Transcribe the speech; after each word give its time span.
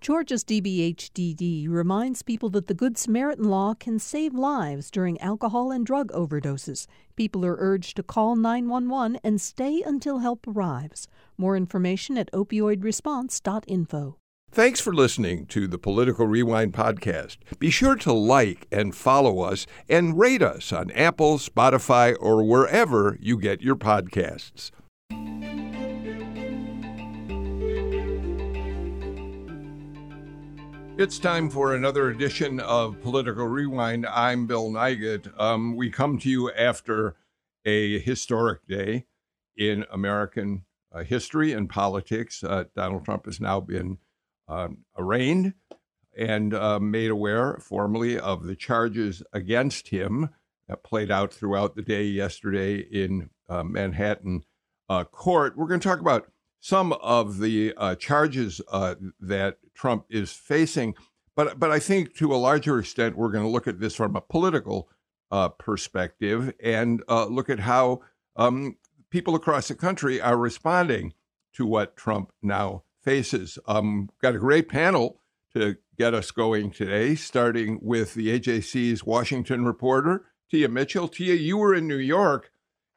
Georgia's 0.00 0.44
DBHDD 0.44 1.68
reminds 1.68 2.22
people 2.22 2.48
that 2.50 2.68
the 2.68 2.74
Good 2.74 2.96
Samaritan 2.96 3.44
law 3.44 3.74
can 3.74 3.98
save 3.98 4.32
lives 4.32 4.90
during 4.90 5.20
alcohol 5.20 5.70
and 5.70 5.84
drug 5.84 6.10
overdoses. 6.12 6.86
People 7.16 7.44
are 7.44 7.56
urged 7.58 7.96
to 7.96 8.02
call 8.02 8.34
911 8.34 9.20
and 9.22 9.38
stay 9.38 9.82
until 9.84 10.20
help 10.20 10.46
arrives. 10.48 11.06
More 11.36 11.54
information 11.54 12.16
at 12.16 12.32
opioidresponse.info. 12.32 14.16
Thanks 14.50 14.80
for 14.80 14.94
listening 14.94 15.44
to 15.46 15.68
the 15.68 15.78
Political 15.78 16.26
Rewind 16.26 16.72
podcast. 16.72 17.36
Be 17.58 17.68
sure 17.68 17.96
to 17.96 18.12
like 18.14 18.66
and 18.72 18.96
follow 18.96 19.40
us 19.40 19.66
and 19.86 20.18
rate 20.18 20.42
us 20.42 20.72
on 20.72 20.90
Apple, 20.92 21.36
Spotify, 21.36 22.16
or 22.18 22.42
wherever 22.42 23.18
you 23.20 23.38
get 23.38 23.60
your 23.60 23.76
podcasts. 23.76 24.70
It's 31.00 31.18
time 31.18 31.48
for 31.48 31.74
another 31.74 32.10
edition 32.10 32.60
of 32.60 33.00
Political 33.00 33.46
Rewind. 33.46 34.04
I'm 34.04 34.46
Bill 34.46 34.68
Nigut. 34.68 35.32
Um, 35.40 35.74
we 35.74 35.88
come 35.88 36.18
to 36.18 36.28
you 36.28 36.52
after 36.52 37.16
a 37.64 37.98
historic 38.00 38.66
day 38.66 39.06
in 39.56 39.86
American 39.90 40.66
uh, 40.92 41.02
history 41.02 41.54
and 41.54 41.70
politics. 41.70 42.44
Uh, 42.44 42.64
Donald 42.76 43.06
Trump 43.06 43.24
has 43.24 43.40
now 43.40 43.60
been 43.60 43.96
um, 44.46 44.84
arraigned 44.98 45.54
and 46.18 46.52
uh, 46.52 46.78
made 46.78 47.10
aware 47.10 47.56
formally 47.62 48.18
of 48.18 48.44
the 48.44 48.54
charges 48.54 49.22
against 49.32 49.88
him 49.88 50.28
that 50.68 50.84
played 50.84 51.10
out 51.10 51.32
throughout 51.32 51.76
the 51.76 51.82
day 51.82 52.04
yesterday 52.04 52.76
in 52.76 53.30
uh, 53.48 53.62
Manhattan 53.62 54.44
uh, 54.90 55.04
court. 55.04 55.56
We're 55.56 55.66
going 55.66 55.80
to 55.80 55.88
talk 55.88 56.00
about 56.00 56.30
some 56.60 56.92
of 56.94 57.38
the 57.38 57.72
uh, 57.76 57.94
charges 57.94 58.60
uh, 58.70 58.94
that 59.20 59.58
Trump 59.74 60.04
is 60.10 60.32
facing, 60.32 60.94
but 61.34 61.58
but 61.58 61.70
I 61.70 61.78
think 61.78 62.14
to 62.16 62.34
a 62.34 62.36
larger 62.36 62.78
extent 62.78 63.16
we're 63.16 63.30
going 63.30 63.44
to 63.44 63.50
look 63.50 63.66
at 63.66 63.80
this 63.80 63.94
from 63.94 64.14
a 64.14 64.20
political 64.20 64.88
uh, 65.30 65.48
perspective 65.48 66.52
and 66.62 67.02
uh, 67.08 67.26
look 67.26 67.48
at 67.48 67.60
how 67.60 68.00
um, 68.36 68.76
people 69.10 69.34
across 69.34 69.68
the 69.68 69.74
country 69.74 70.20
are 70.20 70.36
responding 70.36 71.14
to 71.54 71.66
what 71.66 71.96
Trump 71.96 72.32
now 72.42 72.82
faces. 73.02 73.58
Um, 73.66 74.10
got 74.20 74.34
a 74.34 74.38
great 74.38 74.68
panel 74.68 75.20
to 75.54 75.76
get 75.96 76.14
us 76.14 76.30
going 76.30 76.70
today, 76.70 77.14
starting 77.14 77.78
with 77.82 78.14
the 78.14 78.38
AJC's 78.38 79.04
Washington 79.04 79.64
reporter 79.64 80.26
Tia 80.50 80.68
Mitchell. 80.68 81.08
Tia, 81.08 81.34
you 81.34 81.56
were 81.56 81.74
in 81.74 81.86
New 81.86 81.96
York 81.96 82.50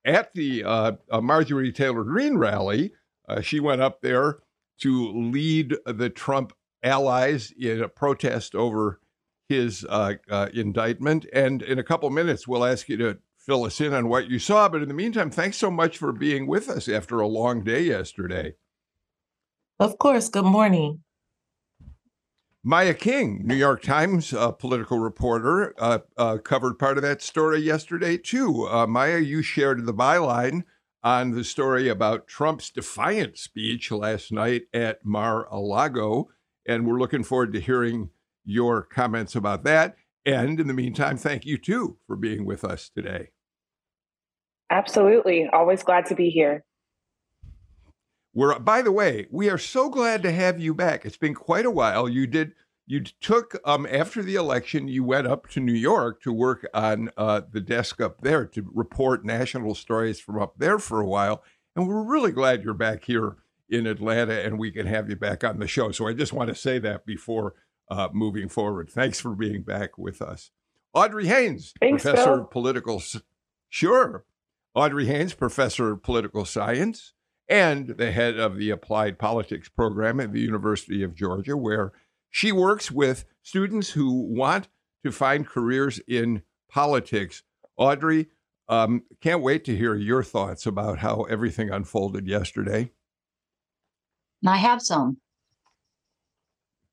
at 0.06 0.34
the 0.34 0.64
uh, 0.64 0.94
Marjorie 1.22 1.72
Taylor 1.72 2.04
Greene 2.04 2.38
rally. 2.38 2.94
Uh, 3.28 3.42
she 3.42 3.60
went 3.60 3.82
up 3.82 4.02
there 4.02 4.40
to 4.80 5.12
lead 5.12 5.76
the 5.86 6.10
Trump 6.10 6.54
allies 6.84 7.54
in 7.58 7.82
a 7.82 7.88
protest 7.88 8.56
over 8.56 9.00
his 9.48 9.86
uh, 9.88 10.16
uh, 10.30 10.50
indictment. 10.54 11.26
And 11.34 11.62
in 11.62 11.80
a 11.80 11.84
couple 11.84 12.10
minutes, 12.10 12.48
we'll 12.48 12.66
ask 12.66 12.90
you 12.90 12.98
to 12.98 13.18
fill 13.38 13.66
us 13.66 13.82
in 13.82 13.94
on 13.94 14.10
what 14.10 14.30
you 14.30 14.40
saw. 14.40 14.70
But 14.70 14.82
in 14.82 14.88
the 14.88 14.94
meantime, 14.94 15.30
thanks 15.30 15.58
so 15.58 15.70
much 15.70 15.98
for 15.98 16.12
being 16.12 16.48
with 16.48 16.70
us 16.70 16.88
after 16.90 17.20
a 17.20 17.28
long 17.28 17.64
day 17.64 17.84
yesterday. 17.84 18.56
Of 19.80 19.98
course. 19.98 20.30
Good 20.30 20.46
morning. 20.46 21.04
Maya 22.66 22.94
King, 22.94 23.42
New 23.46 23.56
York 23.56 23.82
Times 23.82 24.32
uh, 24.32 24.52
political 24.52 24.98
reporter, 24.98 25.76
uh, 25.78 26.00
uh, 26.16 26.38
covered 26.38 26.80
part 26.80 26.98
of 26.98 27.04
that 27.04 27.22
story 27.22 27.60
yesterday, 27.60 28.18
too. 28.18 28.66
Uh, 28.70 28.88
Maya, 28.88 29.18
you 29.18 29.42
shared 29.42 29.86
the 29.86 29.94
byline 29.94 30.64
on 31.04 31.32
the 31.32 31.44
story 31.44 31.90
about 31.90 32.28
Trump's 32.28 32.70
defiant 32.70 33.38
speech 33.38 33.92
last 33.92 34.32
night 34.32 34.64
at 34.74 35.06
Mar 35.06 35.48
a 35.52 35.60
Lago. 35.60 36.30
And 36.66 36.88
we're 36.88 37.00
looking 37.00 37.24
forward 37.24 37.52
to 37.54 37.60
hearing 37.60 38.10
your 38.46 38.82
comments 38.84 39.36
about 39.36 39.64
that. 39.66 39.96
And 40.26 40.60
in 40.60 40.68
the 40.68 40.74
meantime, 40.74 41.18
thank 41.18 41.46
you 41.46 41.58
too 41.58 41.98
for 42.08 42.16
being 42.16 42.46
with 42.46 42.64
us 42.64 42.90
today. 42.90 43.32
Absolutely. 44.70 45.48
Always 45.52 45.84
glad 45.84 46.06
to 46.06 46.16
be 46.16 46.30
here. 46.30 46.64
We're, 48.34 48.58
by 48.58 48.82
the 48.82 48.92
way, 48.92 49.28
we 49.30 49.50
are 49.50 49.58
so 49.58 49.90
glad 49.90 50.24
to 50.24 50.32
have 50.32 50.60
you 50.60 50.74
back. 50.74 51.06
It's 51.06 51.18
been 51.18 51.36
quite 51.36 51.66
a 51.66 51.72
while. 51.72 52.10
You 52.10 52.26
did 52.26 52.54
you 52.86 53.02
took 53.02 53.60
um, 53.66 53.88
after 53.90 54.22
the 54.22 54.36
election 54.36 54.88
you 54.88 55.04
went 55.04 55.28
up 55.28 55.48
to 55.50 55.60
new 55.60 55.74
york 55.74 56.22
to 56.22 56.34
work 56.34 56.68
on 56.74 57.10
uh, 57.18 57.42
the 57.52 57.62
desk 57.62 58.02
up 58.02 58.22
there 58.22 58.46
to 58.46 58.70
report 58.74 59.26
national 59.26 59.76
stories 59.76 60.20
from 60.20 60.42
up 60.42 60.56
there 60.58 60.80
for 60.80 61.00
a 61.00 61.08
while 61.08 61.44
and 61.76 61.88
we're 61.88 62.04
really 62.04 62.32
glad 62.32 62.64
you're 62.64 62.74
back 62.74 63.06
here 63.06 63.38
in 63.70 63.88
atlanta 63.88 64.42
and 64.42 64.60
we 64.60 64.72
can 64.72 64.86
have 64.86 65.10
you 65.10 65.16
back 65.16 65.44
on 65.44 65.60
the 65.60 65.68
show. 65.68 65.92
So 65.92 66.08
i 66.08 66.14
just 66.14 66.34
want 66.34 66.50
to 66.50 66.56
say 66.56 66.80
that 66.80 67.06
before 67.06 67.56
uh, 67.90 68.10
moving 68.14 68.50
forward. 68.50 68.90
Thanks 68.90 69.20
for 69.20 69.36
being 69.36 69.62
back 69.62 69.98
with 69.98 70.22
us. 70.22 70.52
Audrey 70.94 71.28
haynes 71.28 71.74
Thanks, 71.80 72.04
professor 72.04 72.32
Bill. 72.32 72.42
of 72.42 72.52
political 72.52 73.02
sure. 73.70 74.26
Audrey 74.76 75.06
haynes 75.06 75.34
professor 75.34 75.92
of 75.92 76.04
political 76.04 76.46
science 76.46 77.14
and 77.50 77.90
the 77.90 78.12
head 78.12 78.40
of 78.40 78.58
the 78.58 78.70
applied 78.70 79.20
politics 79.20 79.70
program 79.70 80.20
at 80.20 80.32
the 80.32 80.40
university 80.40 81.04
of 81.04 81.14
georgia 81.14 81.58
where 81.58 81.92
she 82.34 82.52
works 82.52 82.90
with 82.90 83.26
students 83.44 83.92
who 83.92 84.12
want 84.12 84.68
to 85.06 85.12
find 85.12 85.48
careers 85.48 86.00
in 86.08 86.42
politics. 86.68 87.44
Audrey, 87.78 88.28
um, 88.68 89.04
can't 89.22 89.44
wait 89.44 89.64
to 89.66 89.78
hear 89.78 89.94
your 89.94 90.24
thoughts 90.24 90.66
about 90.66 90.98
how 90.98 91.24
everything 91.24 91.70
unfolded 91.70 92.28
yesterday. 92.28 92.90
I 94.46 94.58
have 94.58 94.82
some. 94.82 95.18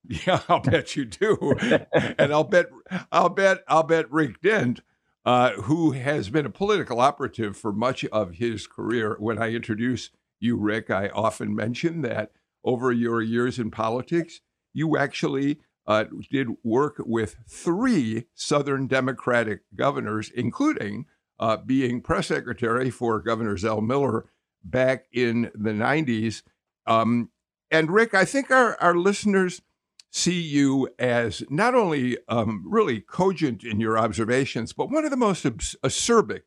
Yeah, 0.07 0.43
I'll 0.49 0.61
bet 0.61 0.95
you 0.95 1.07
do, 1.07 1.55
and 1.91 2.33
I'll 2.33 2.45
bet, 2.45 2.67
I'll 3.11 3.31
bet, 3.31 3.65
I'll 3.67 3.83
bet 3.83 4.13
Rick 4.13 4.43
Dent, 4.43 4.83
uh, 5.25 5.53
who 5.53 5.93
has 5.93 6.29
been 6.29 6.45
a 6.45 6.51
political 6.51 7.01
operative 7.01 7.57
for 7.57 7.73
much 7.73 8.05
of 8.07 8.35
his 8.35 8.67
career. 8.67 9.17
When 9.19 9.39
I 9.39 9.53
introduce 9.55 10.11
you, 10.39 10.57
Rick, 10.57 10.91
I 10.91 11.09
often 11.09 11.55
mention 11.55 12.03
that 12.03 12.33
over 12.63 12.93
your 12.93 13.23
years 13.23 13.59
in 13.59 13.71
politics, 13.71 14.43
you 14.73 14.97
actually 14.97 15.59
uh, 15.87 16.05
did 16.31 16.49
work 16.63 16.97
with 16.99 17.37
three 17.49 18.27
Southern 18.35 18.87
Democratic 18.87 19.61
governors, 19.75 20.31
including 20.35 21.07
uh, 21.39 21.57
being 21.57 22.01
press 22.01 22.29
secretary 22.29 22.91
for 22.91 23.21
Governor 23.21 23.57
Zell 23.57 23.81
Miller 23.81 24.27
back 24.63 25.07
in 25.13 25.51
the 25.55 25.71
90s. 25.71 26.43
Um, 26.87 27.31
and 27.71 27.91
Rick, 27.91 28.15
I 28.15 28.25
think 28.25 28.51
our, 28.51 28.77
our 28.81 28.95
listeners 28.95 29.63
see 30.11 30.41
you 30.41 30.89
as 30.99 31.43
not 31.49 31.75
only 31.75 32.19
um, 32.29 32.65
really 32.67 33.01
cogent 33.01 33.65
in 33.65 33.81
your 33.81 33.99
observations, 33.99 34.73
but 34.73 34.91
one 34.91 35.05
of 35.05 35.11
the 35.11 35.17
most 35.17 35.45
acerbic 35.45 36.43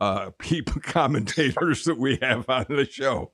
uh, 0.00 0.30
people 0.38 0.80
commentators 0.80 1.84
that 1.84 1.98
we 1.98 2.18
have 2.22 2.48
on 2.48 2.66
the 2.68 2.86
show. 2.86 3.32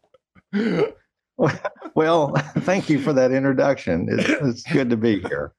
well, 1.94 2.32
thank 2.60 2.88
you 2.88 2.98
for 2.98 3.12
that 3.12 3.32
introduction. 3.32 4.08
It's, 4.10 4.28
it's, 4.28 4.62
good 4.72 4.90
to 4.90 4.96
be 4.96 5.20
here. 5.20 5.52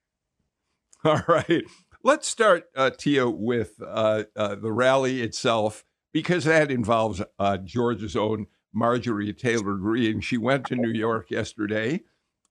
All 1.04 1.22
right. 1.28 1.64
Let's 2.04 2.28
start, 2.28 2.66
uh, 2.76 2.92
Tia, 2.92 3.30
with 3.30 3.82
uh, 3.86 4.24
uh, 4.36 4.56
the 4.56 4.72
rally 4.72 5.22
itself, 5.22 5.84
because 6.14 6.46
that 6.46 6.72
involves 6.72 7.22
uh, 7.38 7.58
Georgia's 7.58 8.16
own 8.16 8.48
Marjorie 8.74 9.34
Taylor 9.34 9.76
Greene. 9.76 10.22
She 10.22 10.38
went 10.38 10.66
to 10.68 10.76
New 10.76 10.92
York 10.92 11.32
yesterday 11.32 12.02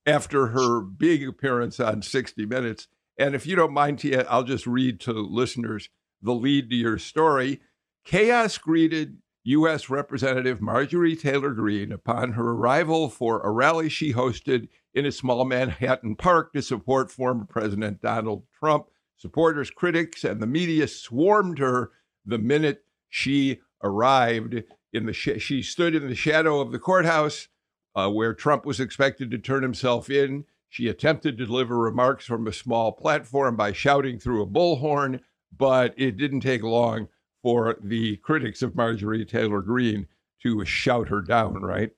after 0.05 0.47
her 0.47 0.81
big 0.81 1.27
appearance 1.27 1.79
on 1.79 2.01
60 2.01 2.45
Minutes. 2.45 2.87
And 3.17 3.35
if 3.35 3.45
you 3.45 3.55
don't 3.55 3.73
mind, 3.73 3.99
Tia, 3.99 4.25
I'll 4.29 4.43
just 4.43 4.65
read 4.65 4.99
to 5.01 5.13
listeners 5.13 5.89
the 6.21 6.33
lead 6.33 6.69
to 6.69 6.75
your 6.75 6.97
story. 6.97 7.61
Chaos 8.05 8.57
greeted 8.57 9.17
U.S. 9.43 9.89
Representative 9.89 10.61
Marjorie 10.61 11.15
Taylor 11.15 11.51
Greene 11.51 11.91
upon 11.91 12.33
her 12.33 12.51
arrival 12.51 13.09
for 13.09 13.39
a 13.41 13.51
rally 13.51 13.87
she 13.87 14.13
hosted 14.13 14.67
in 14.93 15.05
a 15.05 15.11
small 15.11 15.45
Manhattan 15.45 16.15
park 16.15 16.51
to 16.53 16.61
support 16.61 17.09
former 17.09 17.45
President 17.45 18.01
Donald 18.01 18.43
Trump. 18.57 18.87
Supporters, 19.17 19.69
critics, 19.69 20.23
and 20.23 20.41
the 20.41 20.47
media 20.47 20.87
swarmed 20.87 21.59
her 21.59 21.91
the 22.25 22.37
minute 22.37 22.83
she 23.07 23.59
arrived. 23.83 24.63
In 24.91 25.05
the 25.05 25.13
sh- 25.13 25.39
she 25.39 25.61
stood 25.61 25.95
in 25.95 26.07
the 26.07 26.15
shadow 26.15 26.59
of 26.59 26.71
the 26.71 26.79
courthouse 26.79 27.47
uh, 27.95 28.09
where 28.09 28.33
Trump 28.33 28.65
was 28.65 28.79
expected 28.79 29.31
to 29.31 29.37
turn 29.37 29.63
himself 29.63 30.09
in. 30.09 30.45
She 30.67 30.87
attempted 30.87 31.37
to 31.37 31.45
deliver 31.45 31.77
remarks 31.77 32.25
from 32.25 32.47
a 32.47 32.53
small 32.53 32.91
platform 32.91 33.55
by 33.55 33.71
shouting 33.71 34.19
through 34.19 34.41
a 34.41 34.47
bullhorn, 34.47 35.21
but 35.55 35.93
it 35.97 36.17
didn't 36.17 36.41
take 36.41 36.63
long 36.63 37.07
for 37.41 37.77
the 37.81 38.17
critics 38.17 38.61
of 38.61 38.75
Marjorie 38.75 39.25
Taylor 39.25 39.61
Greene 39.61 40.07
to 40.43 40.63
shout 40.65 41.07
her 41.09 41.21
down, 41.21 41.61
right? 41.61 41.91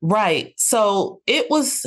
Right. 0.00 0.54
So 0.56 1.20
it 1.26 1.48
was, 1.48 1.86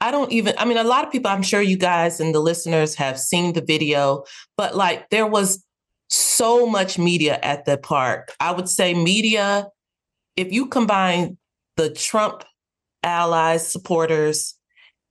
I 0.00 0.10
don't 0.10 0.32
even, 0.32 0.54
I 0.58 0.64
mean, 0.64 0.78
a 0.78 0.84
lot 0.84 1.04
of 1.04 1.12
people, 1.12 1.30
I'm 1.30 1.42
sure 1.42 1.62
you 1.62 1.76
guys 1.76 2.20
and 2.20 2.34
the 2.34 2.40
listeners 2.40 2.96
have 2.96 3.20
seen 3.20 3.52
the 3.52 3.62
video, 3.62 4.24
but 4.56 4.74
like 4.74 5.08
there 5.10 5.26
was 5.26 5.64
so 6.08 6.66
much 6.66 6.98
media 6.98 7.38
at 7.42 7.64
the 7.64 7.78
park. 7.78 8.32
I 8.40 8.50
would 8.50 8.68
say 8.68 8.94
media, 8.94 9.68
if 10.36 10.52
you 10.52 10.66
combine 10.66 11.38
the 11.76 11.90
Trump 11.90 12.44
allies, 13.04 13.66
supporters, 13.70 14.56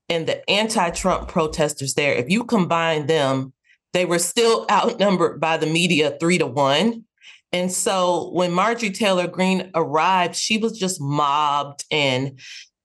and 0.10 0.28
the 0.28 0.48
anti 0.50 0.90
Trump 0.90 1.30
protesters 1.30 1.94
there, 1.94 2.14
if 2.14 2.30
you 2.30 2.44
combine 2.44 3.08
them, 3.08 3.54
they 3.94 4.06
were 4.06 4.20
still 4.20 4.66
outnumbered 4.70 5.40
by 5.40 5.58
the 5.58 5.66
media 5.66 6.18
three 6.20 6.38
to 6.38 6.48
one. 6.48 7.06
And 7.52 7.72
so 7.72 8.30
when 8.32 8.52
Marjorie 8.52 8.92
Taylor 8.92 9.28
Greene 9.28 9.72
arrived, 9.74 10.36
she 10.36 10.58
was 10.58 10.78
just 10.78 11.02
mobbed 11.02 11.84
and 11.90 12.40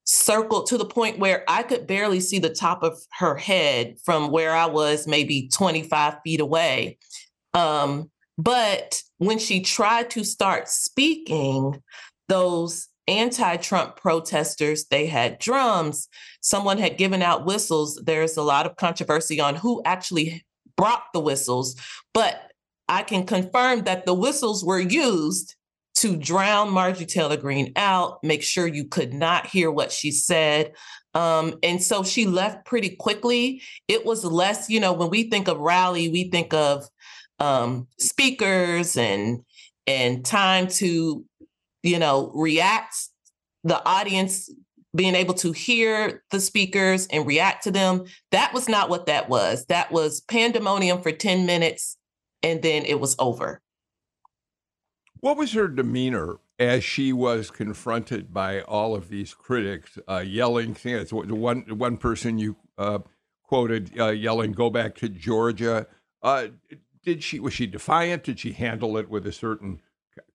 circled 0.04 0.66
to 0.66 0.78
the 0.78 0.84
point 0.84 1.18
where 1.18 1.44
I 1.48 1.62
could 1.62 1.86
barely 1.86 2.20
see 2.20 2.38
the 2.38 2.50
top 2.50 2.82
of 2.82 2.98
her 3.18 3.36
head 3.36 3.96
from 4.04 4.30
where 4.30 4.54
I 4.54 4.66
was 4.66 5.06
maybe 5.06 5.48
25 5.48 6.16
feet 6.24 6.40
away. 6.40 6.98
Um, 7.52 8.10
but 8.36 9.02
when 9.18 9.38
she 9.38 9.60
tried 9.60 10.10
to 10.10 10.24
start 10.24 10.68
speaking, 10.68 11.82
those 12.28 12.88
anti-Trump 13.06 13.96
protesters, 13.96 14.86
they 14.86 15.06
had 15.06 15.38
drums. 15.38 16.08
Someone 16.40 16.78
had 16.78 16.98
given 16.98 17.22
out 17.22 17.46
whistles. 17.46 18.00
There's 18.04 18.36
a 18.36 18.42
lot 18.42 18.66
of 18.66 18.76
controversy 18.76 19.40
on 19.40 19.56
who 19.56 19.82
actually 19.84 20.44
brought 20.76 21.04
the 21.12 21.20
whistles, 21.20 21.76
but 22.12 22.52
I 22.88 23.02
can 23.02 23.26
confirm 23.26 23.84
that 23.84 24.06
the 24.06 24.14
whistles 24.14 24.64
were 24.64 24.80
used 24.80 25.54
to 25.96 26.16
drown 26.16 26.70
Marjorie 26.70 27.06
Taylor 27.06 27.36
Greene 27.36 27.72
out, 27.76 28.22
make 28.22 28.42
sure 28.42 28.66
you 28.66 28.84
could 28.84 29.14
not 29.14 29.46
hear 29.46 29.70
what 29.70 29.92
she 29.92 30.10
said. 30.10 30.72
Um, 31.14 31.54
and 31.62 31.82
so 31.82 32.02
she 32.02 32.26
left 32.26 32.66
pretty 32.66 32.96
quickly. 32.96 33.62
It 33.86 34.04
was 34.04 34.24
less, 34.24 34.68
you 34.68 34.80
know, 34.80 34.92
when 34.92 35.10
we 35.10 35.30
think 35.30 35.48
of 35.48 35.58
rally, 35.58 36.08
we 36.08 36.28
think 36.30 36.52
of 36.52 36.84
um, 37.38 37.86
speakers 37.98 38.96
and 38.96 39.40
and 39.86 40.24
time 40.24 40.66
to, 40.66 41.24
you 41.82 41.98
know, 41.98 42.32
react. 42.34 42.96
The 43.62 43.82
audience 43.86 44.50
being 44.94 45.14
able 45.14 45.34
to 45.34 45.52
hear 45.52 46.22
the 46.30 46.40
speakers 46.40 47.06
and 47.08 47.26
react 47.26 47.64
to 47.64 47.70
them. 47.70 48.04
That 48.30 48.54
was 48.54 48.68
not 48.68 48.88
what 48.88 49.06
that 49.06 49.28
was. 49.28 49.66
That 49.66 49.90
was 49.90 50.20
pandemonium 50.22 51.02
for 51.02 51.12
10 51.12 51.46
minutes 51.46 51.96
and 52.42 52.62
then 52.62 52.84
it 52.84 53.00
was 53.00 53.16
over. 53.18 53.62
What 55.20 55.38
was 55.38 55.52
her 55.54 55.66
demeanor 55.66 56.36
as 56.58 56.84
she 56.84 57.12
was 57.12 57.50
confronted 57.50 58.32
by 58.32 58.60
all 58.60 58.94
of 58.94 59.08
these 59.08 59.32
critics 59.32 59.98
uh, 60.06 60.18
yelling 60.18 60.74
things? 60.74 61.12
One, 61.12 61.62
one 61.62 61.96
person 61.96 62.38
you 62.38 62.56
uh, 62.76 62.98
quoted 63.42 63.98
uh, 63.98 64.10
yelling, 64.10 64.52
go 64.52 64.68
back 64.68 64.94
to 64.96 65.08
Georgia. 65.08 65.86
Uh, 66.22 66.48
did 67.02 67.22
she 67.22 67.40
was 67.40 67.54
she 67.54 67.66
defiant? 67.66 68.24
Did 68.24 68.40
she 68.40 68.52
handle 68.52 68.98
it 68.98 69.08
with 69.08 69.26
a 69.26 69.32
certain 69.32 69.80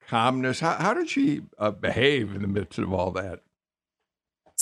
calmness? 0.07 0.59
How, 0.59 0.73
how 0.73 0.93
did 0.95 1.09
she 1.09 1.41
uh, 1.59 1.71
behave 1.71 2.33
in 2.33 2.41
the 2.41 2.47
midst 2.47 2.79
of 2.79 2.91
all 2.91 3.11
that? 3.11 3.41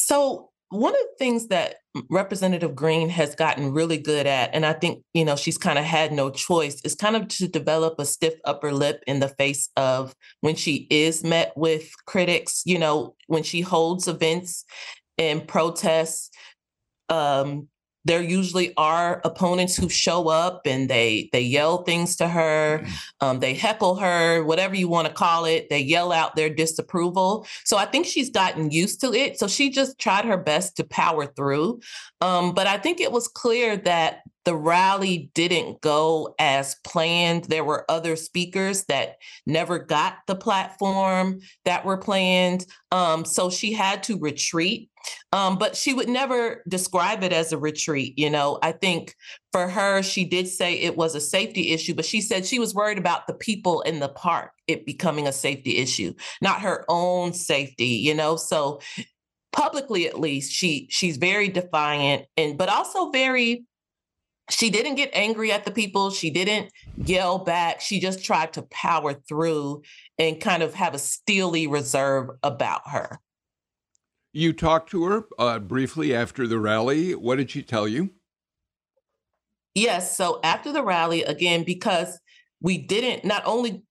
So 0.08 0.52
one 0.70 0.94
of 0.94 1.00
the 1.00 1.16
things 1.20 1.48
that 1.48 1.80
Representative 2.10 2.74
Greene 2.74 3.10
has 3.10 3.36
gotten 3.36 3.74
really 3.74 3.98
good 3.98 4.26
at, 4.26 4.52
and 4.54 4.66
I 4.66 4.72
think 4.72 5.04
you 5.14 5.26
know 5.26 5.36
she's 5.36 5.58
kind 5.58 5.78
of 5.78 5.84
had 5.84 6.14
no 6.14 6.30
choice, 6.30 6.80
is 6.86 6.96
kind 6.96 7.18
of 7.18 7.28
to 7.28 7.50
develop 7.50 8.00
a 8.00 8.06
stiff 8.06 8.36
upper 8.46 8.72
lip 8.72 9.04
in 9.06 9.20
the 9.20 9.28
face 9.28 9.70
of 9.76 10.16
when 10.40 10.56
she 10.56 10.88
is 10.90 11.26
met 11.26 11.52
with 11.58 11.92
critics. 12.06 12.62
You 12.66 12.80
know, 12.80 13.16
when 13.28 13.44
she 13.44 13.60
holds 13.60 14.08
events 14.08 14.64
and 15.18 15.46
protests, 15.46 16.30
um, 17.10 17.68
there 18.08 18.22
usually 18.22 18.74
are 18.78 19.22
opponents 19.24 19.76
who 19.76 19.90
show 19.90 20.30
up 20.30 20.62
and 20.66 20.90
they 20.90 21.30
they 21.34 21.42
yell 21.42 21.84
things 21.84 22.16
to 22.16 22.28
her 22.28 22.82
mm. 22.84 22.92
um, 23.22 23.40
they 23.40 23.54
heckle 23.54 23.96
her 23.96 24.44
whatever 24.44 24.76
you 24.76 24.88
want 24.88 25.08
to 25.08 25.14
call 25.14 25.46
it 25.46 25.70
they 25.70 25.80
yell 25.80 26.12
out 26.12 26.36
their 26.36 26.50
disapproval. 26.50 27.46
So 27.64 27.78
i 27.78 27.86
think 27.86 28.06
she's 28.06 28.30
gotten 28.30 28.72
used 28.72 29.02
to 29.02 29.14
it. 29.14 29.38
So 29.38 29.48
she 29.48 29.70
just 29.70 30.00
tried 30.00 30.26
her 30.26 30.38
best 30.38 30.78
to 30.78 30.84
power 30.84 31.26
through. 31.26 31.82
Um, 32.22 32.54
but 32.54 32.68
i 32.68 32.78
think 32.78 33.00
it 33.00 33.12
was 33.12 33.28
clear 33.28 33.78
that 33.78 34.22
the 34.48 34.56
rally 34.56 35.30
didn't 35.36 35.82
go 35.82 36.34
as 36.40 36.78
planned. 36.86 37.44
There 37.44 37.66
were 37.66 37.84
other 37.92 38.16
speakers 38.16 38.86
that 38.86 39.18
never 39.46 39.78
got 39.78 40.20
the 40.26 40.38
platform 40.38 41.40
that 41.66 41.84
were 41.84 41.98
planned. 41.98 42.66
Um, 42.94 43.26
so 43.26 43.50
she 43.50 43.74
had 43.74 44.04
to 44.04 44.18
retreat. 44.18 44.90
Um, 45.34 45.58
but 45.58 45.76
she 45.76 45.94
would 45.94 46.08
never 46.08 46.64
describe 46.70 47.24
it 47.24 47.34
as 47.34 47.52
a 47.52 47.58
retreat. 47.58 48.18
You 48.18 48.30
know, 48.30 48.58
I 48.62 48.72
think 48.72 49.16
for 49.52 49.68
her, 49.68 50.02
she 50.02 50.24
did 50.24 50.48
say 50.48 50.76
it 50.76 50.96
was 50.96 51.14
a 51.14 51.20
safety 51.20 51.72
issue, 51.72 51.94
but 51.94 52.06
she 52.06 52.22
said 52.22 52.46
she 52.46 52.60
was 52.60 52.74
worried 52.74 52.98
about 52.98 53.28
the 53.28 53.34
people 53.34 53.82
in 53.82 54.00
the 54.00 54.08
park, 54.08 54.52
it 54.68 54.86
becoming 54.86 55.28
a 55.28 55.34
safety 55.34 55.76
issue, 55.80 56.14
not 56.42 56.62
her 56.62 56.86
own 56.88 57.34
safety, 57.34 57.88
you 57.88 58.16
know? 58.16 58.38
So 58.38 58.80
publicly 59.52 60.08
at 60.08 60.20
least 60.20 60.54
she 60.54 60.88
she's 60.90 61.18
very 61.18 61.48
defiant 61.50 62.26
and 62.38 62.58
but 62.58 62.70
also 62.70 63.10
very 63.10 63.66
she 64.50 64.70
didn't 64.70 64.96
get 64.96 65.10
angry 65.14 65.52
at 65.52 65.66
the 65.66 65.72
people. 65.72 66.10
She 66.10 66.30
didn't 66.30 66.72
yell 66.98 67.40
back. 67.40 67.82
She 67.82 68.00
just 68.00 68.24
tried 68.24 68.54
to 68.54 68.62
power 68.64 69.14
through 69.14 69.84
and 70.18 70.40
kind 70.40 70.64
of 70.64 70.74
have 70.74 70.94
a 70.94 71.00
steely 71.00 71.68
reserve 71.68 72.30
about 72.44 72.82
her. 72.90 73.20
You 74.32 74.54
talked 74.54 74.90
to 74.92 75.04
her 75.06 75.26
uh, 75.38 75.60
briefly 75.60 76.16
after 76.16 76.48
the 76.48 76.60
rally. 76.60 77.16
What 77.16 77.38
did 77.38 77.52
she 77.52 77.64
tell 77.64 77.88
you? 77.88 78.12
Yes. 79.76 80.16
So 80.16 80.40
after 80.44 80.72
the 80.72 80.84
rally, 80.84 81.24
again, 81.24 81.64
because 81.64 82.20
we 82.62 82.78
didn't, 82.78 83.26
not 83.26 83.44
only 83.46 83.84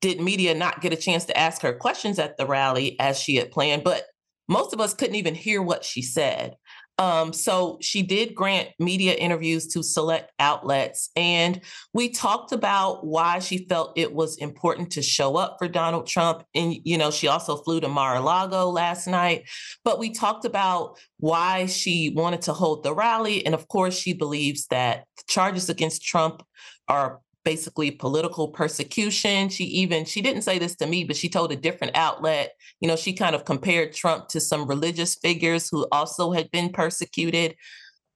did 0.00 0.20
media 0.20 0.54
not 0.54 0.80
get 0.80 0.92
a 0.92 0.96
chance 0.96 1.24
to 1.26 1.36
ask 1.36 1.62
her 1.62 1.72
questions 1.72 2.18
at 2.18 2.36
the 2.36 2.46
rally 2.46 2.98
as 3.00 3.18
she 3.18 3.36
had 3.36 3.50
planned, 3.50 3.84
but 3.84 4.04
most 4.48 4.72
of 4.72 4.80
us 4.80 4.94
couldn't 4.94 5.14
even 5.14 5.34
hear 5.34 5.62
what 5.62 5.84
she 5.84 6.02
said. 6.02 6.56
Um, 6.98 7.32
so 7.32 7.78
she 7.80 8.02
did 8.02 8.34
grant 8.34 8.68
media 8.78 9.14
interviews 9.14 9.66
to 9.68 9.82
select 9.82 10.30
outlets. 10.38 11.10
And 11.16 11.60
we 11.92 12.08
talked 12.08 12.52
about 12.52 13.04
why 13.04 13.40
she 13.40 13.66
felt 13.66 13.98
it 13.98 14.12
was 14.12 14.36
important 14.36 14.92
to 14.92 15.02
show 15.02 15.36
up 15.36 15.56
for 15.58 15.66
Donald 15.66 16.06
Trump. 16.06 16.44
And, 16.54 16.76
you 16.84 16.96
know, 16.96 17.10
she 17.10 17.26
also 17.26 17.56
flew 17.56 17.80
to 17.80 17.88
Mar 17.88 18.16
a 18.16 18.20
Lago 18.20 18.68
last 18.68 19.06
night. 19.06 19.48
But 19.84 19.98
we 19.98 20.10
talked 20.10 20.44
about 20.44 20.98
why 21.18 21.66
she 21.66 22.12
wanted 22.14 22.42
to 22.42 22.52
hold 22.52 22.84
the 22.84 22.94
rally. 22.94 23.44
And 23.44 23.54
of 23.54 23.66
course, 23.66 23.98
she 23.98 24.12
believes 24.12 24.66
that 24.66 25.04
charges 25.26 25.68
against 25.68 26.04
Trump 26.04 26.42
are 26.88 27.20
basically 27.44 27.90
political 27.90 28.48
persecution. 28.48 29.48
She 29.48 29.64
even 29.64 30.04
she 30.04 30.22
didn't 30.22 30.42
say 30.42 30.58
this 30.58 30.74
to 30.76 30.86
me, 30.86 31.04
but 31.04 31.16
she 31.16 31.28
told 31.28 31.52
a 31.52 31.56
different 31.56 31.96
outlet, 31.96 32.52
you 32.80 32.88
know, 32.88 32.96
she 32.96 33.12
kind 33.12 33.34
of 33.34 33.44
compared 33.44 33.92
Trump 33.92 34.28
to 34.28 34.40
some 34.40 34.66
religious 34.66 35.14
figures 35.14 35.68
who 35.68 35.86
also 35.92 36.32
had 36.32 36.50
been 36.50 36.70
persecuted. 36.70 37.54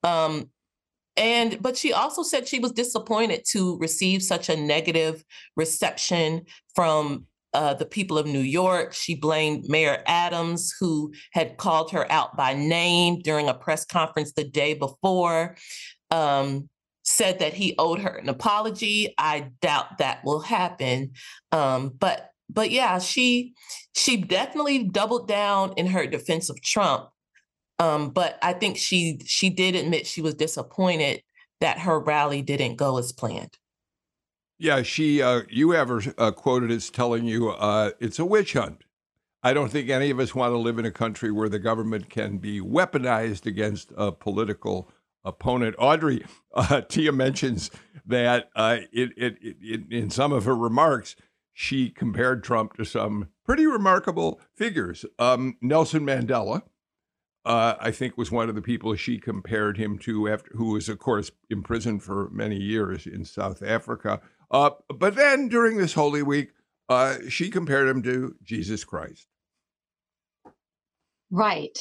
Um, 0.03 0.50
and 1.17 1.61
but 1.61 1.76
she 1.76 1.93
also 1.93 2.23
said 2.23 2.47
she 2.47 2.61
was 2.61 2.73
disappointed 2.73 3.45
to 3.50 3.76
receive 3.79 4.23
such 4.23 4.49
a 4.49 4.57
negative 4.57 5.25
reception 5.57 6.45
from 6.75 7.26
uh, 7.55 7.75
the 7.75 7.87
people 7.87 8.19
of 8.19 8.26
New 8.26 8.41
York. 8.41 8.93
She 8.93 9.14
blamed 9.14 9.69
Mayor 9.69 10.03
Adams, 10.07 10.73
who 10.79 11.12
had 11.33 11.57
called 11.57 11.91
her 11.91 12.11
out 12.11 12.37
by 12.37 12.55
name 12.55 13.21
during 13.21 13.49
a 13.49 13.55
press 13.55 13.85
conference 13.85 14.33
the 14.33 14.45
day 14.45 14.75
before. 14.75 15.57
Um, 16.11 16.69
said 17.19 17.41
that 17.41 17.53
he 17.53 17.75
owed 17.79 17.99
her 17.99 18.17
an 18.17 18.29
apology. 18.29 19.13
I 19.19 19.51
doubt 19.61 19.99
that 19.99 20.25
will 20.25 20.41
happen. 20.41 21.11
Um, 21.51 21.93
but 21.99 22.31
but 22.49 22.71
yeah, 22.71 22.99
she 23.01 23.55
she 23.95 24.17
definitely 24.17 24.85
doubled 24.85 25.27
down 25.27 25.75
in 25.77 25.89
her 25.89 26.07
defense 26.07 26.49
of 26.49 26.63
Trump. 26.63 27.09
Um, 27.81 28.11
but 28.11 28.39
I 28.41 28.53
think 28.53 28.77
she 28.77 29.21
she 29.27 29.51
did 29.51 29.75
admit 29.75 30.07
she 30.07 30.23
was 30.23 30.35
disappointed 30.35 31.23
that 31.61 31.81
her 31.81 31.99
rally 31.99 32.41
didn't 32.41 32.77
go 32.77 32.99
as 32.99 33.13
planned. 33.13 33.59
Yeah, 34.59 34.83
she 34.83 35.21
uh, 35.21 35.43
you 35.51 35.75
ever 35.75 36.03
uh, 36.17 36.31
quoted 36.31 36.71
as 36.71 36.89
telling 36.89 37.25
you 37.25 37.51
uh, 37.51 37.91
it's 38.01 38.19
a 38.19 38.25
witch 38.25 38.53
hunt. 38.53 38.85
I 39.43 39.53
don't 39.53 39.71
think 39.71 39.89
any 39.89 40.11
of 40.11 40.19
us 40.19 40.35
want 40.35 40.53
to 40.53 40.59
live 40.59 40.79
in 40.79 40.85
a 40.85 40.91
country 40.91 41.31
where 41.31 41.49
the 41.49 41.61
government 41.61 42.11
can 42.11 42.39
be 42.39 42.61
weaponized 42.61 43.47
against 43.47 43.93
a 43.97 44.11
political 44.11 44.91
opponent. 45.29 45.77
Audrey, 45.79 46.25
uh, 46.55 46.81
Tia 46.89 47.13
mentions 47.13 47.71
that 48.07 48.49
uh, 48.57 48.79
it, 48.93 49.11
it, 49.17 49.37
it, 49.41 49.93
in 49.93 50.11
some 50.11 50.33
of 50.33 50.45
her 50.45 50.57
remarks, 50.57 51.15
she 51.53 51.91
compared 51.91 52.43
Trump 52.43 52.75
to 52.77 52.85
some 52.85 53.29
pretty 53.45 53.67
remarkable 53.67 54.41
figures. 54.55 55.05
Um, 55.19 55.57
Nelson 55.61 56.05
Mandela, 56.05 56.63
uh, 57.45 57.75
I 57.81 57.91
think, 57.91 58.17
was 58.17 58.31
one 58.31 58.49
of 58.49 58.55
the 58.55 58.63
people 58.63 58.95
she 58.95 59.19
compared 59.19 59.77
him 59.77 59.99
to, 60.01 60.29
after 60.29 60.51
who 60.55 60.73
was, 60.73 60.89
of 60.89 60.99
course, 60.99 61.31
imprisoned 61.51 62.03
for 62.03 62.31
many 62.31 62.57
years 62.57 63.07
in 63.07 63.25
South 63.25 63.63
Africa. 63.63 64.21
Uh, 64.51 64.71
but 64.89 65.15
then 65.15 65.49
during 65.49 65.77
this 65.77 65.95
Holy 65.95 66.23
Week, 66.23 66.51
uh, 66.89 67.17
she 67.29 67.51
compared 67.51 67.89
him 67.89 68.03
to 68.03 68.35
Jesus 68.43 68.85
Christ. 68.85 69.27
Right 71.31 71.79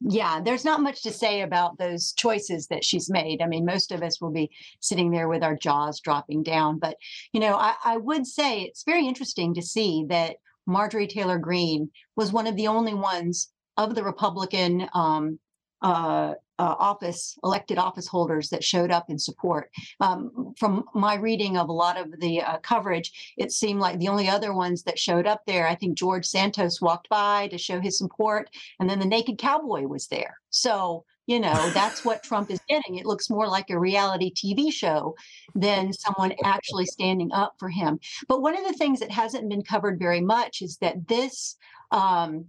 yeah, 0.00 0.40
there's 0.44 0.64
not 0.64 0.82
much 0.82 1.02
to 1.02 1.12
say 1.12 1.40
about 1.40 1.78
those 1.78 2.12
choices 2.12 2.66
that 2.68 2.84
she's 2.84 3.10
made. 3.10 3.40
I 3.40 3.46
mean, 3.46 3.64
most 3.64 3.92
of 3.92 4.02
us 4.02 4.20
will 4.20 4.30
be 4.30 4.50
sitting 4.80 5.10
there 5.10 5.28
with 5.28 5.42
our 5.42 5.56
jaws 5.56 6.00
dropping 6.00 6.42
down. 6.42 6.78
But, 6.78 6.96
you 7.32 7.40
know, 7.40 7.54
I, 7.56 7.74
I 7.84 7.96
would 7.96 8.26
say 8.26 8.62
it's 8.62 8.84
very 8.84 9.06
interesting 9.06 9.54
to 9.54 9.62
see 9.62 10.04
that 10.08 10.36
Marjorie 10.66 11.06
Taylor 11.06 11.38
Greene 11.38 11.90
was 12.16 12.32
one 12.32 12.46
of 12.46 12.56
the 12.56 12.66
only 12.66 12.94
ones 12.94 13.50
of 13.76 13.94
the 13.94 14.04
Republican 14.04 14.88
um, 14.94 15.38
uh, 15.86 16.34
uh, 16.58 16.74
office 16.78 17.38
elected 17.44 17.78
office 17.78 18.08
holders 18.08 18.48
that 18.48 18.64
showed 18.64 18.90
up 18.90 19.08
in 19.08 19.18
support. 19.18 19.70
Um, 20.00 20.52
from 20.58 20.84
my 20.94 21.14
reading 21.14 21.56
of 21.56 21.68
a 21.68 21.72
lot 21.72 21.96
of 21.96 22.18
the 22.18 22.42
uh, 22.42 22.58
coverage, 22.58 23.34
it 23.36 23.52
seemed 23.52 23.78
like 23.78 24.00
the 24.00 24.08
only 24.08 24.28
other 24.28 24.52
ones 24.52 24.82
that 24.82 24.98
showed 24.98 25.28
up 25.28 25.42
there, 25.46 25.68
I 25.68 25.76
think 25.76 25.96
George 25.96 26.26
Santos 26.26 26.80
walked 26.80 27.08
by 27.08 27.46
to 27.48 27.58
show 27.58 27.78
his 27.78 27.98
support, 27.98 28.50
and 28.80 28.90
then 28.90 28.98
the 28.98 29.06
naked 29.06 29.38
cowboy 29.38 29.82
was 29.82 30.08
there. 30.08 30.38
So 30.50 31.04
you 31.26 31.38
know 31.38 31.70
that's 31.70 32.04
what 32.04 32.24
Trump 32.24 32.50
is 32.50 32.60
getting. 32.68 32.96
It 32.96 33.06
looks 33.06 33.30
more 33.30 33.46
like 33.46 33.70
a 33.70 33.78
reality 33.78 34.32
TV 34.32 34.72
show 34.72 35.14
than 35.54 35.92
someone 35.92 36.34
actually 36.42 36.86
standing 36.86 37.30
up 37.32 37.54
for 37.60 37.68
him. 37.68 38.00
But 38.26 38.42
one 38.42 38.58
of 38.58 38.66
the 38.66 38.76
things 38.76 38.98
that 39.00 39.12
hasn't 39.12 39.48
been 39.48 39.62
covered 39.62 40.00
very 40.00 40.20
much 40.20 40.62
is 40.62 40.78
that 40.78 41.06
this. 41.06 41.54
Um, 41.92 42.46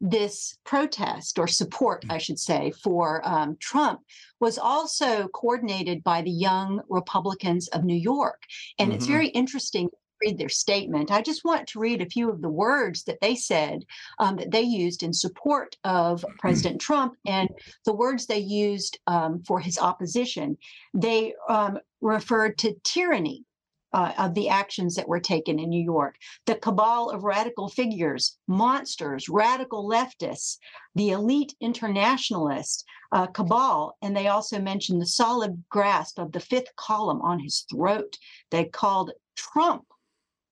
this 0.00 0.56
protest 0.64 1.38
or 1.38 1.48
support, 1.48 2.04
I 2.08 2.18
should 2.18 2.38
say, 2.38 2.72
for 2.82 3.26
um, 3.26 3.56
Trump 3.60 4.00
was 4.40 4.58
also 4.58 5.28
coordinated 5.28 6.04
by 6.04 6.22
the 6.22 6.30
young 6.30 6.80
Republicans 6.88 7.68
of 7.68 7.84
New 7.84 7.96
York. 7.96 8.42
And 8.78 8.90
mm-hmm. 8.90 8.96
it's 8.96 9.06
very 9.06 9.28
interesting 9.28 9.88
to 9.88 9.96
read 10.22 10.38
their 10.38 10.48
statement. 10.48 11.10
I 11.10 11.22
just 11.22 11.44
want 11.44 11.66
to 11.68 11.80
read 11.80 12.00
a 12.00 12.06
few 12.06 12.30
of 12.30 12.42
the 12.42 12.48
words 12.48 13.04
that 13.04 13.20
they 13.20 13.34
said 13.34 13.84
um, 14.18 14.36
that 14.36 14.50
they 14.50 14.62
used 14.62 15.02
in 15.02 15.12
support 15.12 15.76
of 15.84 16.24
President 16.38 16.80
Trump 16.80 17.14
and 17.26 17.48
the 17.84 17.94
words 17.94 18.26
they 18.26 18.38
used 18.38 18.98
um, 19.06 19.42
for 19.46 19.58
his 19.60 19.78
opposition. 19.78 20.56
They 20.94 21.34
um, 21.48 21.78
referred 22.00 22.58
to 22.58 22.74
tyranny 22.84 23.44
uh, 23.92 24.12
of 24.18 24.34
the 24.34 24.48
actions 24.48 24.94
that 24.94 25.08
were 25.08 25.20
taken 25.20 25.58
in 25.58 25.70
New 25.70 25.82
York. 25.82 26.16
The 26.46 26.56
cabal 26.56 27.10
of 27.10 27.24
radical 27.24 27.68
figures, 27.68 28.38
monsters, 28.46 29.28
radical 29.28 29.88
leftists, 29.88 30.58
the 30.94 31.10
elite 31.10 31.54
internationalist 31.60 32.84
uh, 33.12 33.26
cabal, 33.26 33.96
and 34.02 34.16
they 34.16 34.28
also 34.28 34.58
mentioned 34.58 35.00
the 35.00 35.06
solid 35.06 35.64
grasp 35.70 36.18
of 36.18 36.32
the 36.32 36.40
fifth 36.40 36.74
column 36.76 37.22
on 37.22 37.40
his 37.40 37.64
throat. 37.70 38.18
They 38.50 38.66
called 38.66 39.12
Trump 39.36 39.84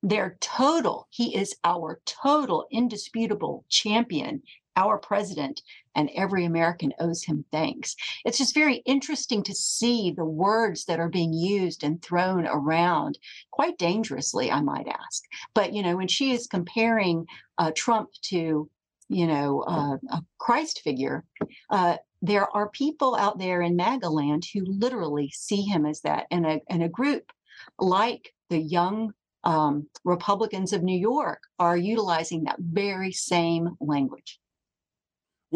their 0.02 0.36
total, 0.40 1.08
he 1.10 1.34
is 1.34 1.56
our 1.64 2.00
total, 2.04 2.66
indisputable 2.70 3.64
champion 3.68 4.42
our 4.76 4.98
president 4.98 5.62
and 5.94 6.10
every 6.14 6.44
American 6.44 6.92
owes 7.00 7.24
him 7.24 7.44
thanks. 7.50 7.96
It's 8.24 8.38
just 8.38 8.54
very 8.54 8.76
interesting 8.84 9.42
to 9.44 9.54
see 9.54 10.10
the 10.10 10.24
words 10.24 10.84
that 10.84 11.00
are 11.00 11.08
being 11.08 11.32
used 11.32 11.82
and 11.82 12.00
thrown 12.02 12.46
around 12.46 13.18
quite 13.50 13.78
dangerously, 13.78 14.50
I 14.50 14.60
might 14.60 14.86
ask. 14.88 15.22
But, 15.54 15.72
you 15.72 15.82
know, 15.82 15.96
when 15.96 16.08
she 16.08 16.32
is 16.32 16.46
comparing 16.46 17.26
uh, 17.58 17.72
Trump 17.74 18.10
to, 18.24 18.68
you 19.08 19.26
know, 19.26 19.62
uh, 19.66 19.96
a 20.10 20.22
Christ 20.38 20.82
figure, 20.82 21.24
uh, 21.70 21.96
there 22.22 22.48
are 22.54 22.68
people 22.68 23.16
out 23.16 23.38
there 23.38 23.62
in 23.62 23.76
MAGA 23.76 24.08
land 24.08 24.44
who 24.52 24.64
literally 24.66 25.30
see 25.30 25.62
him 25.62 25.86
as 25.86 26.00
that. 26.02 26.26
And 26.30 26.46
a, 26.46 26.60
and 26.68 26.82
a 26.82 26.88
group 26.88 27.32
like 27.78 28.34
the 28.50 28.58
young 28.58 29.12
um, 29.44 29.86
Republicans 30.04 30.72
of 30.72 30.82
New 30.82 30.98
York 30.98 31.40
are 31.58 31.76
utilizing 31.76 32.44
that 32.44 32.56
very 32.58 33.12
same 33.12 33.76
language. 33.80 34.40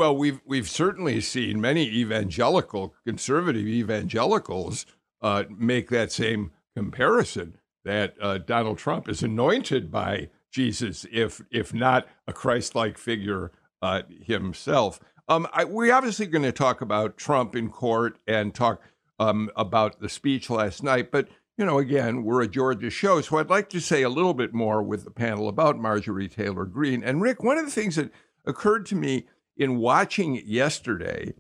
Well, 0.01 0.17
we've 0.17 0.41
we've 0.47 0.67
certainly 0.67 1.21
seen 1.21 1.61
many 1.61 1.83
evangelical 1.83 2.95
conservative 3.05 3.67
evangelicals 3.67 4.87
uh, 5.21 5.45
make 5.51 5.91
that 5.91 6.11
same 6.11 6.53
comparison 6.75 7.59
that 7.85 8.15
uh, 8.19 8.39
Donald 8.39 8.79
Trump 8.79 9.11
is 9.11 9.23
anointed 9.23 9.91
by 9.91 10.31
Jesus, 10.51 11.05
if 11.13 11.43
if 11.51 11.75
not 11.75 12.09
a 12.27 12.33
Christ-like 12.33 12.97
figure 12.97 13.53
uh, 13.83 14.05
himself. 14.25 15.01
Um, 15.29 15.47
I, 15.53 15.65
we're 15.65 15.93
obviously 15.93 16.25
going 16.25 16.45
to 16.45 16.53
talk 16.53 16.81
about 16.81 17.19
Trump 17.19 17.55
in 17.55 17.69
court 17.69 18.17
and 18.27 18.55
talk 18.55 18.81
um, 19.19 19.51
about 19.55 20.01
the 20.01 20.09
speech 20.09 20.49
last 20.49 20.83
night, 20.83 21.11
but 21.11 21.29
you 21.59 21.67
know, 21.67 21.79
again, 21.79 22.25
we're 22.25 22.41
a 22.41 22.49
Georgia 22.49 22.89
show, 22.89 23.21
so 23.21 23.37
I'd 23.37 23.51
like 23.51 23.69
to 23.69 23.81
say 23.83 24.01
a 24.01 24.09
little 24.09 24.33
bit 24.33 24.55
more 24.55 24.83
with 24.83 25.05
the 25.05 25.11
panel 25.11 25.47
about 25.47 25.79
Marjorie 25.79 26.27
Taylor 26.27 26.65
Greene. 26.65 27.05
And 27.05 27.21
Rick, 27.21 27.43
one 27.43 27.59
of 27.59 27.67
the 27.67 27.71
things 27.71 27.97
that 27.97 28.11
occurred 28.47 28.87
to 28.87 28.95
me 28.95 29.27
in 29.61 29.77
watching 29.77 30.41
yesterday, 30.47 31.35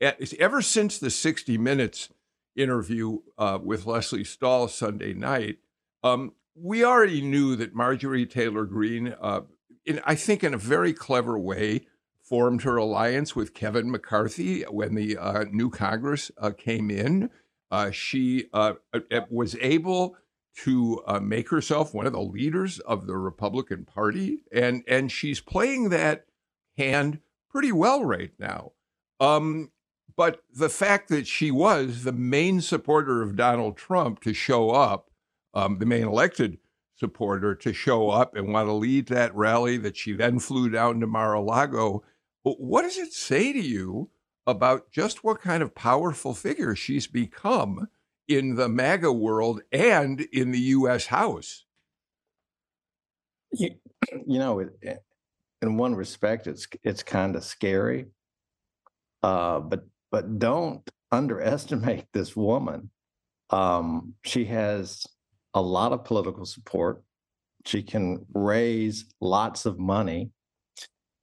ever 0.00 0.62
since 0.62 0.98
the 0.98 1.10
60 1.10 1.58
Minutes 1.58 2.08
interview 2.56 3.18
uh, 3.36 3.58
with 3.62 3.84
Lesley 3.84 4.24
Stahl 4.24 4.66
Sunday 4.66 5.12
night, 5.12 5.58
um, 6.02 6.32
we 6.54 6.82
already 6.82 7.20
knew 7.20 7.54
that 7.54 7.74
Marjorie 7.74 8.24
Taylor 8.24 8.64
Greene, 8.64 9.14
uh, 9.20 9.42
in, 9.84 10.00
I 10.06 10.14
think 10.14 10.42
in 10.42 10.54
a 10.54 10.58
very 10.58 10.94
clever 10.94 11.38
way, 11.38 11.86
formed 12.22 12.62
her 12.62 12.78
alliance 12.78 13.36
with 13.36 13.52
Kevin 13.52 13.90
McCarthy 13.90 14.62
when 14.62 14.94
the 14.94 15.18
uh, 15.18 15.44
new 15.50 15.68
Congress 15.68 16.30
uh, 16.38 16.52
came 16.56 16.90
in. 16.90 17.28
Uh, 17.70 17.90
she 17.90 18.46
uh, 18.54 18.72
was 19.28 19.54
able 19.60 20.16
to 20.64 21.02
make 21.20 21.50
herself 21.50 21.92
one 21.92 22.06
of 22.06 22.14
the 22.14 22.22
leaders 22.22 22.78
of 22.80 23.06
the 23.06 23.18
Republican 23.18 23.84
Party, 23.84 24.38
and 24.50 24.82
and 24.88 25.12
she's 25.12 25.40
playing 25.40 25.90
that 25.90 26.24
hand 26.78 27.20
pretty 27.50 27.72
well 27.72 28.04
right 28.04 28.32
now. 28.38 28.72
Um, 29.20 29.70
but 30.16 30.40
the 30.52 30.68
fact 30.68 31.08
that 31.08 31.26
she 31.26 31.50
was 31.50 32.04
the 32.04 32.12
main 32.12 32.60
supporter 32.60 33.22
of 33.22 33.36
Donald 33.36 33.76
Trump 33.76 34.20
to 34.20 34.32
show 34.32 34.70
up, 34.70 35.10
um, 35.54 35.78
the 35.78 35.86
main 35.86 36.04
elected 36.04 36.58
supporter 36.96 37.54
to 37.54 37.72
show 37.72 38.10
up 38.10 38.34
and 38.34 38.52
want 38.52 38.68
to 38.68 38.72
lead 38.72 39.06
that 39.08 39.34
rally 39.34 39.76
that 39.76 39.96
she 39.96 40.12
then 40.12 40.38
flew 40.38 40.70
down 40.70 41.00
to 41.00 41.06
Mar-a-Lago, 41.06 42.02
what 42.42 42.82
does 42.82 42.96
it 42.96 43.12
say 43.12 43.52
to 43.52 43.60
you 43.60 44.10
about 44.46 44.90
just 44.90 45.24
what 45.24 45.40
kind 45.40 45.62
of 45.62 45.74
powerful 45.74 46.32
figure 46.32 46.74
she's 46.74 47.06
become 47.06 47.88
in 48.28 48.54
the 48.54 48.68
MAGA 48.68 49.12
world 49.12 49.60
and 49.72 50.20
in 50.32 50.52
the 50.52 50.60
U.S. 50.60 51.06
House? 51.06 51.64
You, 53.52 53.70
you 54.26 54.38
know, 54.38 54.60
it, 54.60 55.02
in 55.62 55.76
one 55.76 55.94
respect, 55.94 56.46
it's 56.46 56.66
it's 56.82 57.02
kind 57.02 57.36
of 57.36 57.44
scary. 57.44 58.06
Uh, 59.22 59.60
but 59.60 59.84
but 60.10 60.38
don't 60.38 60.88
underestimate 61.10 62.06
this 62.12 62.36
woman. 62.36 62.90
Um, 63.50 64.14
she 64.24 64.44
has 64.46 65.06
a 65.54 65.62
lot 65.62 65.92
of 65.92 66.04
political 66.04 66.44
support. 66.44 67.02
She 67.64 67.82
can 67.82 68.24
raise 68.34 69.06
lots 69.20 69.66
of 69.66 69.78
money, 69.78 70.30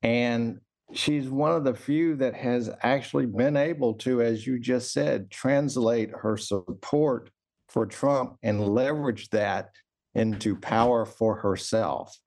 and 0.02 0.60
she's 0.94 1.28
one 1.30 1.52
of 1.52 1.64
the 1.64 1.74
few 1.74 2.16
that 2.18 2.36
has 2.36 2.70
actually 2.82 3.26
been 3.26 3.58
able 3.58 3.94
to, 3.96 4.22
as 4.22 4.46
you 4.46 4.60
just 4.60 4.92
said, 4.92 5.30
translate 5.30 6.12
her 6.22 6.38
support 6.38 7.30
for 7.70 7.86
Trump 7.86 8.38
and 8.44 8.68
leverage 8.68 9.30
that 9.30 9.70
into 10.16 10.56
power 10.56 11.06
for 11.06 11.36
herself. 11.36 12.18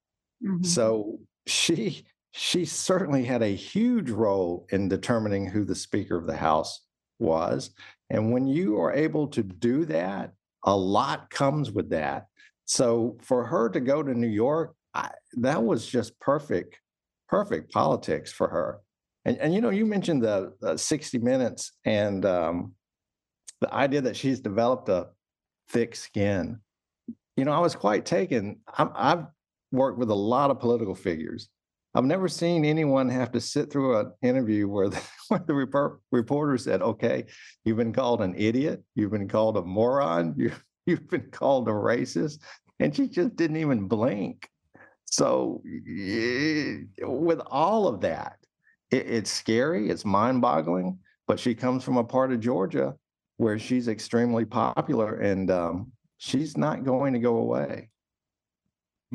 Mm-hmm. 0.44 0.64
So 0.64 1.20
she 1.46 2.04
she 2.32 2.66
certainly 2.66 3.24
had 3.24 3.42
a 3.42 3.54
huge 3.54 4.10
role 4.10 4.66
in 4.70 4.88
determining 4.88 5.46
who 5.46 5.64
the 5.64 5.74
Speaker 5.74 6.16
of 6.16 6.26
the 6.26 6.36
House 6.36 6.82
was. 7.18 7.70
And 8.10 8.30
when 8.30 8.46
you 8.46 8.78
are 8.78 8.92
able 8.92 9.28
to 9.28 9.42
do 9.42 9.86
that, 9.86 10.32
a 10.64 10.76
lot 10.76 11.30
comes 11.30 11.70
with 11.70 11.88
that. 11.90 12.26
So 12.66 13.16
for 13.22 13.46
her 13.46 13.70
to 13.70 13.80
go 13.80 14.02
to 14.02 14.12
New 14.12 14.28
York, 14.28 14.74
I, 14.92 15.12
that 15.38 15.62
was 15.62 15.86
just 15.86 16.18
perfect, 16.20 16.78
perfect 17.28 17.72
politics 17.72 18.32
for 18.32 18.48
her. 18.48 18.80
And, 19.24 19.38
and 19.38 19.54
you 19.54 19.62
know, 19.62 19.70
you 19.70 19.86
mentioned 19.86 20.22
the, 20.22 20.52
the 20.60 20.76
60 20.76 21.18
Minutes 21.18 21.72
and 21.86 22.24
um, 22.26 22.74
the 23.62 23.72
idea 23.72 24.02
that 24.02 24.16
she's 24.16 24.40
developed 24.40 24.88
a 24.90 25.08
thick 25.70 25.96
skin. 25.96 26.60
You 27.36 27.44
know, 27.44 27.52
I 27.52 27.60
was 27.60 27.74
quite 27.74 28.04
taken. 28.04 28.60
i 28.76 28.88
I've 28.94 29.26
worked 29.72 29.98
with 29.98 30.10
a 30.10 30.14
lot 30.14 30.50
of 30.50 30.60
political 30.60 30.94
figures 30.94 31.48
I've 31.96 32.04
never 32.04 32.28
seen 32.28 32.66
anyone 32.66 33.08
have 33.08 33.32
to 33.32 33.40
sit 33.40 33.72
through 33.72 33.98
an 33.98 34.12
interview 34.20 34.68
where 34.68 34.90
the, 34.90 35.02
where 35.28 35.40
the 35.40 35.54
report, 35.54 36.00
reporter 36.12 36.58
said, 36.58 36.82
"Okay, 36.82 37.24
you've 37.64 37.78
been 37.78 37.94
called 37.94 38.20
an 38.20 38.34
idiot, 38.36 38.84
you've 38.94 39.12
been 39.12 39.28
called 39.28 39.56
a 39.56 39.62
moron, 39.62 40.34
you, 40.36 40.52
you've 40.84 41.08
been 41.08 41.30
called 41.30 41.68
a 41.68 41.72
racist," 41.72 42.40
and 42.80 42.94
she 42.94 43.08
just 43.08 43.34
didn't 43.36 43.56
even 43.56 43.88
blink. 43.88 44.46
So, 45.06 45.62
with 47.00 47.40
all 47.46 47.88
of 47.88 48.02
that, 48.02 48.36
it, 48.90 49.06
it's 49.08 49.30
scary, 49.30 49.88
it's 49.88 50.04
mind-boggling. 50.04 50.98
But 51.26 51.40
she 51.40 51.54
comes 51.54 51.82
from 51.82 51.96
a 51.96 52.04
part 52.04 52.30
of 52.30 52.40
Georgia 52.40 52.94
where 53.38 53.58
she's 53.58 53.88
extremely 53.88 54.44
popular, 54.44 55.16
and 55.20 55.50
um, 55.50 55.92
she's 56.18 56.58
not 56.58 56.84
going 56.84 57.14
to 57.14 57.20
go 57.20 57.38
away. 57.38 57.88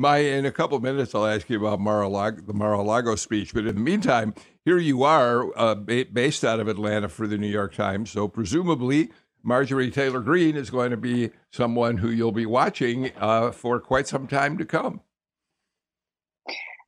My, 0.02 0.18
in 0.18 0.46
a 0.46 0.50
couple 0.50 0.76
of 0.76 0.82
minutes, 0.82 1.14
I'll 1.14 1.24
ask 1.24 1.48
you 1.48 1.64
about 1.64 1.78
Mar-a-Lago, 1.78 2.42
the 2.44 2.52
Mar-a-Lago 2.52 3.14
speech. 3.14 3.54
But 3.54 3.68
in 3.68 3.76
the 3.76 3.80
meantime, 3.80 4.34
here 4.64 4.78
you 4.78 5.04
are, 5.04 5.56
uh, 5.56 5.76
ba- 5.76 6.06
based 6.12 6.44
out 6.44 6.58
of 6.58 6.66
Atlanta 6.66 7.08
for 7.08 7.28
the 7.28 7.38
New 7.38 7.46
York 7.46 7.72
Times. 7.72 8.10
So 8.10 8.26
presumably, 8.26 9.10
Marjorie 9.44 9.92
Taylor 9.92 10.18
Greene 10.18 10.56
is 10.56 10.70
going 10.70 10.90
to 10.90 10.96
be 10.96 11.30
someone 11.52 11.98
who 11.98 12.10
you'll 12.10 12.32
be 12.32 12.46
watching 12.46 13.12
uh, 13.16 13.52
for 13.52 13.78
quite 13.78 14.08
some 14.08 14.26
time 14.26 14.58
to 14.58 14.64
come. 14.64 15.02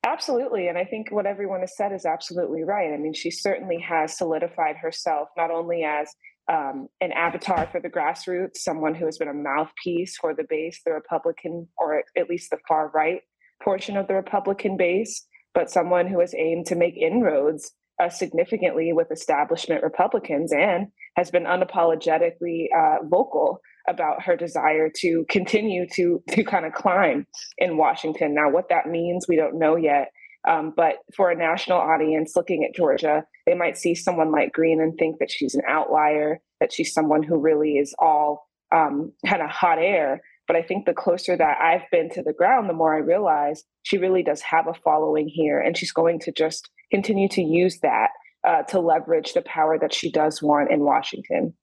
Absolutely. 0.05 0.67
And 0.67 0.77
I 0.77 0.83
think 0.83 1.09
what 1.09 1.25
everyone 1.25 1.61
has 1.61 1.77
said 1.77 1.93
is 1.93 2.05
absolutely 2.05 2.63
right. 2.65 2.93
I 2.93 2.97
mean, 2.97 3.13
she 3.13 3.31
certainly 3.31 3.79
has 3.79 4.17
solidified 4.17 4.75
herself 4.75 5.29
not 5.37 5.51
only 5.51 5.85
as 5.85 6.13
um, 6.51 6.87
an 7.01 7.11
avatar 7.11 7.67
for 7.71 7.79
the 7.79 7.89
grassroots, 7.89 8.57
someone 8.57 8.95
who 8.95 9.05
has 9.05 9.17
been 9.17 9.27
a 9.27 9.33
mouthpiece 9.33 10.17
for 10.17 10.33
the 10.33 10.45
base, 10.47 10.81
the 10.85 10.93
Republican, 10.93 11.67
or 11.77 12.03
at 12.15 12.29
least 12.29 12.51
the 12.51 12.57
far 12.67 12.91
right 12.93 13.21
portion 13.63 13.97
of 13.97 14.07
the 14.07 14.13
Republican 14.13 14.77
base, 14.77 15.25
but 15.53 15.71
someone 15.71 16.07
who 16.07 16.19
has 16.19 16.35
aimed 16.35 16.65
to 16.67 16.75
make 16.75 16.97
inroads 16.97 17.71
uh, 18.01 18.09
significantly 18.09 18.91
with 18.93 19.11
establishment 19.11 19.83
Republicans 19.83 20.51
and 20.51 20.87
has 21.15 21.31
been 21.31 21.45
unapologetically 21.45 22.65
uh, 22.77 22.97
vocal 23.05 23.61
about 23.87 24.21
her 24.21 24.35
desire 24.35 24.91
to 24.93 25.25
continue 25.29 25.87
to 25.93 26.21
to 26.29 26.43
kind 26.43 26.65
of 26.65 26.73
climb 26.73 27.25
in 27.57 27.77
Washington. 27.77 28.33
Now, 28.33 28.49
what 28.49 28.69
that 28.69 28.87
means, 28.87 29.27
we 29.27 29.35
don't 29.35 29.57
know 29.57 29.75
yet. 29.75 30.09
Um, 30.47 30.73
but 30.75 30.97
for 31.15 31.31
a 31.31 31.35
national 31.35 31.79
audience 31.79 32.35
looking 32.35 32.63
at 32.63 32.75
Georgia, 32.75 33.25
they 33.45 33.55
might 33.55 33.77
see 33.77 33.95
someone 33.95 34.31
like 34.31 34.53
Greene 34.53 34.81
and 34.81 34.97
think 34.97 35.19
that 35.19 35.31
she's 35.31 35.55
an 35.55 35.63
outlier, 35.67 36.39
that 36.59 36.71
she's 36.71 36.93
someone 36.93 37.23
who 37.23 37.37
really 37.39 37.77
is 37.77 37.95
all 37.99 38.47
um, 38.73 39.11
kind 39.25 39.41
of 39.41 39.49
hot 39.49 39.79
air. 39.79 40.21
But 40.47 40.55
I 40.55 40.61
think 40.61 40.85
the 40.85 40.93
closer 40.93 41.35
that 41.35 41.57
I've 41.59 41.89
been 41.91 42.09
to 42.11 42.21
the 42.21 42.33
ground, 42.33 42.69
the 42.69 42.73
more 42.73 42.95
I 42.95 42.99
realize 42.99 43.63
she 43.81 43.97
really 43.97 44.21
does 44.21 44.41
have 44.41 44.67
a 44.67 44.73
following 44.73 45.27
here, 45.27 45.59
and 45.59 45.75
she's 45.75 45.91
going 45.91 46.19
to 46.19 46.31
just 46.31 46.69
continue 46.91 47.27
to 47.29 47.41
use 47.41 47.79
that 47.79 48.09
uh, 48.47 48.61
to 48.63 48.79
leverage 48.79 49.33
the 49.33 49.41
power 49.41 49.79
that 49.79 49.93
she 49.93 50.11
does 50.11 50.43
want 50.43 50.71
in 50.71 50.81
Washington. 50.81 51.55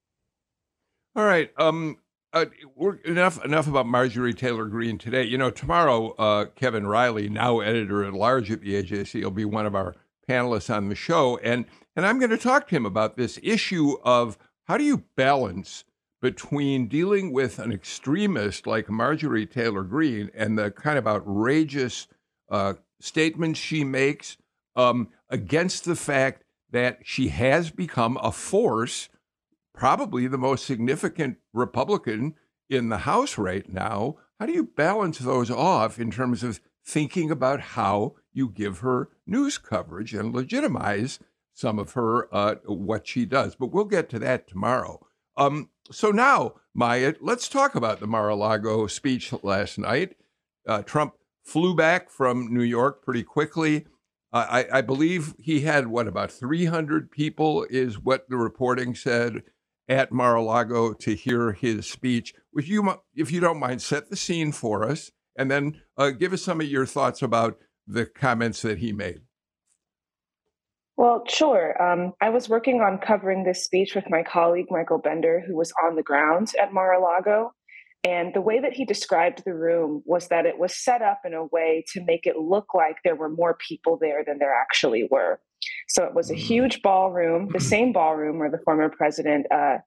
All 1.15 1.25
right. 1.25 1.51
Um, 1.59 1.99
uh, 2.33 2.47
we're 2.75 2.97
enough 2.97 3.45
enough 3.45 3.67
about 3.67 3.87
Marjorie 3.87 4.35
Taylor 4.35 4.65
Greene 4.65 4.99
today. 4.99 5.25
You 5.25 5.39
know, 5.39 5.51
tomorrow 5.51 6.13
uh, 6.13 6.47
Kevin 6.57 6.87
Riley, 6.87 7.29
now 7.29 7.61
editor 7.61 8.05
at 8.05 8.15
large 8.15 8.51
at 8.51 8.63
the 8.63 8.83
AJC, 8.83 9.23
will 9.23 9.31
be 9.31 9.45
one 9.45 9.67
of 9.67 9.75
our 9.75 9.95
panelists 10.29 10.75
on 10.75 10.89
the 10.89 10.95
show, 10.95 11.39
and 11.39 11.67
and 11.95 12.07
I'm 12.07 12.19
going 12.19 12.31
to 12.31 12.39
talk 12.39 12.69
to 12.69 12.77
him 12.77 12.87
about 12.87 13.17
this 13.17 13.39
issue 13.43 13.97
of 14.03 14.39
how 14.65 14.79
do 14.79 14.85
you 14.85 15.05
balance 15.17 15.85
between 16.23 16.87
dealing 16.87 17.33
with 17.33 17.59
an 17.59 17.73
extremist 17.73 18.67
like 18.67 18.89
Marjorie 18.89 19.47
Taylor 19.47 19.83
Greene 19.83 20.31
and 20.35 20.57
the 20.57 20.71
kind 20.71 20.97
of 20.97 21.07
outrageous 21.07 22.07
uh, 22.49 22.75
statements 23.01 23.59
she 23.59 23.83
makes 23.83 24.37
um, 24.77 25.09
against 25.29 25.85
the 25.85 25.97
fact 25.97 26.45
that 26.71 27.01
she 27.03 27.29
has 27.29 27.71
become 27.71 28.17
a 28.23 28.31
force 28.31 29.09
probably 29.75 30.27
the 30.27 30.39
most 30.39 30.65
significant 30.65 31.39
Republican 31.53 32.35
in 32.69 32.89
the 32.89 32.99
House 32.99 33.39
right 33.39 33.69
now. 33.69 34.17
How 34.39 34.47
do 34.47 34.53
you 34.53 34.65
balance 34.65 35.19
those 35.19 35.51
off 35.51 35.99
in 35.99 36.11
terms 36.11 36.43
of 36.43 36.61
thinking 36.85 37.31
about 37.31 37.61
how 37.61 38.15
you 38.33 38.49
give 38.49 38.79
her 38.79 39.11
news 39.27 39.59
coverage 39.59 40.15
and 40.15 40.35
legitimize 40.35 41.19
some 41.55 41.79
of 41.79 41.93
her 41.93 42.35
uh, 42.35 42.57
what 42.65 43.07
she 43.07 43.25
does? 43.25 43.55
But 43.55 43.73
we'll 43.73 43.85
get 43.85 44.09
to 44.11 44.19
that 44.21 44.49
tomorrow. 44.49 45.07
Um, 45.37 45.71
so 45.91 46.11
now, 46.11 46.55
Maya, 46.75 47.15
let's 47.21 47.49
talk 47.49 47.75
about 47.75 48.01
the 48.01 48.07
Mar-a-Lago 48.07 48.87
speech 48.87 49.33
last 49.43 49.79
night. 49.79 50.17
Uh, 50.67 50.83
Trump 50.83 51.15
flew 51.45 51.75
back 51.75 52.11
from 52.11 52.53
New 52.53 52.63
York 52.63 53.03
pretty 53.03 53.23
quickly. 53.23 53.87
I, 54.35 54.67
I, 54.73 54.81
believe 54.81 55.35
he 55.39 55.61
had 55.61 55.89
what 55.89 56.09
about 56.09 56.31
300 56.31 57.11
people, 57.11 57.67
is 57.69 57.99
what 57.99 58.31
the 58.31 58.39
reporting 58.39 58.95
said 58.95 59.43
at 59.89 60.13
Mar-a-Lago 60.13 60.93
to 60.95 61.15
hear 61.15 61.53
his 61.53 61.89
speech. 61.89 62.35
Would 62.55 62.69
you, 62.69 62.95
if 63.15 63.31
you 63.33 63.41
don't 63.41 63.61
mind, 63.61 63.83
set 63.83 64.11
the 64.11 64.17
scene 64.17 64.53
for 64.53 64.85
us, 64.85 65.11
and 65.37 65.51
then 65.51 65.81
uh, 65.97 66.11
give 66.11 66.33
us 66.33 66.43
some 66.43 66.61
of 66.61 66.67
your 66.67 66.87
thoughts 66.87 67.23
about 67.23 67.59
the 67.87 68.07
comments 68.07 68.63
that 68.63 68.79
he 68.79 68.93
made? 68.93 69.23
Well, 70.97 71.25
sure. 71.27 71.83
Um, 71.83 72.13
I 72.21 72.29
was 72.29 72.49
working 72.49 72.81
on 72.81 72.99
covering 72.99 73.45
this 73.45 73.65
speech 73.65 73.95
with 73.95 74.05
my 74.09 74.23
colleague 74.23 74.67
Michael 74.71 74.99
Bender, 74.99 75.43
who 75.47 75.57
was 75.57 75.73
on 75.85 75.97
the 75.97 76.03
ground 76.03 76.53
at 76.61 76.73
Mar-a-Lago. 76.73 77.53
And 78.05 78.35
the 78.35 78.41
way 78.41 78.61
that 78.61 78.73
he 78.73 78.85
described 78.85 79.43
the 79.45 79.55
room 79.55 80.03
was 80.05 80.29
that 80.29 80.45
it 80.45 80.59
was 80.59 80.77
set 80.77 81.03
up 81.03 81.21
in 81.25 81.35
a 81.35 81.47
way 81.47 81.85
to 81.93 82.05
make 82.05 82.27
it 82.27 82.37
look 82.37 82.75
like 82.75 82.97
there 83.05 83.15
were 83.15 83.31
more 83.31 83.57
people 83.67 83.97
there 84.01 84.25
than 84.25 84.39
there 84.39 84.55
actually 84.55 85.09
were. 85.11 85.41
So 85.89 86.05
it 86.05 86.15
was 86.15 86.31
a 86.31 86.35
mm. 86.35 86.39
huge 86.39 86.83
ballroom, 86.83 87.49
the 87.53 87.61
same 87.61 87.93
ballroom 87.93 88.39
where 88.39 88.51
the 88.51 88.61
former 88.65 88.89
president 88.89 89.47
uh, 89.53 89.79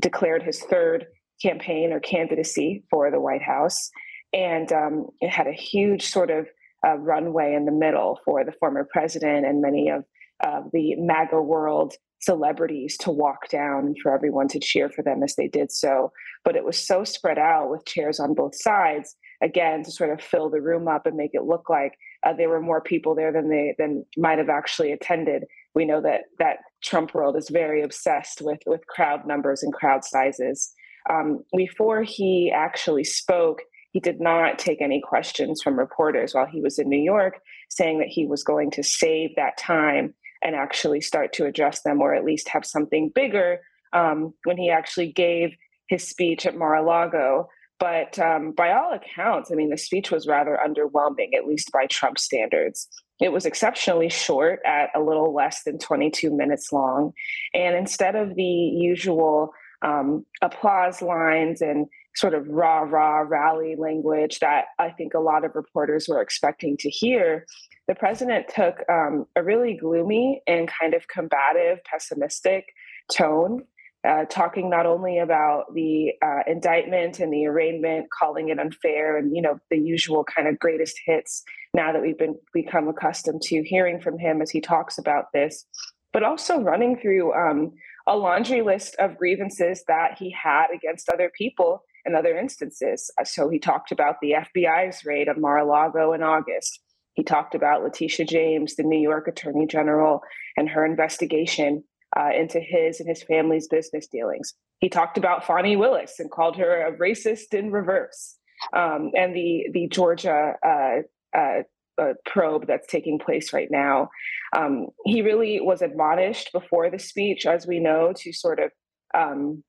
declared 0.00 0.42
his 0.42 0.60
third 0.60 1.06
campaign 1.40 1.92
or 1.92 2.00
candidacy 2.00 2.84
for 2.90 3.10
the 3.10 3.20
White 3.20 3.42
House. 3.42 3.90
And 4.32 4.72
um, 4.72 5.06
it 5.20 5.30
had 5.30 5.46
a 5.46 5.52
huge 5.52 6.06
sort 6.06 6.30
of 6.30 6.46
uh, 6.86 6.96
runway 6.96 7.54
in 7.54 7.64
the 7.64 7.72
middle 7.72 8.18
for 8.24 8.44
the 8.44 8.52
former 8.52 8.88
president 8.90 9.46
and 9.46 9.60
many 9.60 9.88
of 9.88 10.04
uh, 10.44 10.62
the 10.72 10.96
MAGA 10.96 11.40
world 11.40 11.94
celebrities 12.20 12.96
to 12.98 13.10
walk 13.10 13.48
down 13.48 13.86
and 13.86 13.96
for 14.00 14.14
everyone 14.14 14.48
to 14.48 14.60
cheer 14.60 14.88
for 14.88 15.02
them 15.02 15.22
as 15.22 15.34
they 15.36 15.48
did 15.48 15.70
so. 15.70 16.12
But 16.44 16.56
it 16.56 16.64
was 16.64 16.78
so 16.78 17.04
spread 17.04 17.38
out 17.38 17.70
with 17.70 17.84
chairs 17.84 18.20
on 18.20 18.34
both 18.34 18.54
sides, 18.54 19.16
again, 19.42 19.82
to 19.84 19.90
sort 19.90 20.10
of 20.10 20.20
fill 20.20 20.48
the 20.48 20.60
room 20.60 20.88
up 20.88 21.06
and 21.06 21.16
make 21.16 21.32
it 21.34 21.44
look 21.44 21.68
like 21.68 21.94
uh, 22.24 22.32
there 22.32 22.48
were 22.48 22.60
more 22.60 22.80
people 22.80 23.14
there 23.14 23.32
than 23.32 23.48
they 23.48 23.74
than 23.78 24.04
might 24.16 24.38
have 24.38 24.48
actually 24.48 24.92
attended. 24.92 25.44
We 25.74 25.84
know 25.84 26.00
that 26.02 26.22
that 26.38 26.58
Trump 26.82 27.14
world 27.14 27.36
is 27.36 27.48
very 27.48 27.82
obsessed 27.82 28.42
with 28.42 28.60
with 28.66 28.86
crowd 28.86 29.26
numbers 29.26 29.62
and 29.62 29.72
crowd 29.72 30.04
sizes. 30.04 30.72
Um, 31.10 31.42
before 31.56 32.02
he 32.02 32.52
actually 32.54 33.04
spoke, 33.04 33.62
he 33.92 34.00
did 34.00 34.20
not 34.20 34.58
take 34.58 34.80
any 34.80 35.00
questions 35.00 35.60
from 35.62 35.78
reporters 35.78 36.34
while 36.34 36.46
he 36.46 36.60
was 36.60 36.78
in 36.78 36.88
New 36.88 37.02
York, 37.02 37.40
saying 37.68 37.98
that 37.98 38.08
he 38.08 38.26
was 38.26 38.44
going 38.44 38.70
to 38.72 38.82
save 38.82 39.30
that 39.36 39.56
time 39.58 40.14
and 40.42 40.54
actually 40.54 41.00
start 41.00 41.32
to 41.34 41.46
address 41.46 41.82
them, 41.82 42.00
or 42.00 42.14
at 42.14 42.24
least 42.24 42.48
have 42.48 42.64
something 42.64 43.10
bigger 43.14 43.60
um, 43.92 44.32
when 44.44 44.56
he 44.56 44.70
actually 44.70 45.12
gave 45.12 45.54
his 45.88 46.08
speech 46.08 46.46
at 46.46 46.56
Mar-a-Lago. 46.56 47.48
But 47.82 48.16
um, 48.20 48.52
by 48.52 48.70
all 48.74 48.92
accounts, 48.92 49.50
I 49.50 49.56
mean, 49.56 49.70
the 49.70 49.76
speech 49.76 50.12
was 50.12 50.28
rather 50.28 50.56
underwhelming, 50.64 51.34
at 51.36 51.48
least 51.48 51.72
by 51.72 51.86
Trump 51.86 52.16
standards. 52.16 52.86
It 53.20 53.32
was 53.32 53.44
exceptionally 53.44 54.08
short 54.08 54.60
at 54.64 54.90
a 54.94 55.00
little 55.00 55.34
less 55.34 55.64
than 55.64 55.80
22 55.80 56.30
minutes 56.30 56.70
long. 56.70 57.12
And 57.52 57.74
instead 57.74 58.14
of 58.14 58.36
the 58.36 58.44
usual 58.44 59.50
um, 59.84 60.24
applause 60.42 61.02
lines 61.02 61.60
and 61.60 61.88
sort 62.14 62.34
of 62.34 62.46
rah 62.46 62.82
rah 62.82 63.24
rally 63.26 63.74
language 63.76 64.38
that 64.38 64.66
I 64.78 64.90
think 64.90 65.14
a 65.14 65.18
lot 65.18 65.44
of 65.44 65.56
reporters 65.56 66.06
were 66.08 66.22
expecting 66.22 66.76
to 66.76 66.88
hear, 66.88 67.46
the 67.88 67.96
president 67.96 68.46
took 68.54 68.76
um, 68.88 69.26
a 69.34 69.42
really 69.42 69.76
gloomy 69.76 70.40
and 70.46 70.70
kind 70.70 70.94
of 70.94 71.08
combative, 71.08 71.82
pessimistic 71.82 72.66
tone 73.10 73.64
uh, 74.06 74.24
talking 74.24 74.68
not 74.68 74.84
only 74.84 75.18
about 75.18 75.72
the 75.74 76.12
uh, 76.24 76.40
indictment 76.46 77.20
and 77.20 77.32
the 77.32 77.46
arraignment, 77.46 78.06
calling 78.10 78.48
it 78.48 78.58
unfair, 78.58 79.16
and 79.16 79.34
you 79.34 79.40
know 79.40 79.58
the 79.70 79.78
usual 79.78 80.24
kind 80.24 80.48
of 80.48 80.58
greatest 80.58 80.98
hits. 81.06 81.42
Now 81.74 81.92
that 81.92 82.02
we've 82.02 82.18
been 82.18 82.36
become 82.52 82.88
accustomed 82.88 83.42
to 83.42 83.62
hearing 83.62 84.00
from 84.00 84.18
him 84.18 84.42
as 84.42 84.50
he 84.50 84.60
talks 84.60 84.98
about 84.98 85.26
this, 85.32 85.64
but 86.12 86.22
also 86.22 86.60
running 86.60 86.98
through 86.98 87.32
um, 87.34 87.72
a 88.06 88.16
laundry 88.16 88.62
list 88.62 88.96
of 88.98 89.16
grievances 89.16 89.84
that 89.86 90.18
he 90.18 90.30
had 90.30 90.66
against 90.74 91.08
other 91.08 91.30
people 91.36 91.84
in 92.04 92.16
other 92.16 92.36
instances. 92.36 93.10
Uh, 93.20 93.24
so 93.24 93.48
he 93.48 93.58
talked 93.58 93.92
about 93.92 94.16
the 94.20 94.34
FBI's 94.56 95.04
raid 95.04 95.28
of 95.28 95.38
Mar-a-Lago 95.38 96.12
in 96.12 96.22
August. 96.22 96.80
He 97.14 97.22
talked 97.22 97.54
about 97.54 97.82
Letitia 97.82 98.26
James, 98.26 98.74
the 98.74 98.82
New 98.82 98.98
York 98.98 99.28
Attorney 99.28 99.66
General, 99.66 100.22
and 100.56 100.68
her 100.68 100.84
investigation 100.84 101.84
uh, 102.18 102.30
into 102.36 102.60
his 102.60 103.00
and 103.00 103.08
his 103.08 103.22
family's 103.22 103.68
business 103.68 104.06
dealings. 104.06 104.54
He 104.80 104.88
talked 104.88 105.16
about 105.18 105.44
Fani 105.44 105.76
Willis 105.76 106.18
and 106.18 106.30
called 106.30 106.56
her 106.56 106.86
a 106.86 106.96
racist 106.96 107.54
in 107.54 107.70
reverse. 107.70 108.36
Um, 108.72 109.10
and 109.16 109.34
the 109.34 109.66
the 109.72 109.88
Georgia 109.88 110.54
uh, 110.64 111.36
uh, 111.36 111.62
uh, 112.00 112.14
probe 112.24 112.66
that's 112.66 112.86
taking 112.86 113.18
place 113.18 113.52
right 113.52 113.70
now. 113.70 114.08
Um, 114.56 114.86
he 115.04 115.22
really 115.22 115.60
was 115.60 115.82
admonished 115.82 116.50
before 116.52 116.90
the 116.90 116.98
speech, 116.98 117.46
as 117.46 117.66
we 117.66 117.80
know, 117.80 118.12
to 118.18 118.32
sort 118.32 118.60
of 118.60 118.70
um, 119.14 119.62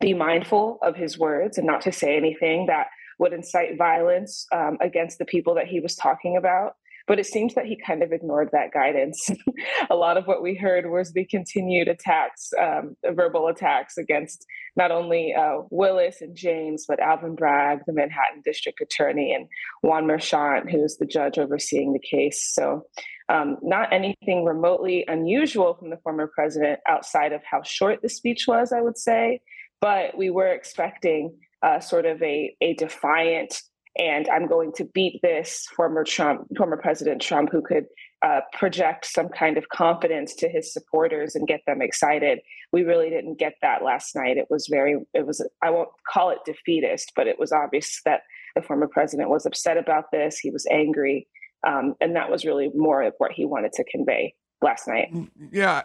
be 0.00 0.14
mindful 0.14 0.78
of 0.82 0.96
his 0.96 1.18
words 1.18 1.58
and 1.58 1.66
not 1.66 1.82
to 1.82 1.92
say 1.92 2.16
anything 2.16 2.66
that 2.66 2.88
would 3.18 3.32
incite 3.32 3.78
violence 3.78 4.46
um, 4.52 4.78
against 4.80 5.18
the 5.18 5.24
people 5.24 5.54
that 5.54 5.66
he 5.66 5.80
was 5.80 5.94
talking 5.94 6.36
about. 6.36 6.72
But 7.06 7.18
it 7.18 7.26
seems 7.26 7.54
that 7.54 7.66
he 7.66 7.80
kind 7.84 8.02
of 8.02 8.12
ignored 8.12 8.50
that 8.52 8.72
guidance. 8.72 9.30
a 9.90 9.96
lot 9.96 10.16
of 10.16 10.26
what 10.26 10.42
we 10.42 10.54
heard 10.54 10.90
was 10.90 11.12
the 11.12 11.24
continued 11.26 11.88
attacks, 11.88 12.50
um, 12.60 12.96
verbal 13.12 13.48
attacks 13.48 13.96
against 13.98 14.46
not 14.76 14.90
only 14.90 15.34
uh, 15.34 15.62
Willis 15.70 16.20
and 16.20 16.36
James, 16.36 16.84
but 16.88 17.00
Alvin 17.00 17.34
Bragg, 17.34 17.80
the 17.86 17.92
Manhattan 17.92 18.42
District 18.44 18.80
Attorney, 18.80 19.34
and 19.34 19.46
Juan 19.82 20.04
Merchan, 20.04 20.70
who's 20.70 20.96
the 20.96 21.06
judge 21.06 21.38
overseeing 21.38 21.92
the 21.92 21.98
case. 21.98 22.50
So, 22.54 22.86
um, 23.28 23.56
not 23.62 23.92
anything 23.92 24.44
remotely 24.44 25.04
unusual 25.08 25.74
from 25.74 25.90
the 25.90 25.98
former 25.98 26.30
president 26.34 26.80
outside 26.88 27.32
of 27.32 27.42
how 27.48 27.62
short 27.62 28.00
the 28.02 28.08
speech 28.08 28.46
was, 28.46 28.72
I 28.72 28.80
would 28.80 28.98
say. 28.98 29.40
But 29.80 30.16
we 30.16 30.30
were 30.30 30.48
expecting 30.48 31.36
uh, 31.62 31.80
sort 31.80 32.06
of 32.06 32.22
a, 32.22 32.54
a 32.60 32.74
defiant 32.74 33.62
and 33.98 34.28
I'm 34.28 34.46
going 34.46 34.72
to 34.76 34.84
beat 34.84 35.20
this 35.22 35.66
former 35.76 36.04
Trump, 36.04 36.46
former 36.56 36.76
President 36.76 37.20
Trump, 37.20 37.50
who 37.52 37.62
could 37.62 37.86
uh, 38.22 38.40
project 38.52 39.04
some 39.04 39.28
kind 39.28 39.58
of 39.58 39.68
confidence 39.68 40.34
to 40.36 40.48
his 40.48 40.72
supporters 40.72 41.34
and 41.34 41.46
get 41.46 41.60
them 41.66 41.82
excited. 41.82 42.40
We 42.72 42.82
really 42.84 43.10
didn't 43.10 43.38
get 43.38 43.54
that 43.62 43.82
last 43.82 44.14
night. 44.14 44.36
It 44.36 44.46
was 44.48 44.68
very, 44.68 44.96
it 45.12 45.26
was, 45.26 45.46
I 45.60 45.70
won't 45.70 45.90
call 46.10 46.30
it 46.30 46.38
defeatist, 46.46 47.12
but 47.16 47.26
it 47.26 47.38
was 47.38 47.52
obvious 47.52 48.00
that 48.04 48.22
the 48.54 48.62
former 48.62 48.86
president 48.86 49.28
was 49.28 49.44
upset 49.44 49.76
about 49.76 50.04
this. 50.12 50.38
He 50.38 50.50
was 50.50 50.66
angry. 50.70 51.26
Um, 51.66 51.94
and 52.00 52.16
that 52.16 52.30
was 52.30 52.44
really 52.44 52.70
more 52.74 53.02
of 53.02 53.14
what 53.18 53.32
he 53.32 53.44
wanted 53.44 53.72
to 53.74 53.84
convey 53.84 54.34
last 54.62 54.88
night. 54.88 55.12
Mm, 55.12 55.28
yeah. 55.52 55.82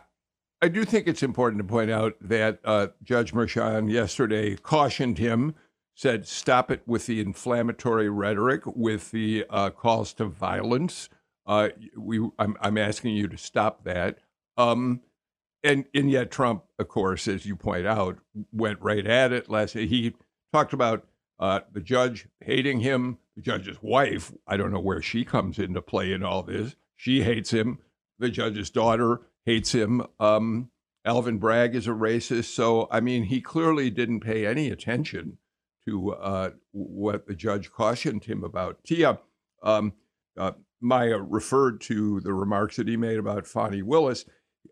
I 0.62 0.70
do 0.70 0.86
think 0.86 1.08
it's 1.08 1.22
important 1.22 1.60
to 1.62 1.68
point 1.68 1.92
out 1.92 2.16
that 2.22 2.60
uh, 2.66 2.88
Judge 3.04 3.32
Merchan 3.32 3.92
yesterday 3.92 4.56
cautioned 4.56 5.20
him 5.20 5.54
said, 5.98 6.28
stop 6.28 6.70
it 6.70 6.84
with 6.86 7.08
the 7.08 7.20
inflammatory 7.20 8.08
rhetoric, 8.08 8.62
with 8.68 9.10
the 9.10 9.44
uh, 9.50 9.72
calls 9.72 10.14
to 10.14 10.26
violence. 10.26 11.10
Uh, 11.48 11.70
we, 11.98 12.20
I'm, 12.38 12.56
I'm 12.62 12.78
asking 12.78 13.16
you 13.16 13.28
to 13.28 13.38
stop 13.38 13.84
that. 13.86 14.20
Um, 14.58 15.02
and, 15.64 15.86
and 15.96 16.12
yet 16.12 16.30
Trump, 16.30 16.66
of 16.78 16.88
course, 16.88 17.28
as 17.28 17.48
you 17.48 17.56
point 17.56 17.88
out, 17.88 18.20
went 18.52 18.80
right 18.80 19.08
at 19.08 19.34
it. 19.34 19.50
Last 19.50 19.74
he 19.74 20.14
talked 20.54 20.72
about 20.72 21.08
uh, 21.40 21.62
the 21.74 21.82
judge 21.82 22.28
hating 22.42 22.82
him, 22.82 23.18
the 23.36 23.42
judge's 23.42 23.82
wife. 23.82 24.32
I 24.46 24.56
don't 24.56 24.72
know 24.72 24.80
where 24.80 25.02
she 25.02 25.26
comes 25.26 25.58
into 25.58 25.82
play 25.82 26.14
in 26.14 26.24
all 26.24 26.44
this. 26.44 26.76
She 26.96 27.24
hates 27.24 27.50
him. 27.50 27.80
The 28.20 28.30
judge's 28.30 28.70
daughter 28.70 29.22
hates 29.46 29.72
him. 29.72 30.04
Um, 30.20 30.70
Alvin 31.04 31.40
Bragg 31.40 31.74
is 31.74 31.88
a 31.88 31.92
racist. 31.92 32.54
So, 32.54 32.88
I 32.92 33.00
mean, 33.00 33.24
he 33.24 33.42
clearly 33.42 33.90
didn't 33.90 34.20
pay 34.20 34.46
any 34.46 34.70
attention 34.70 35.40
to 35.88 36.12
uh, 36.12 36.50
what 36.72 37.28
the 37.28 37.36
judge 37.36 37.72
cautioned 37.72 38.26
him 38.26 38.44
about. 38.44 38.84
Tia, 38.84 39.20
um, 39.64 39.94
uh, 40.38 40.52
Maya 40.82 41.18
referred 41.18 41.82
to 41.82 42.20
the 42.20 42.34
remarks 42.34 42.76
that 42.76 42.88
he 42.88 42.98
made 42.98 43.18
about 43.18 43.48
Fani 43.48 43.82
Willis. 43.82 44.26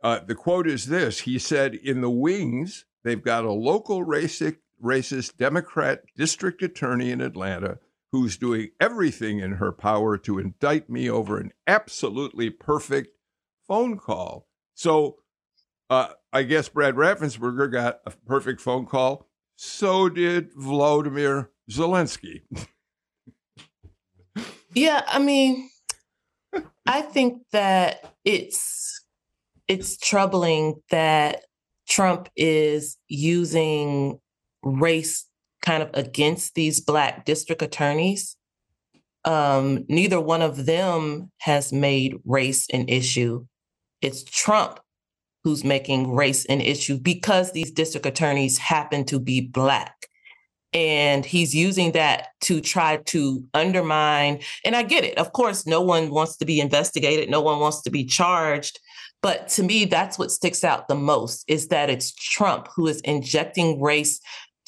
Uh, 0.04 0.19
the 0.19 0.36
quote 0.36 0.67
is 0.67 0.88
this 0.88 1.21
He 1.21 1.39
said, 1.39 1.73
In 1.73 2.01
the 2.01 2.10
wings, 2.10 2.86
they've 3.04 3.23
got 3.23 3.45
a 3.45 3.51
local 3.51 4.06
racist, 4.06 4.58
racist 4.84 5.38
Democrat 5.38 6.04
district 6.15 6.62
attorney 6.62 7.12
in 7.12 7.21
Atlanta 7.21 7.80
who's 8.12 8.38
doing 8.38 8.69
everything 8.80 9.39
in 9.39 9.54
her 9.54 9.71
power 9.71 10.17
to 10.17 10.39
indict 10.39 10.89
me 10.89 11.10
over 11.10 11.38
an 11.38 11.51
absolutely 11.67 12.49
perfect 12.49 13.10
phone 13.67 13.97
call. 13.97 14.47
So 14.73 15.17
uh, 15.89 16.10
I 16.32 16.43
guess 16.43 16.69
Brad 16.69 16.95
Raffensperger 16.95 17.71
got 17.71 17.99
a 18.06 18.12
perfect 18.25 18.62
phone 18.62 18.86
call 18.86 19.28
so 19.56 20.10
did 20.10 20.54
Vladimir 20.54 21.52
Zelensky. 21.70 22.41
yeah, 24.74 25.04
I 25.08 25.20
mean, 25.20 25.70
I 26.86 27.02
think 27.02 27.41
that 27.52 28.13
it's 28.24 29.04
it's 29.68 29.98
troubling 29.98 30.76
that 30.91 31.44
Trump 31.88 32.30
is 32.36 32.98
using 33.08 34.20
race 34.63 35.26
kind 35.62 35.82
of 35.82 35.89
against 35.94 36.54
these 36.56 36.80
black 36.80 37.26
district 37.26 37.62
attorneys. 37.62 38.36
Um, 39.24 39.86
neither 39.89 40.22
one 40.22 40.44
of 40.44 40.68
them 40.68 41.32
has 41.39 41.74
made 41.74 42.18
race 42.26 42.68
an 42.70 42.88
issue. 42.88 43.46
It's 44.02 44.24
Trump 44.24 44.80
who's 45.46 45.64
making 45.64 46.12
race 46.12 46.44
an 46.46 46.60
issue 46.60 46.98
because 46.98 47.52
these 47.52 47.70
district 47.70 48.08
attorneys 48.08 48.58
happen 48.58 49.06
to 49.06 49.20
be 49.20 49.42
Black. 49.42 50.08
And 50.74 51.24
he's 51.24 51.54
using 51.54 51.92
that 51.92 52.30
to 52.42 52.60
try 52.60 52.98
to 52.98 53.46
undermine. 53.54 54.40
And 54.66 54.76
I 54.76 54.82
get 54.82 55.04
it. 55.04 55.20
Of 55.20 55.34
course, 55.34 55.68
no 55.68 55.82
one 55.82 56.10
wants 56.10 56.36
to 56.38 56.46
be 56.46 56.60
investigated, 56.60 57.30
no 57.30 57.42
one 57.42 57.60
wants 57.60 57.84
to 57.84 57.92
be 57.92 58.06
charged. 58.06 58.80
But 59.22 59.48
to 59.50 59.62
me, 59.62 59.86
that's 59.86 60.18
what 60.18 60.32
sticks 60.32 60.64
out 60.64 60.88
the 60.88 60.96
most 60.96 61.46
is 61.48 61.68
that 61.68 61.92
it's 61.92 62.12
Trump 62.12 62.68
who 62.76 62.88
is 62.88 63.00
injecting 63.02 63.80
race 63.80 64.20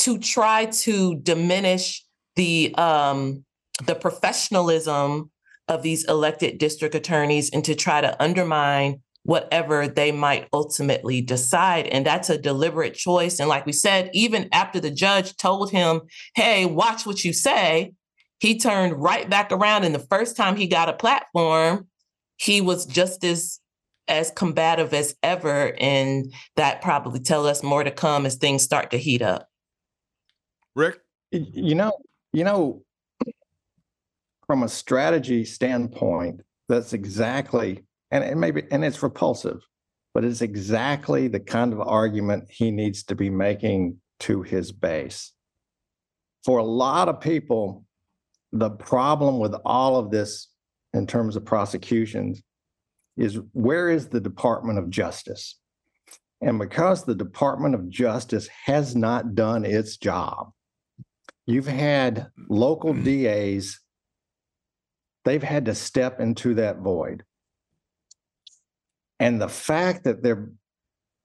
to 0.02 0.20
try 0.20 0.66
to 0.66 1.16
diminish 1.16 2.06
the 2.36 2.74
um, 2.78 3.44
the 3.84 3.96
professionalism 3.96 5.32
of 5.68 5.82
these 5.82 6.06
elected 6.06 6.60
district 6.60 6.94
attorneys 6.94 7.50
and 7.50 7.66
to 7.66 7.74
try 7.74 8.00
to 8.00 8.22
undermine 8.22 9.02
whatever 9.28 9.90
they 9.90 10.10
might 10.10 10.48
ultimately 10.54 11.20
decide. 11.20 11.86
And 11.88 12.06
that's 12.06 12.30
a 12.30 12.38
deliberate 12.38 12.94
choice. 12.94 13.42
And 13.42 13.50
like 13.50 13.66
we 13.66 13.74
said, 13.74 14.10
even 14.14 14.48
after 14.54 14.80
the 14.80 14.90
judge 14.90 15.36
told 15.36 15.70
him, 15.70 16.00
hey, 16.34 16.66
watch 16.66 17.06
what 17.06 17.26
you 17.26 17.34
say, 17.34 17.92
he 18.40 18.58
turned 18.58 18.94
right 19.04 19.30
back 19.30 19.52
around. 19.52 19.84
And 19.84 19.94
the 19.94 20.08
first 20.10 20.38
time 20.38 20.56
he 20.56 20.66
got 20.66 20.88
a 20.88 20.94
platform, 20.94 21.88
he 22.38 22.62
was 22.62 22.86
just 22.86 23.26
as 23.26 23.60
as 24.08 24.32
combative 24.32 24.94
as 24.94 25.14
ever. 25.22 25.74
And 25.78 26.34
that 26.56 26.82
probably 26.82 27.20
tell 27.20 27.46
us 27.46 27.62
more 27.62 27.84
to 27.84 27.92
come 27.92 28.26
as 28.26 28.36
things 28.36 28.64
start 28.64 28.92
to 28.92 28.98
heat 28.98 29.22
up. 29.22 29.50
Rick? 30.74 31.00
You 31.32 31.76
know, 31.76 31.92
you 32.32 32.46
know, 32.46 32.82
from 34.46 34.64
a 34.64 34.70
strategy 34.70 35.44
standpoint, 35.44 36.44
that's 36.70 36.94
exactly 36.94 37.84
and 38.12 38.24
it 38.24 38.38
maybe 38.38 38.64
and 38.72 38.84
it's 38.86 39.04
repulsive, 39.04 39.62
but 40.14 40.24
it's 40.24 40.42
exactly 40.42 41.28
the 41.28 41.40
kind 41.40 41.74
of 41.74 41.82
argument 41.82 42.46
he 42.50 42.72
needs 42.72 43.04
to 43.04 43.16
be 43.16 43.30
making 43.30 43.98
to 44.22 44.42
his 44.42 44.72
base. 44.72 45.34
For 46.44 46.60
a 46.60 46.64
lot 46.64 47.10
of 47.10 47.20
people, 47.20 47.86
the 48.52 48.70
problem 48.70 49.40
with 49.40 49.54
all 49.66 49.98
of 49.98 50.12
this 50.12 50.48
in 50.94 51.08
terms 51.08 51.36
of 51.36 51.46
prosecutions 51.46 52.42
is 53.18 53.40
where 53.54 53.90
is 53.90 54.08
the 54.08 54.22
Department 54.22 54.80
of 54.80 54.90
Justice? 54.90 55.60
And 56.42 56.60
because 56.60 57.04
the 57.04 57.16
Department 57.16 57.76
of 57.76 57.90
Justice 57.90 58.48
has 58.66 58.96
not 58.96 59.36
done 59.36 59.66
its 59.66 59.98
job, 59.98 60.52
you've 61.46 61.68
had 61.68 62.28
local 62.48 62.94
mm. 62.94 63.04
DAs, 63.04 63.80
they've 65.26 65.44
had 65.44 65.66
to 65.66 65.76
step 65.76 66.20
into 66.20 66.54
that 66.56 66.78
void. 66.80 67.24
And 69.20 69.42
the 69.42 69.50
fact 69.50 70.04
that 70.04 70.22
they're 70.22 70.50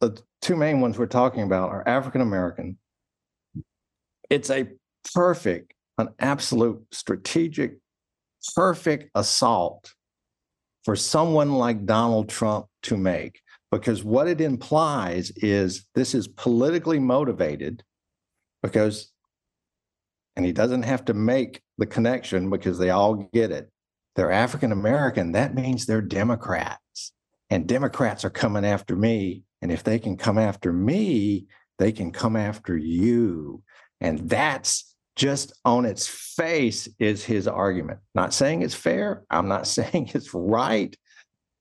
the 0.02 0.20
two 0.40 0.56
main 0.56 0.80
ones 0.80 0.98
we're 0.98 1.06
talking 1.06 1.44
about 1.44 1.70
are 1.70 1.86
African 1.86 2.20
American. 2.20 2.76
It's 4.28 4.50
a 4.50 4.68
perfect, 5.14 5.74
an 5.96 6.08
absolute 6.18 6.84
strategic, 6.90 7.78
perfect 8.54 9.10
assault 9.14 9.94
for 10.84 10.96
someone 10.96 11.52
like 11.52 11.86
Donald 11.86 12.28
Trump 12.28 12.66
to 12.82 12.96
make. 12.96 13.40
Because 13.70 14.02
what 14.02 14.26
it 14.26 14.40
implies 14.40 15.30
is 15.36 15.86
this 15.94 16.14
is 16.14 16.26
politically 16.26 16.98
motivated 16.98 17.84
because, 18.62 19.12
and 20.34 20.44
he 20.44 20.52
doesn't 20.52 20.82
have 20.82 21.04
to 21.06 21.14
make 21.14 21.62
the 21.78 21.86
connection 21.86 22.50
because 22.50 22.76
they 22.76 22.90
all 22.90 23.30
get 23.32 23.52
it. 23.52 23.70
They're 24.16 24.32
African 24.32 24.72
American. 24.72 25.32
That 25.32 25.54
means 25.54 25.86
they're 25.86 26.02
Democrats 26.02 27.12
and 27.52 27.66
Democrats 27.66 28.24
are 28.24 28.30
coming 28.30 28.64
after 28.64 28.96
me. 28.96 29.42
And 29.60 29.70
if 29.70 29.84
they 29.84 29.98
can 29.98 30.16
come 30.16 30.38
after 30.38 30.72
me, 30.72 31.48
they 31.78 31.92
can 31.92 32.10
come 32.10 32.34
after 32.34 32.78
you. 32.78 33.62
And 34.00 34.20
that's 34.20 34.96
just 35.16 35.52
on 35.66 35.84
its 35.84 36.08
face 36.08 36.88
is 36.98 37.22
his 37.22 37.46
argument. 37.46 37.98
Not 38.14 38.32
saying 38.32 38.62
it's 38.62 38.74
fair. 38.74 39.24
I'm 39.28 39.48
not 39.48 39.66
saying 39.78 40.12
it's 40.14 40.32
right, 40.32 40.96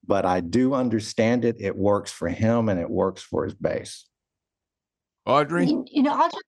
but 0.08 0.26
I 0.26 0.40
do 0.40 0.74
understand 0.74 1.44
it. 1.44 1.58
It 1.60 1.76
works 1.76 2.10
for 2.10 2.30
him 2.30 2.70
and 2.70 2.80
it 2.80 2.90
works 2.90 3.22
for 3.22 3.44
his 3.44 3.54
base. 3.54 4.06
Audrey? 5.26 5.66
You, 5.66 5.86
you 5.92 6.04
know, 6.04 6.14
I'll 6.14 6.32
just 6.32 6.46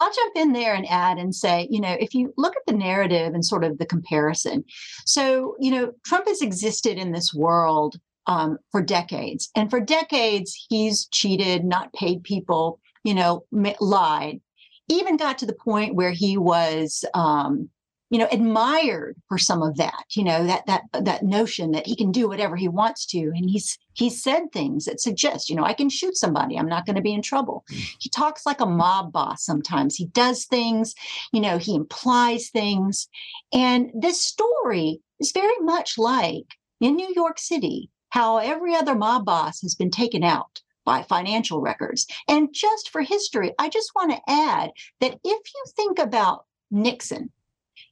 I'll 0.00 0.12
jump 0.12 0.36
in 0.36 0.52
there 0.54 0.74
and 0.74 0.86
add 0.88 1.18
and 1.18 1.34
say, 1.34 1.68
you 1.70 1.80
know, 1.80 1.96
if 2.00 2.14
you 2.14 2.32
look 2.38 2.56
at 2.56 2.62
the 2.66 2.76
narrative 2.76 3.34
and 3.34 3.44
sort 3.44 3.64
of 3.64 3.78
the 3.78 3.86
comparison, 3.86 4.64
so, 5.04 5.54
you 5.58 5.70
know, 5.70 5.92
Trump 6.04 6.28
has 6.28 6.42
existed 6.42 6.98
in 6.98 7.12
this 7.12 7.32
world 7.34 7.96
um, 8.26 8.58
for 8.70 8.82
decades. 8.82 9.50
And 9.54 9.70
for 9.70 9.80
decades, 9.80 10.66
he's 10.68 11.06
cheated, 11.06 11.64
not 11.64 11.92
paid 11.92 12.22
people, 12.22 12.80
you 13.04 13.14
know, 13.14 13.44
lied, 13.80 14.40
even 14.88 15.16
got 15.16 15.38
to 15.38 15.46
the 15.46 15.52
point 15.54 15.94
where 15.94 16.10
he 16.10 16.36
was, 16.36 17.04
um, 17.14 17.68
you 18.10 18.18
know, 18.18 18.28
admired 18.30 19.16
for 19.28 19.36
some 19.36 19.62
of 19.62 19.76
that, 19.78 20.04
you 20.10 20.22
know, 20.22 20.46
that 20.46 20.64
that 20.66 20.82
that 20.92 21.24
notion 21.24 21.72
that 21.72 21.86
he 21.86 21.96
can 21.96 22.12
do 22.12 22.28
whatever 22.28 22.54
he 22.54 22.68
wants 22.68 23.04
to, 23.06 23.18
and 23.18 23.50
he's 23.50 23.76
he 23.94 24.08
said 24.10 24.52
things 24.52 24.84
that 24.84 25.00
suggest, 25.00 25.50
you 25.50 25.56
know, 25.56 25.64
I 25.64 25.72
can 25.72 25.90
shoot 25.90 26.16
somebody, 26.16 26.56
I'm 26.56 26.68
not 26.68 26.86
going 26.86 26.94
to 26.94 27.02
be 27.02 27.12
in 27.12 27.22
trouble. 27.22 27.64
Mm. 27.70 27.96
He 27.98 28.08
talks 28.08 28.46
like 28.46 28.60
a 28.60 28.66
mob 28.66 29.12
boss 29.12 29.44
sometimes. 29.44 29.96
He 29.96 30.06
does 30.06 30.44
things, 30.44 30.94
you 31.32 31.40
know, 31.40 31.58
he 31.58 31.74
implies 31.74 32.48
things, 32.50 33.08
and 33.52 33.90
this 33.92 34.22
story 34.22 35.00
is 35.18 35.32
very 35.32 35.58
much 35.62 35.98
like 35.98 36.46
in 36.80 36.94
New 36.94 37.12
York 37.12 37.40
City 37.40 37.90
how 38.16 38.38
every 38.38 38.74
other 38.74 38.94
mob 38.94 39.26
boss 39.26 39.60
has 39.60 39.74
been 39.74 39.90
taken 39.90 40.24
out 40.24 40.62
by 40.86 41.02
financial 41.02 41.60
records. 41.60 42.06
And 42.26 42.48
just 42.50 42.88
for 42.88 43.02
history, 43.02 43.52
I 43.58 43.68
just 43.68 43.92
want 43.94 44.10
to 44.10 44.22
add 44.26 44.70
that 45.02 45.18
if 45.22 45.54
you 45.54 45.64
think 45.76 45.98
about 45.98 46.46
Nixon, 46.70 47.30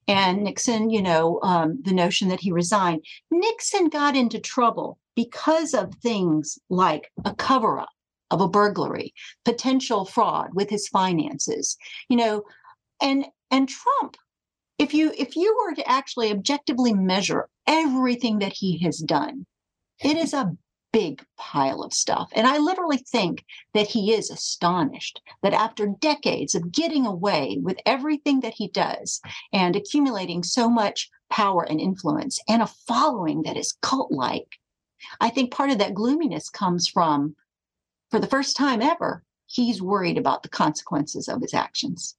and 0.08 0.42
Nixon, 0.42 0.88
you 0.88 1.02
know, 1.02 1.40
um, 1.42 1.78
the 1.82 1.92
notion 1.92 2.28
that 2.28 2.40
he 2.40 2.52
resigned. 2.52 3.04
Nixon 3.30 3.90
got 3.90 4.16
into 4.16 4.40
trouble 4.40 4.98
because 5.14 5.74
of 5.74 5.94
things 5.96 6.58
like 6.70 7.10
a 7.26 7.34
cover 7.34 7.78
up 7.78 7.90
of 8.30 8.40
a 8.40 8.48
burglary, 8.48 9.12
potential 9.44 10.06
fraud 10.06 10.54
with 10.54 10.70
his 10.70 10.88
finances, 10.88 11.76
you 12.08 12.16
know, 12.16 12.44
and 13.02 13.26
and 13.50 13.68
Trump 13.68 14.16
if 14.78 14.94
you 14.94 15.12
if 15.18 15.36
you 15.36 15.54
were 15.60 15.74
to 15.74 15.88
actually 15.88 16.30
objectively 16.30 16.94
measure 16.94 17.48
everything 17.66 18.38
that 18.38 18.54
he 18.54 18.78
has 18.78 18.98
done 18.98 19.46
it 20.02 20.16
is 20.16 20.34
a 20.34 20.56
big 20.92 21.24
pile 21.36 21.82
of 21.82 21.92
stuff 21.92 22.28
and 22.36 22.46
i 22.46 22.56
literally 22.56 22.98
think 22.98 23.44
that 23.72 23.88
he 23.88 24.12
is 24.12 24.30
astonished 24.30 25.20
that 25.42 25.52
after 25.52 25.88
decades 25.98 26.54
of 26.54 26.70
getting 26.70 27.04
away 27.04 27.58
with 27.60 27.76
everything 27.84 28.40
that 28.40 28.54
he 28.54 28.68
does 28.68 29.20
and 29.52 29.74
accumulating 29.74 30.42
so 30.44 30.70
much 30.70 31.10
power 31.30 31.64
and 31.68 31.80
influence 31.80 32.38
and 32.48 32.62
a 32.62 32.66
following 32.86 33.42
that 33.42 33.56
is 33.56 33.76
cult 33.82 34.12
like 34.12 34.56
i 35.20 35.28
think 35.28 35.52
part 35.52 35.70
of 35.70 35.78
that 35.78 35.94
gloominess 35.94 36.48
comes 36.48 36.86
from 36.86 37.34
for 38.10 38.20
the 38.20 38.28
first 38.28 38.56
time 38.56 38.80
ever 38.80 39.24
he's 39.46 39.82
worried 39.82 40.18
about 40.18 40.42
the 40.42 40.48
consequences 40.48 41.28
of 41.28 41.40
his 41.40 41.54
actions. 41.54 42.16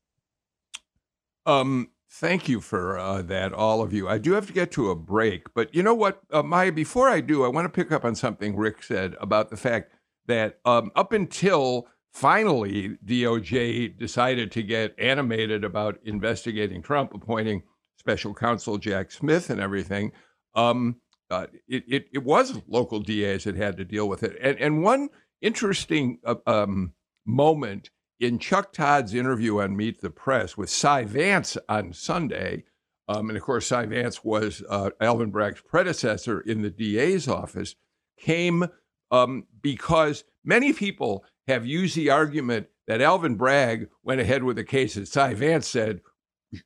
Um 1.46 1.90
Thank 2.18 2.48
you 2.48 2.62
for 2.62 2.98
uh, 2.98 3.24
that, 3.24 3.52
all 3.52 3.82
of 3.82 3.92
you. 3.92 4.08
I 4.08 4.20
do 4.20 4.32
have 4.36 4.48
to 4.48 4.54
get 4.54 4.72
to 4.72 4.90
a 4.90 4.96
break, 4.96 5.54
but 5.54 5.76
you 5.76 5.84
know 5.84 5.94
what, 5.94 6.22
uh, 6.32 6.42
Maya? 6.42 6.72
Before 6.72 7.10
I 7.10 7.20
do, 7.20 7.44
I 7.44 7.50
want 7.50 7.66
to 7.66 7.70
pick 7.70 7.92
up 7.92 8.06
on 8.06 8.16
something 8.16 8.56
Rick 8.56 8.84
said 8.84 9.18
about 9.20 9.50
the 9.50 9.58
fact 9.58 9.92
that 10.28 10.60
um, 10.64 10.92
up 10.96 11.12
until 11.12 11.88
finally 12.14 12.98
DOJ 13.06 13.98
decided 13.98 14.50
to 14.54 14.64
get 14.64 14.96
animated 14.98 15.66
about 15.66 16.00
investigating 16.06 16.82
Trump, 16.82 17.14
appointing 17.14 17.64
special 18.00 18.34
counsel 18.34 18.78
Jack 18.78 19.12
Smith 19.12 19.50
and 19.50 19.60
everything. 19.60 20.14
Um, 20.54 21.02
uh, 21.30 21.48
it, 21.68 21.84
it, 21.86 22.06
it 22.14 22.24
was 22.24 22.62
local 22.66 23.02
DAs 23.02 23.44
that 23.44 23.58
had 23.58 23.76
to 23.76 23.84
deal 23.84 24.08
with 24.08 24.24
it. 24.24 24.38
And, 24.42 24.58
and 24.60 24.84
one 24.84 25.10
interesting 25.42 26.20
uh, 26.24 26.36
um, 26.48 26.94
moment 27.26 27.90
in 28.20 28.40
Chuck 28.40 28.72
Todd's 28.72 29.14
interview 29.14 29.60
on 29.60 29.76
Meet 29.76 30.02
the 30.02 30.10
Press 30.10 30.58
with 30.58 30.70
Cy 30.70 31.04
Vance 31.04 31.58
on 31.68 31.94
Sunday, 31.94 32.64
um, 33.08 33.30
and 33.30 33.38
of 33.38 33.44
course, 33.44 33.68
Cy 33.68 33.86
Vance 33.86 34.24
was 34.24 34.64
uh, 34.70 34.90
Alvin 35.00 35.32
Bragg's 35.32 35.62
predecessor 35.62 36.40
in 36.42 36.62
the 36.62 36.70
DA's 36.70 37.28
office, 37.28 37.76
came 38.18 38.66
um, 39.12 39.46
because 39.62 40.24
many 40.44 40.74
people 40.74 41.24
have 41.48 41.66
used 41.66 41.96
the 41.96 42.10
argument 42.10 42.68
that 42.88 43.02
Alvin 43.02 43.36
Bragg 43.36 43.90
went 44.04 44.22
ahead 44.22 44.44
with 44.44 44.58
a 44.58 44.64
case 44.64 44.96
that 44.96 45.08
Cy 45.08 45.34
Vance 45.34 45.68
said 45.68 46.02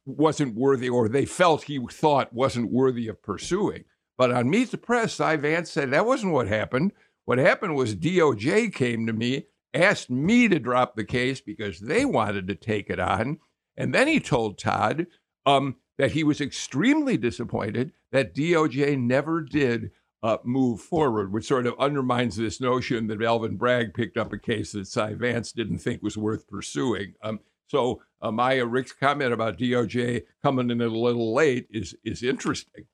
wasn't 0.06 0.56
worthy, 0.56 0.88
or 0.88 1.10
they 1.10 1.26
felt 1.26 1.64
he 1.64 1.80
thought 1.92 2.34
wasn't 2.34 2.72
worthy 2.72 3.08
of 3.08 3.22
pursuing. 3.22 3.84
But 4.18 4.32
on 4.32 4.50
Meet 4.50 4.72
the 4.72 4.78
Press, 4.78 5.14
Cy 5.14 5.38
Vance 5.38 5.72
said 5.72 5.92
that 5.92 6.06
wasn't 6.06 6.34
what 6.34 6.48
happened. 6.48 6.92
What 7.26 7.38
happened 7.38 7.76
was 7.76 7.96
DOJ 7.96 8.74
came 8.74 9.08
to 9.08 9.14
me 9.14 9.46
asked 9.74 10.10
me 10.10 10.48
to 10.48 10.60
drop 10.60 10.96
the 10.96 11.04
case 11.04 11.42
because 11.42 11.80
they 11.80 12.06
wanted 12.06 12.48
to 12.48 12.56
take 12.56 12.90
it 12.90 13.00
on. 13.00 13.40
And 13.78 13.94
then 13.94 14.08
he 14.08 14.20
told 14.20 14.58
Todd 14.58 15.08
um, 15.46 15.76
that 15.98 16.12
he 16.12 16.24
was 16.24 16.42
extremely 16.42 17.18
disappointed 17.18 17.94
that 18.12 18.36
DOJ 18.36 19.00
never 19.00 19.42
did 19.42 19.92
uh, 20.22 20.38
move 20.44 20.82
forward, 20.82 21.32
which 21.32 21.48
sort 21.48 21.66
of 21.66 21.80
undermines 21.80 22.36
this 22.36 22.60
notion 22.60 23.08
that 23.08 23.22
Alvin 23.24 23.56
Bragg 23.56 23.94
picked 23.94 24.18
up 24.18 24.34
a 24.34 24.38
case 24.38 24.74
that 24.74 24.88
Cy 24.88 25.14
Vance 25.14 25.52
didn't 25.52 25.80
think 25.80 26.04
was 26.04 26.18
worth 26.18 26.48
pursuing. 26.48 27.14
Um, 27.24 27.40
so 27.68 28.02
uh, 28.22 28.32
Maya 28.32 28.66
Rick's 28.66 28.92
comment 28.92 29.32
about 29.32 29.58
DOJ 29.58 30.24
coming 30.44 30.72
in 30.72 30.82
a 30.82 30.88
little 30.88 31.34
late 31.34 31.68
is 31.70 31.96
is 32.04 32.24
interesting. 32.24 32.86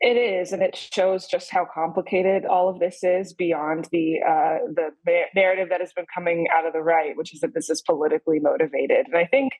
It 0.00 0.16
is, 0.16 0.52
and 0.52 0.62
it 0.62 0.74
shows 0.74 1.26
just 1.26 1.50
how 1.50 1.66
complicated 1.66 2.46
all 2.46 2.70
of 2.70 2.78
this 2.78 3.04
is 3.04 3.34
beyond 3.34 3.88
the 3.92 4.20
uh, 4.26 4.58
the 4.72 4.90
narrative 5.34 5.68
that 5.68 5.80
has 5.80 5.92
been 5.92 6.06
coming 6.14 6.46
out 6.54 6.66
of 6.66 6.72
the 6.72 6.80
right, 6.80 7.14
which 7.14 7.34
is 7.34 7.40
that 7.40 7.52
this 7.52 7.68
is 7.68 7.82
politically 7.82 8.40
motivated. 8.40 9.06
And 9.06 9.16
I 9.16 9.26
think 9.26 9.52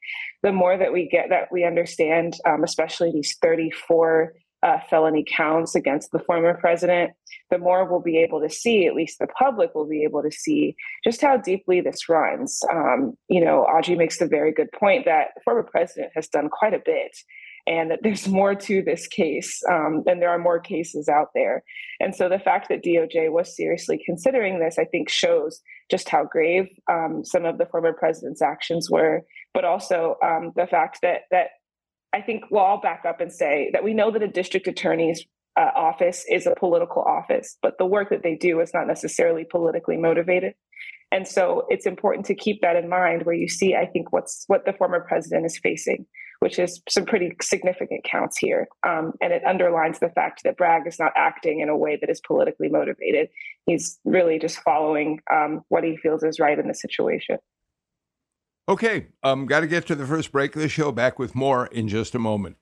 the 0.42 0.52
more 0.52 0.78
that 0.78 0.92
we 0.92 1.06
get 1.06 1.28
that 1.28 1.52
we 1.52 1.64
understand, 1.64 2.38
um, 2.46 2.64
especially 2.64 3.12
these 3.12 3.36
thirty 3.42 3.70
four 3.70 4.32
uh, 4.62 4.78
felony 4.88 5.24
counts 5.36 5.74
against 5.74 6.12
the 6.12 6.18
former 6.18 6.54
president, 6.54 7.12
the 7.50 7.58
more 7.58 7.84
we'll 7.84 8.00
be 8.00 8.18
able 8.18 8.40
to 8.40 8.48
see, 8.48 8.86
at 8.86 8.94
least 8.94 9.18
the 9.18 9.26
public 9.26 9.74
will 9.74 9.88
be 9.88 10.02
able 10.02 10.22
to 10.22 10.30
see, 10.30 10.76
just 11.04 11.20
how 11.20 11.36
deeply 11.36 11.82
this 11.82 12.08
runs. 12.08 12.62
Um, 12.72 13.18
you 13.28 13.44
know, 13.44 13.64
Audrey 13.64 13.96
makes 13.96 14.18
the 14.18 14.26
very 14.26 14.52
good 14.52 14.72
point 14.72 15.04
that 15.04 15.28
the 15.34 15.42
former 15.44 15.62
president 15.62 16.12
has 16.14 16.28
done 16.28 16.48
quite 16.48 16.72
a 16.72 16.82
bit 16.82 17.14
and 17.70 17.90
that 17.90 18.00
there's 18.02 18.28
more 18.28 18.54
to 18.54 18.82
this 18.82 19.06
case 19.06 19.62
um, 19.70 20.02
and 20.06 20.20
there 20.20 20.28
are 20.28 20.38
more 20.38 20.58
cases 20.58 21.08
out 21.08 21.28
there. 21.34 21.62
And 22.00 22.14
so 22.14 22.28
the 22.28 22.38
fact 22.38 22.68
that 22.68 22.82
doj 22.82 23.30
was 23.30 23.54
seriously 23.56 24.02
considering 24.04 24.58
this 24.58 24.78
i 24.78 24.84
think 24.84 25.08
shows 25.08 25.60
just 25.90 26.08
how 26.08 26.24
grave 26.24 26.66
um, 26.90 27.22
some 27.24 27.44
of 27.44 27.58
the 27.58 27.66
former 27.66 27.92
president's 27.92 28.42
actions 28.42 28.90
were 28.90 29.22
but 29.54 29.64
also 29.64 30.16
um, 30.24 30.52
the 30.56 30.66
fact 30.66 30.98
that 31.02 31.22
that 31.30 31.48
i 32.12 32.20
think 32.20 32.44
we'll 32.50 32.62
all 32.62 32.80
back 32.80 33.04
up 33.06 33.20
and 33.20 33.32
say 33.32 33.70
that 33.72 33.84
we 33.84 33.94
know 33.94 34.10
that 34.10 34.22
a 34.22 34.28
district 34.28 34.66
attorney's 34.66 35.24
uh, 35.58 35.70
office 35.76 36.24
is 36.30 36.46
a 36.46 36.54
political 36.58 37.02
office 37.02 37.56
but 37.62 37.76
the 37.78 37.86
work 37.86 38.10
that 38.10 38.22
they 38.22 38.34
do 38.34 38.60
is 38.60 38.72
not 38.72 38.86
necessarily 38.86 39.44
politically 39.44 39.96
motivated. 39.96 40.54
And 41.12 41.26
so 41.26 41.66
it's 41.68 41.86
important 41.86 42.24
to 42.26 42.36
keep 42.36 42.60
that 42.62 42.76
in 42.76 42.88
mind 42.88 43.24
where 43.24 43.34
you 43.34 43.48
see 43.48 43.74
i 43.74 43.84
think 43.84 44.12
what's 44.12 44.44
what 44.46 44.64
the 44.64 44.72
former 44.72 45.00
president 45.00 45.44
is 45.44 45.58
facing 45.58 46.06
which 46.40 46.58
is 46.58 46.82
some 46.88 47.04
pretty 47.04 47.36
significant 47.40 48.02
counts 48.04 48.38
here. 48.38 48.66
Um, 48.86 49.12
and 49.20 49.32
it 49.32 49.42
underlines 49.46 50.00
the 50.00 50.08
fact 50.08 50.42
that 50.44 50.56
Bragg 50.56 50.86
is 50.86 50.98
not 50.98 51.12
acting 51.16 51.60
in 51.60 51.68
a 51.68 51.76
way 51.76 51.98
that 52.00 52.10
is 52.10 52.20
politically 52.26 52.68
motivated. 52.68 53.28
He's 53.66 53.98
really 54.04 54.38
just 54.38 54.58
following 54.60 55.20
um, 55.32 55.60
what 55.68 55.84
he 55.84 55.96
feels 55.96 56.22
is 56.22 56.40
right 56.40 56.58
in 56.58 56.66
the 56.66 56.74
situation. 56.74 57.38
Okay, 58.68 59.08
um, 59.22 59.46
got 59.46 59.60
to 59.60 59.66
get 59.66 59.86
to 59.88 59.94
the 59.94 60.06
first 60.06 60.32
break 60.32 60.54
of 60.56 60.62
the 60.62 60.68
show. 60.68 60.92
Back 60.92 61.18
with 61.18 61.34
more 61.34 61.66
in 61.66 61.88
just 61.88 62.14
a 62.14 62.18
moment. 62.18 62.56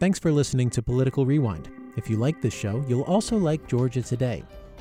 Thanks 0.00 0.18
for 0.18 0.30
listening 0.30 0.70
to 0.70 0.82
Political 0.82 1.26
Rewind. 1.26 1.68
If 1.96 2.08
you 2.08 2.16
like 2.16 2.40
this 2.40 2.54
show, 2.54 2.84
you'll 2.88 3.02
also 3.02 3.36
like 3.36 3.66
Georgia 3.66 4.00
Today. 4.00 4.44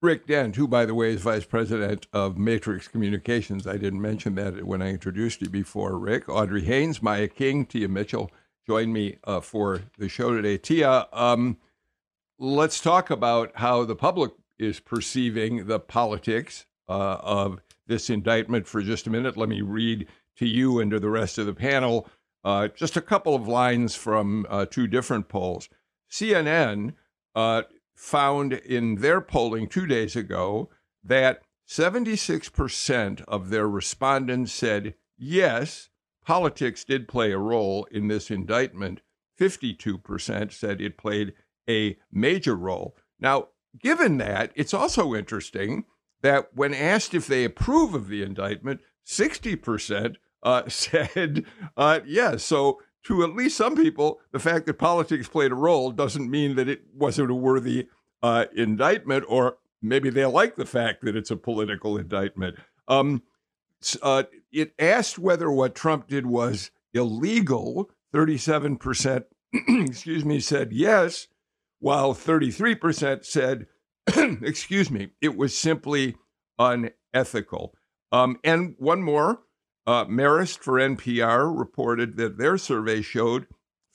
Rick 0.00 0.28
Dent, 0.28 0.54
who, 0.54 0.68
by 0.68 0.84
the 0.84 0.94
way, 0.94 1.12
is 1.12 1.22
vice 1.22 1.44
president 1.44 2.06
of 2.12 2.38
Matrix 2.38 2.86
Communications. 2.86 3.66
I 3.66 3.76
didn't 3.76 4.00
mention 4.00 4.36
that 4.36 4.64
when 4.64 4.80
I 4.80 4.90
introduced 4.90 5.40
you 5.40 5.48
before, 5.48 5.98
Rick. 5.98 6.28
Audrey 6.28 6.62
Haynes, 6.62 7.02
Maya 7.02 7.26
King, 7.26 7.66
Tia 7.66 7.88
Mitchell 7.88 8.30
joined 8.64 8.92
me 8.92 9.18
uh, 9.24 9.40
for 9.40 9.82
the 9.98 10.08
show 10.08 10.34
today. 10.34 10.56
Tia, 10.56 11.08
um, 11.12 11.58
let's 12.38 12.80
talk 12.80 13.10
about 13.10 13.50
how 13.56 13.84
the 13.84 13.96
public 13.96 14.32
is 14.56 14.78
perceiving 14.78 15.66
the 15.66 15.80
politics 15.80 16.66
uh, 16.88 17.18
of 17.20 17.60
this 17.88 18.08
indictment 18.08 18.68
for 18.68 18.82
just 18.82 19.08
a 19.08 19.10
minute. 19.10 19.36
Let 19.36 19.48
me 19.48 19.62
read 19.62 20.06
to 20.36 20.46
you 20.46 20.78
and 20.78 20.92
to 20.92 21.00
the 21.00 21.10
rest 21.10 21.38
of 21.38 21.46
the 21.46 21.54
panel 21.54 22.08
uh, 22.44 22.68
just 22.68 22.96
a 22.96 23.00
couple 23.00 23.34
of 23.34 23.48
lines 23.48 23.94
from 23.94 24.46
uh, 24.48 24.64
two 24.64 24.86
different 24.86 25.28
polls. 25.28 25.68
CNN 26.10 26.94
uh, 27.34 27.62
found 27.98 28.52
in 28.52 28.94
their 28.96 29.20
polling 29.20 29.68
two 29.68 29.84
days 29.84 30.14
ago 30.14 30.70
that 31.02 31.42
76% 31.68 33.24
of 33.26 33.50
their 33.50 33.68
respondents 33.68 34.52
said, 34.52 34.94
yes, 35.18 35.88
politics 36.24 36.84
did 36.84 37.08
play 37.08 37.32
a 37.32 37.38
role 37.38 37.88
in 37.90 38.06
this 38.06 38.30
indictment. 38.30 39.00
52% 39.38 40.52
said 40.52 40.80
it 40.80 40.96
played 40.96 41.34
a 41.68 41.98
major 42.12 42.54
role. 42.54 42.96
Now, 43.18 43.48
given 43.78 44.18
that, 44.18 44.52
it's 44.54 44.72
also 44.72 45.14
interesting 45.14 45.84
that 46.22 46.54
when 46.54 46.74
asked 46.74 47.14
if 47.14 47.26
they 47.26 47.44
approve 47.44 47.94
of 47.94 48.08
the 48.08 48.22
indictment, 48.22 48.80
60% 49.04 50.16
uh, 50.44 50.62
said 50.68 51.44
uh, 51.76 51.98
yes. 52.06 52.44
So 52.44 52.80
to 53.04 53.22
at 53.22 53.34
least 53.34 53.56
some 53.56 53.76
people, 53.76 54.20
the 54.32 54.38
fact 54.38 54.66
that 54.66 54.74
politics 54.74 55.28
played 55.28 55.52
a 55.52 55.56
role 55.56 55.90
doesn't 55.90 56.30
mean 56.30 56.56
that 56.56 56.68
it 56.68 56.82
wasn't 56.94 57.30
a 57.30 57.34
worthy 57.34 57.88
uh, 58.22 58.46
indictment, 58.54 59.24
or 59.28 59.58
maybe 59.80 60.10
they 60.10 60.24
like 60.26 60.56
the 60.56 60.66
fact 60.66 61.04
that 61.04 61.16
it's 61.16 61.30
a 61.30 61.36
political 61.36 61.96
indictment. 61.96 62.56
Um, 62.86 63.22
uh, 64.02 64.24
it 64.52 64.74
asked 64.78 65.18
whether 65.18 65.50
what 65.50 65.74
Trump 65.74 66.08
did 66.08 66.26
was 66.26 66.70
illegal. 66.92 67.90
37%, 68.14 69.24
excuse 69.52 70.24
me, 70.24 70.40
said 70.40 70.72
yes, 70.72 71.28
while 71.78 72.14
33% 72.14 73.24
said, 73.24 73.66
excuse 74.42 74.90
me, 74.90 75.10
it 75.20 75.36
was 75.36 75.56
simply 75.56 76.16
unethical. 76.58 77.74
Um, 78.10 78.38
and 78.42 78.74
one 78.78 79.02
more 79.02 79.40
uh, 79.88 80.04
Marist 80.04 80.58
for 80.58 80.74
NPR 80.74 81.58
reported 81.58 82.18
that 82.18 82.36
their 82.36 82.58
survey 82.58 83.00
showed 83.00 83.46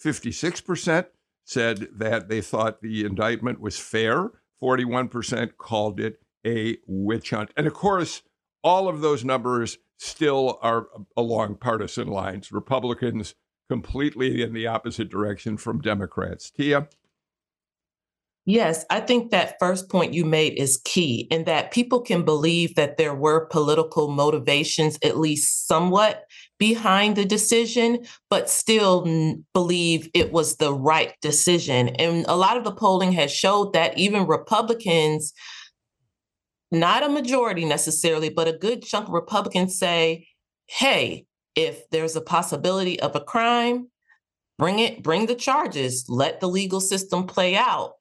56% 0.03 1.05
said 1.45 1.87
that 1.93 2.29
they 2.29 2.41
thought 2.41 2.81
the 2.81 3.05
indictment 3.05 3.61
was 3.61 3.77
fair, 3.77 4.31
41% 4.61 5.55
called 5.57 5.99
it 5.99 6.19
a 6.43 6.77
witch 6.87 7.29
hunt. 7.29 7.51
And 7.55 7.67
of 7.67 7.75
course, 7.75 8.23
all 8.63 8.87
of 8.87 9.01
those 9.01 9.23
numbers 9.23 9.77
still 9.99 10.57
are 10.63 10.87
along 11.15 11.57
partisan 11.57 12.07
lines. 12.07 12.51
Republicans 12.51 13.35
completely 13.69 14.41
in 14.41 14.53
the 14.53 14.65
opposite 14.65 15.09
direction 15.09 15.57
from 15.57 15.79
Democrats. 15.79 16.49
Tia? 16.49 16.87
Yes, 18.45 18.83
I 18.89 18.99
think 18.99 19.31
that 19.31 19.55
first 19.57 19.89
point 19.89 20.13
you 20.13 20.25
made 20.25 20.59
is 20.59 20.81
key 20.83 21.27
in 21.31 21.45
that 21.45 21.71
people 21.71 22.01
can 22.01 22.25
believe 22.25 22.75
that 22.75 22.97
there 22.97 23.15
were 23.15 23.45
political 23.45 24.09
motivations, 24.09 24.99
at 25.01 25.17
least 25.17 25.65
somewhat, 25.65 26.25
behind 26.59 27.15
the 27.15 27.23
decision, 27.23 28.05
but 28.29 28.49
still 28.49 29.37
believe 29.53 30.09
it 30.13 30.33
was 30.33 30.57
the 30.57 30.73
right 30.73 31.13
decision. 31.21 31.89
And 31.89 32.25
a 32.27 32.35
lot 32.35 32.57
of 32.57 32.65
the 32.65 32.73
polling 32.73 33.13
has 33.13 33.31
showed 33.31 33.71
that 33.73 33.97
even 33.97 34.27
Republicans, 34.27 35.31
not 36.69 37.01
a 37.01 37.09
majority 37.09 37.63
necessarily, 37.63 38.27
but 38.27 38.49
a 38.49 38.57
good 38.57 38.83
chunk 38.83 39.07
of 39.07 39.13
Republicans 39.13 39.79
say, 39.79 40.27
hey, 40.67 41.25
if 41.55 41.89
there's 41.91 42.17
a 42.17 42.21
possibility 42.21 42.99
of 42.99 43.15
a 43.15 43.21
crime, 43.21 43.87
bring 44.59 44.79
it, 44.79 45.01
bring 45.01 45.27
the 45.27 45.35
charges, 45.35 46.05
let 46.09 46.41
the 46.41 46.47
legal 46.49 46.81
system 46.81 47.25
play 47.25 47.55
out 47.55 47.93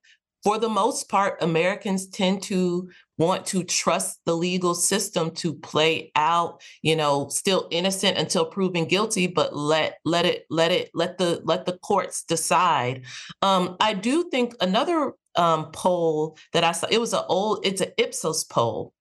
for 0.42 0.59
the 0.59 0.68
most 0.68 1.09
part, 1.09 1.42
Americans 1.42 2.09
tend 2.09 2.42
to 2.44 2.90
want 3.16 3.46
to 3.46 3.62
trust 3.62 4.20
the 4.26 4.37
legal 4.37 4.74
system 4.74 5.31
to 5.31 5.55
play 5.55 6.11
out, 6.16 6.61
you 6.83 6.96
know, 6.96 7.28
still 7.28 7.68
innocent 7.70 8.18
until 8.18 8.44
proven 8.44 8.85
guilty, 8.87 9.28
but 9.28 9.57
let 9.57 9.98
let 10.05 10.26
it 10.26 10.44
let 10.50 10.72
it 10.72 10.90
let 10.94 11.18
the 11.18 11.40
let 11.44 11.64
the 11.64 11.78
courts 11.78 12.24
decide. 12.24 13.05
Um, 13.40 13.76
I 13.78 13.94
do 13.94 14.28
think 14.31 14.55
another 14.61 15.12
um, 15.37 15.70
poll 15.70 16.37
that 16.52 16.64
I 16.64 16.72
saw, 16.72 16.88
it 16.90 17.00
was 17.00 17.12
an 17.12 17.22
old, 17.28 17.64
it's 17.64 17.81
an 17.81 17.92
Ipsos 17.96 18.44
poll, 18.44 18.92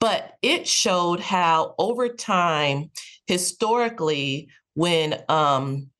but 0.00 0.32
it 0.42 0.66
showed 0.66 1.20
how 1.20 1.74
over 1.78 2.08
time, 2.08 2.90
historically, 3.26 4.48
when 4.74 5.22
um, 5.28 5.90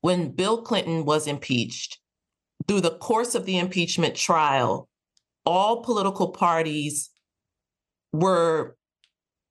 when 0.00 0.30
Bill 0.32 0.62
Clinton 0.62 1.04
was 1.04 1.28
impeached, 1.28 1.99
through 2.70 2.80
the 2.80 2.98
course 2.98 3.34
of 3.34 3.46
the 3.46 3.58
impeachment 3.58 4.14
trial, 4.14 4.88
all 5.44 5.82
political 5.82 6.28
parties 6.30 7.10
were 8.12 8.76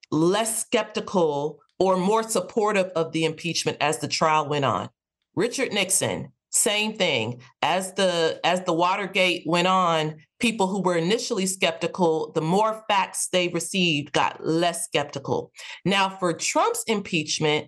less 0.10 0.62
skeptical 0.62 1.60
or 1.79 1.97
more 1.97 2.23
supportive 2.23 2.86
of 2.95 3.12
the 3.12 3.25
impeachment 3.25 3.75
as 3.82 3.99
the 3.99 4.08
trial 4.08 4.47
went 4.47 4.63
on. 4.63 4.88
Richard 5.36 5.73
Nixon, 5.73 6.32
same 6.49 6.93
thing. 6.93 7.41
As 7.62 7.93
the 7.95 8.39
as 8.45 8.63
the 8.63 8.71
Watergate 8.71 9.43
went 9.45 9.67
on, 9.67 10.15
people 10.39 10.67
who 10.67 10.82
were 10.82 10.95
initially 10.95 11.45
skeptical, 11.45 12.32
the 12.32 12.41
more 12.41 12.86
facts 12.88 13.27
they 13.34 13.49
received 13.49 14.13
got 14.13 14.45
less 14.45 14.86
skeptical. 14.86 15.51
Now 15.84 16.08
for 16.08 16.32
Trump's 16.32 16.86
impeachment, 16.88 17.67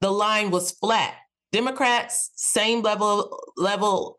the 0.00 0.10
line 0.10 0.50
was 0.50 0.70
flat. 0.70 1.12
Democrats, 1.52 2.30
same 2.36 2.80
level 2.80 3.38
level 3.58 4.16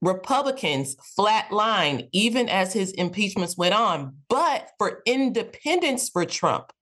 Republicans 0.00 0.96
flatlined 1.18 2.08
even 2.12 2.48
as 2.48 2.72
his 2.72 2.92
impeachments 2.92 3.56
went 3.56 3.74
on. 3.74 4.14
But 4.28 4.70
for 4.78 5.02
independents 5.06 6.08
for 6.08 6.24
Trump, 6.24 6.72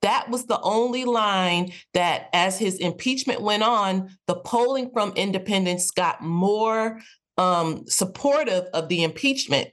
that 0.00 0.28
was 0.30 0.46
the 0.46 0.60
only 0.60 1.04
line 1.04 1.72
that, 1.94 2.28
as 2.32 2.58
his 2.58 2.76
impeachment 2.78 3.40
went 3.40 3.62
on, 3.62 4.16
the 4.26 4.34
polling 4.34 4.90
from 4.92 5.12
independents 5.14 5.90
got 5.90 6.22
more 6.22 7.00
um, 7.38 7.84
supportive 7.86 8.64
of 8.74 8.88
the 8.88 9.04
impeachment. 9.04 9.68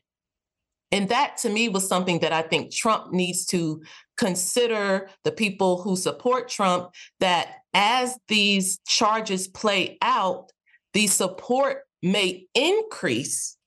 And 0.92 1.10
that 1.10 1.38
to 1.38 1.50
me 1.50 1.70
was 1.70 1.88
something 1.88 2.20
that 2.20 2.34
I 2.34 2.42
think 2.42 2.72
Trump 2.72 3.12
needs 3.12 3.46
to 3.48 3.82
consider 4.18 5.10
the 5.24 5.32
people 5.32 5.82
who 5.82 5.96
support 5.96 6.50
Trump 6.50 6.92
that 7.20 7.56
as 7.74 8.18
these 8.28 8.80
charges 8.88 9.48
play 9.48 9.98
out, 10.02 10.52
the 10.94 11.08
support 11.08 11.84
may 12.02 12.48
increase 12.54 13.58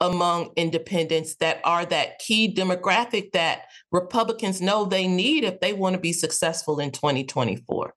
among 0.00 0.50
independents 0.56 1.36
that 1.36 1.60
are 1.64 1.84
that 1.86 2.18
key 2.18 2.52
demographic 2.52 3.30
that 3.32 3.62
Republicans 3.92 4.60
know 4.60 4.84
they 4.84 5.06
need 5.06 5.44
if 5.44 5.60
they 5.60 5.72
want 5.72 5.94
to 5.94 6.00
be 6.00 6.12
successful 6.12 6.80
in 6.80 6.90
2024. 6.90 7.94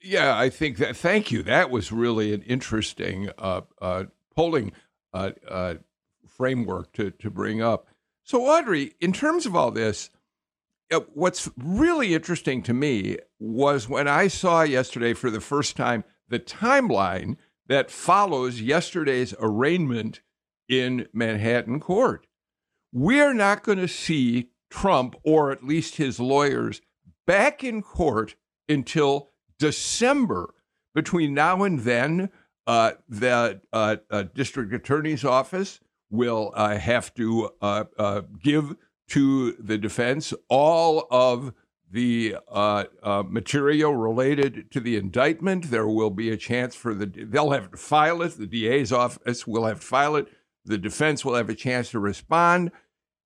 Yeah, 0.00 0.36
I 0.36 0.48
think 0.48 0.78
that. 0.78 0.96
Thank 0.96 1.30
you. 1.30 1.42
That 1.42 1.70
was 1.70 1.92
really 1.92 2.32
an 2.32 2.42
interesting 2.42 3.28
uh, 3.38 3.60
uh, 3.80 4.04
polling 4.34 4.72
uh, 5.12 5.32
uh 5.48 5.74
framework 6.26 6.92
to 6.94 7.10
to 7.10 7.30
bring 7.30 7.62
up. 7.62 7.86
So, 8.24 8.46
Audrey, 8.46 8.94
in 9.00 9.12
terms 9.12 9.46
of 9.46 9.54
all 9.54 9.70
this, 9.70 10.10
uh, 10.92 11.00
what's 11.14 11.48
really 11.56 12.14
interesting 12.14 12.62
to 12.62 12.74
me 12.74 13.18
was 13.38 13.88
when 13.88 14.08
I 14.08 14.28
saw 14.28 14.62
yesterday 14.62 15.14
for 15.14 15.30
the 15.30 15.40
first 15.40 15.76
time 15.76 16.04
the 16.28 16.38
timeline 16.38 17.36
that 17.68 17.90
follows 17.90 18.60
yesterday's 18.60 19.34
arraignment 19.40 20.20
in 20.68 21.06
Manhattan 21.12 21.80
court. 21.80 22.26
We're 22.92 23.34
not 23.34 23.62
going 23.62 23.78
to 23.78 23.88
see 23.88 24.50
Trump, 24.70 25.16
or 25.24 25.50
at 25.50 25.64
least 25.64 25.96
his 25.96 26.18
lawyers, 26.20 26.80
back 27.26 27.62
in 27.62 27.82
court 27.82 28.34
until 28.68 29.30
December. 29.58 30.54
Between 30.94 31.32
now 31.32 31.62
and 31.62 31.80
then, 31.80 32.30
uh, 32.66 32.92
the 33.08 33.60
uh, 33.72 33.96
uh, 34.10 34.24
district 34.34 34.72
attorney's 34.72 35.24
office 35.24 35.80
will 36.10 36.52
uh, 36.54 36.76
have 36.76 37.12
to 37.14 37.50
uh, 37.60 37.84
uh, 37.98 38.22
give 38.42 38.76
to 39.08 39.52
the 39.52 39.78
defense 39.78 40.32
all 40.48 41.06
of 41.10 41.52
the 41.92 42.36
uh, 42.48 42.84
uh, 43.02 43.22
material 43.28 43.94
related 43.94 44.70
to 44.70 44.80
the 44.80 44.96
indictment. 44.96 45.70
There 45.70 45.86
will 45.86 46.10
be 46.10 46.30
a 46.30 46.38
chance 46.38 46.74
for 46.74 46.94
the, 46.94 47.06
they'll 47.06 47.50
have 47.50 47.70
to 47.70 47.76
file 47.76 48.22
it. 48.22 48.38
The 48.38 48.46
DA's 48.46 48.92
office 48.92 49.46
will 49.46 49.66
have 49.66 49.80
to 49.80 49.86
file 49.86 50.16
it. 50.16 50.28
The 50.64 50.78
defense 50.78 51.24
will 51.24 51.34
have 51.34 51.50
a 51.50 51.54
chance 51.54 51.90
to 51.90 52.00
respond. 52.00 52.72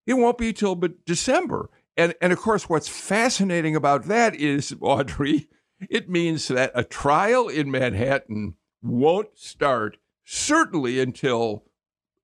It 0.05 0.15
won't 0.15 0.39
be 0.39 0.53
till 0.53 0.75
but 0.75 1.05
December. 1.05 1.71
And, 1.97 2.15
and 2.21 2.33
of 2.33 2.41
course, 2.41 2.69
what's 2.69 2.89
fascinating 2.89 3.77
about 3.77 4.07
that 4.07 4.35
is, 4.35 4.75
Audrey, 4.81 5.49
it 5.89 6.11
means 6.11 6.49
that 6.49 6.73
a 6.75 6.83
trial 6.83 7.49
in 7.49 7.71
Manhattan 7.71 8.55
won't 8.83 9.39
start 9.39 9.99
certainly 10.25 10.99
until 10.99 11.65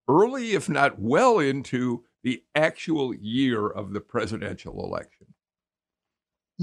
early, 0.09 0.51
if 0.51 0.67
not 0.67 0.99
well 0.99 1.39
into 1.39 2.03
the 2.21 2.43
actual 2.53 3.13
year 3.13 3.67
of 3.67 3.93
the 3.93 4.01
presidential 4.01 4.83
election. 4.83 5.27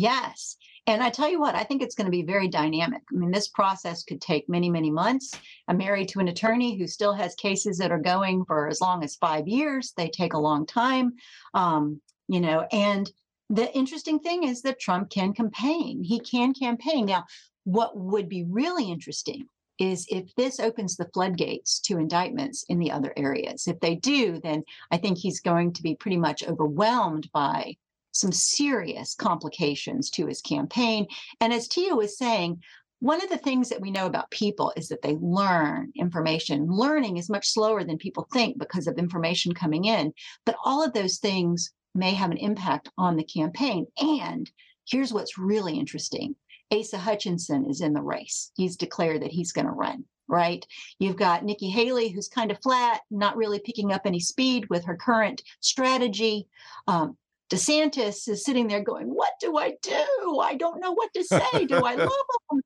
Yes. 0.01 0.57
And 0.87 1.03
I 1.03 1.11
tell 1.11 1.29
you 1.29 1.39
what, 1.39 1.55
I 1.55 1.63
think 1.63 1.83
it's 1.83 1.95
going 1.95 2.07
to 2.07 2.11
be 2.11 2.23
very 2.23 2.49
dynamic. 2.49 3.03
I 3.13 3.17
mean, 3.17 3.31
this 3.31 3.49
process 3.49 4.03
could 4.03 4.23
take 4.23 4.49
many, 4.49 4.71
many 4.71 4.91
months. 4.91 5.33
I'm 5.69 5.77
married 5.77 6.09
to 6.11 6.21
an 6.21 6.29
attorney 6.29 6.79
who 6.79 6.87
still 6.87 7.13
has 7.13 7.35
cases 7.35 7.77
that 7.79 7.93
are 7.93 7.99
going 7.99 8.47
for 8.47 8.67
as 8.67 8.81
long 8.81 9.05
as 9.05 9.17
five 9.17 9.47
years. 9.47 9.93
They 9.95 10.09
take 10.09 10.33
a 10.33 10.39
long 10.39 10.65
time, 10.65 11.13
um, 11.53 12.01
you 12.29 12.41
know. 12.41 12.67
And 12.73 13.13
the 13.51 13.71
interesting 13.77 14.21
thing 14.21 14.45
is 14.45 14.63
that 14.63 14.81
Trump 14.81 15.11
can 15.11 15.35
campaign. 15.35 16.03
He 16.03 16.19
can 16.19 16.55
campaign. 16.55 17.05
Now, 17.05 17.27
what 17.65 17.95
would 17.95 18.29
be 18.29 18.45
really 18.49 18.91
interesting 18.91 19.47
is 19.79 20.07
if 20.09 20.35
this 20.35 20.59
opens 20.59 20.97
the 20.97 21.11
floodgates 21.13 21.79
to 21.81 21.99
indictments 21.99 22.65
in 22.71 22.79
the 22.79 22.91
other 22.91 23.13
areas. 23.19 23.67
If 23.67 23.81
they 23.81 23.97
do, 23.97 24.41
then 24.41 24.65
I 24.91 24.97
think 24.97 25.19
he's 25.19 25.41
going 25.41 25.75
to 25.75 25.83
be 25.83 25.95
pretty 25.95 26.17
much 26.17 26.43
overwhelmed 26.43 27.31
by 27.33 27.77
some 28.13 28.33
serious 28.33 29.15
complications 29.15 30.11
to 30.11 30.27
his 30.27 30.41
campaign. 30.41 31.07
And 31.41 31.53
as 31.53 31.69
Tia 31.69 31.95
was 31.95 32.19
saying, 32.19 32.61
one 33.01 33.23
of 33.23 33.31
the 33.31 33.39
things 33.39 33.71
that 33.71 33.81
we 33.81 33.91
know 33.91 34.07
about 34.07 34.31
people 34.31 34.73
is 34.77 34.89
that 34.89 35.01
they 35.01 35.17
learn 35.21 35.91
information. 35.97 36.71
Learning 36.71 37.17
is 37.17 37.31
much 37.31 37.49
slower 37.49 37.83
than 37.83 37.97
people 37.97 38.29
think 38.31 38.59
because 38.59 38.87
of 38.87 38.99
information 38.99 39.55
coming 39.55 39.87
in. 39.87 40.13
But 40.45 40.57
all 40.65 40.85
of 40.85 40.93
those 40.93 41.17
things 41.17 41.73
may 41.95 42.13
have 42.13 42.31
an 42.31 42.37
impact 42.37 42.91
on 42.99 43.17
the 43.17 43.25
campaign. 43.25 43.87
And 43.99 44.51
here's 44.87 45.13
what's 45.13 45.39
really 45.39 45.79
interesting 45.79 46.37
Asa 46.73 46.99
Hutchinson 46.99 47.69
is 47.69 47.81
in 47.81 47.95
the 47.95 48.03
race. 48.03 48.53
He's 48.55 48.77
declared 48.77 49.23
that 49.23 49.33
he's 49.33 49.53
going 49.53 49.67
to 49.67 49.73
run, 49.73 50.05
right? 50.29 50.65
You've 50.99 51.17
got 51.17 51.45
Nikki 51.45 51.69
Haley, 51.71 52.11
who's 52.11 52.29
kind 52.29 52.51
of 52.51 52.63
flat, 52.63 53.01
not 53.11 53.37
really 53.37 53.61
picking 53.61 53.93
up 53.93 54.03
any 54.05 54.21
speed 54.21 54.69
with 54.69 54.85
her 54.85 54.97
current 54.97 55.43
strategy. 55.61 56.47
Um, 56.87 57.17
DeSantis 57.51 58.29
is 58.29 58.45
sitting 58.45 58.69
there 58.69 58.83
going, 58.83 59.09
What 59.09 59.33
do 59.41 59.59
I 59.59 59.75
do? 59.83 60.39
I 60.41 60.55
don't 60.55 60.81
know 60.81 60.93
what 60.93 61.13
to 61.15 61.25
say. 61.25 61.67
Do 61.67 61.85
I 61.85 61.95
love 61.97 62.13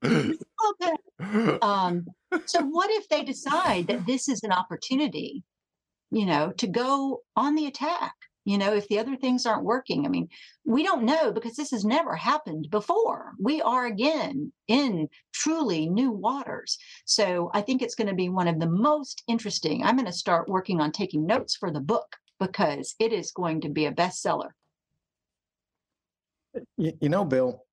him? 0.03 1.59
Um, 1.63 2.07
so, 2.45 2.63
what 2.63 2.91
if 2.91 3.09
they 3.09 3.25
decide 3.25 3.87
that 3.87 4.07
this 4.07 4.29
is 4.29 4.43
an 4.43 4.53
opportunity, 4.53 5.43
you 6.11 6.27
know, 6.27 6.53
to 6.59 6.67
go 6.67 7.23
on 7.35 7.55
the 7.55 7.67
attack? 7.67 8.13
You 8.45 8.59
know, 8.59 8.75
if 8.75 8.87
the 8.89 8.99
other 8.99 9.17
things 9.17 9.47
aren't 9.47 9.65
working, 9.65 10.05
I 10.05 10.11
mean, 10.11 10.29
we 10.67 10.83
don't 10.83 11.05
know 11.05 11.33
because 11.33 11.57
this 11.57 11.71
has 11.71 11.87
never 11.87 12.15
happened 12.15 12.69
before. 12.71 13.33
We 13.39 13.63
are 13.63 13.87
again 13.87 14.53
in 14.69 15.09
truly 15.33 15.89
new 15.89 16.11
waters. 16.11 16.77
So 17.07 17.51
I 17.55 17.63
think 17.63 17.81
it's 17.81 17.95
going 17.95 18.09
to 18.09 18.15
be 18.15 18.29
one 18.29 18.49
of 18.49 18.61
the 18.61 18.69
most 18.69 19.23
interesting. 19.29 19.83
I'm 19.83 19.97
going 19.97 20.05
to 20.05 20.13
start 20.13 20.51
working 20.51 20.83
on 20.83 20.93
taking 20.93 21.25
notes 21.25 21.57
for 21.57 21.71
the 21.71 21.81
book 21.81 22.17
because 22.39 22.95
it 22.99 23.15
is 23.15 23.33
going 23.33 23.63
to 23.63 23.71
be 23.71 23.87
a 23.87 23.93
bestseller. 23.93 24.51
You, 26.77 26.93
you 27.01 27.09
know, 27.09 27.25
Bill, 27.25 27.65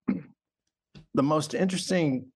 the 1.14 1.24
most 1.24 1.54
interesting 1.54 2.28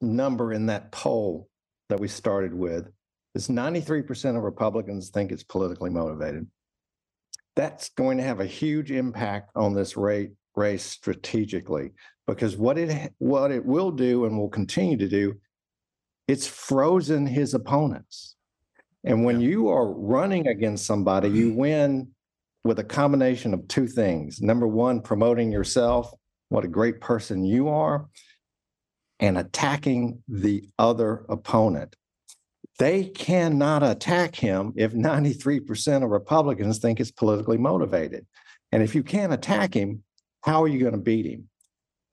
number 0.00 0.52
in 0.52 0.66
that 0.66 0.92
poll 0.92 1.48
that 1.88 2.00
we 2.00 2.08
started 2.08 2.52
with 2.52 2.90
is 3.34 3.48
93% 3.48 4.36
of 4.36 4.42
Republicans 4.42 5.10
think 5.10 5.30
it's 5.30 5.44
politically 5.44 5.90
motivated. 5.90 6.46
That's 7.54 7.90
going 7.90 8.18
to 8.18 8.24
have 8.24 8.40
a 8.40 8.46
huge 8.46 8.90
impact 8.90 9.50
on 9.54 9.74
this 9.74 9.96
rate 9.96 10.32
race 10.56 10.84
strategically 10.84 11.92
because 12.26 12.56
what 12.56 12.78
it 12.78 13.12
what 13.18 13.52
it 13.52 13.64
will 13.64 13.90
do 13.90 14.24
and 14.24 14.38
will 14.38 14.48
continue 14.48 14.96
to 14.96 15.08
do 15.08 15.34
it's 16.26 16.46
frozen 16.46 17.26
his 17.26 17.54
opponents 17.54 18.36
and 19.04 19.24
when 19.24 19.40
yeah. 19.40 19.48
you 19.48 19.68
are 19.68 19.92
running 19.92 20.48
against 20.48 20.86
somebody 20.86 21.28
you 21.28 21.52
win 21.52 22.08
with 22.66 22.78
a 22.78 22.84
combination 22.84 23.54
of 23.54 23.66
two 23.68 23.86
things. 23.86 24.40
Number 24.40 24.66
one, 24.66 25.00
promoting 25.00 25.52
yourself, 25.52 26.12
what 26.48 26.64
a 26.64 26.68
great 26.68 27.00
person 27.00 27.44
you 27.44 27.68
are, 27.68 28.06
and 29.20 29.38
attacking 29.38 30.22
the 30.28 30.68
other 30.78 31.24
opponent. 31.28 31.96
They 32.78 33.04
cannot 33.04 33.82
attack 33.82 34.36
him 34.36 34.74
if 34.76 34.92
93% 34.92 36.04
of 36.04 36.10
Republicans 36.10 36.78
think 36.78 37.00
it's 37.00 37.10
politically 37.10 37.56
motivated. 37.56 38.26
And 38.72 38.82
if 38.82 38.94
you 38.94 39.02
can't 39.02 39.32
attack 39.32 39.72
him, 39.72 40.02
how 40.42 40.62
are 40.62 40.68
you 40.68 40.78
going 40.78 40.92
to 40.92 40.98
beat 40.98 41.26
him? 41.26 41.48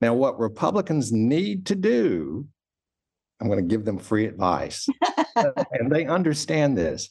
Now, 0.00 0.14
what 0.14 0.38
Republicans 0.38 1.12
need 1.12 1.66
to 1.66 1.74
do, 1.74 2.46
I'm 3.40 3.48
going 3.48 3.58
to 3.58 3.74
give 3.74 3.84
them 3.84 3.98
free 3.98 4.26
advice, 4.26 4.88
and 5.36 5.90
they 5.90 6.06
understand 6.06 6.76
this. 6.76 7.10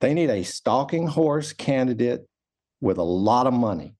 They 0.00 0.14
need 0.14 0.30
a 0.30 0.42
stalking 0.42 1.06
horse 1.06 1.52
candidate 1.52 2.26
with 2.80 2.98
a 2.98 3.02
lot 3.02 3.46
of 3.46 3.52
money 3.52 3.94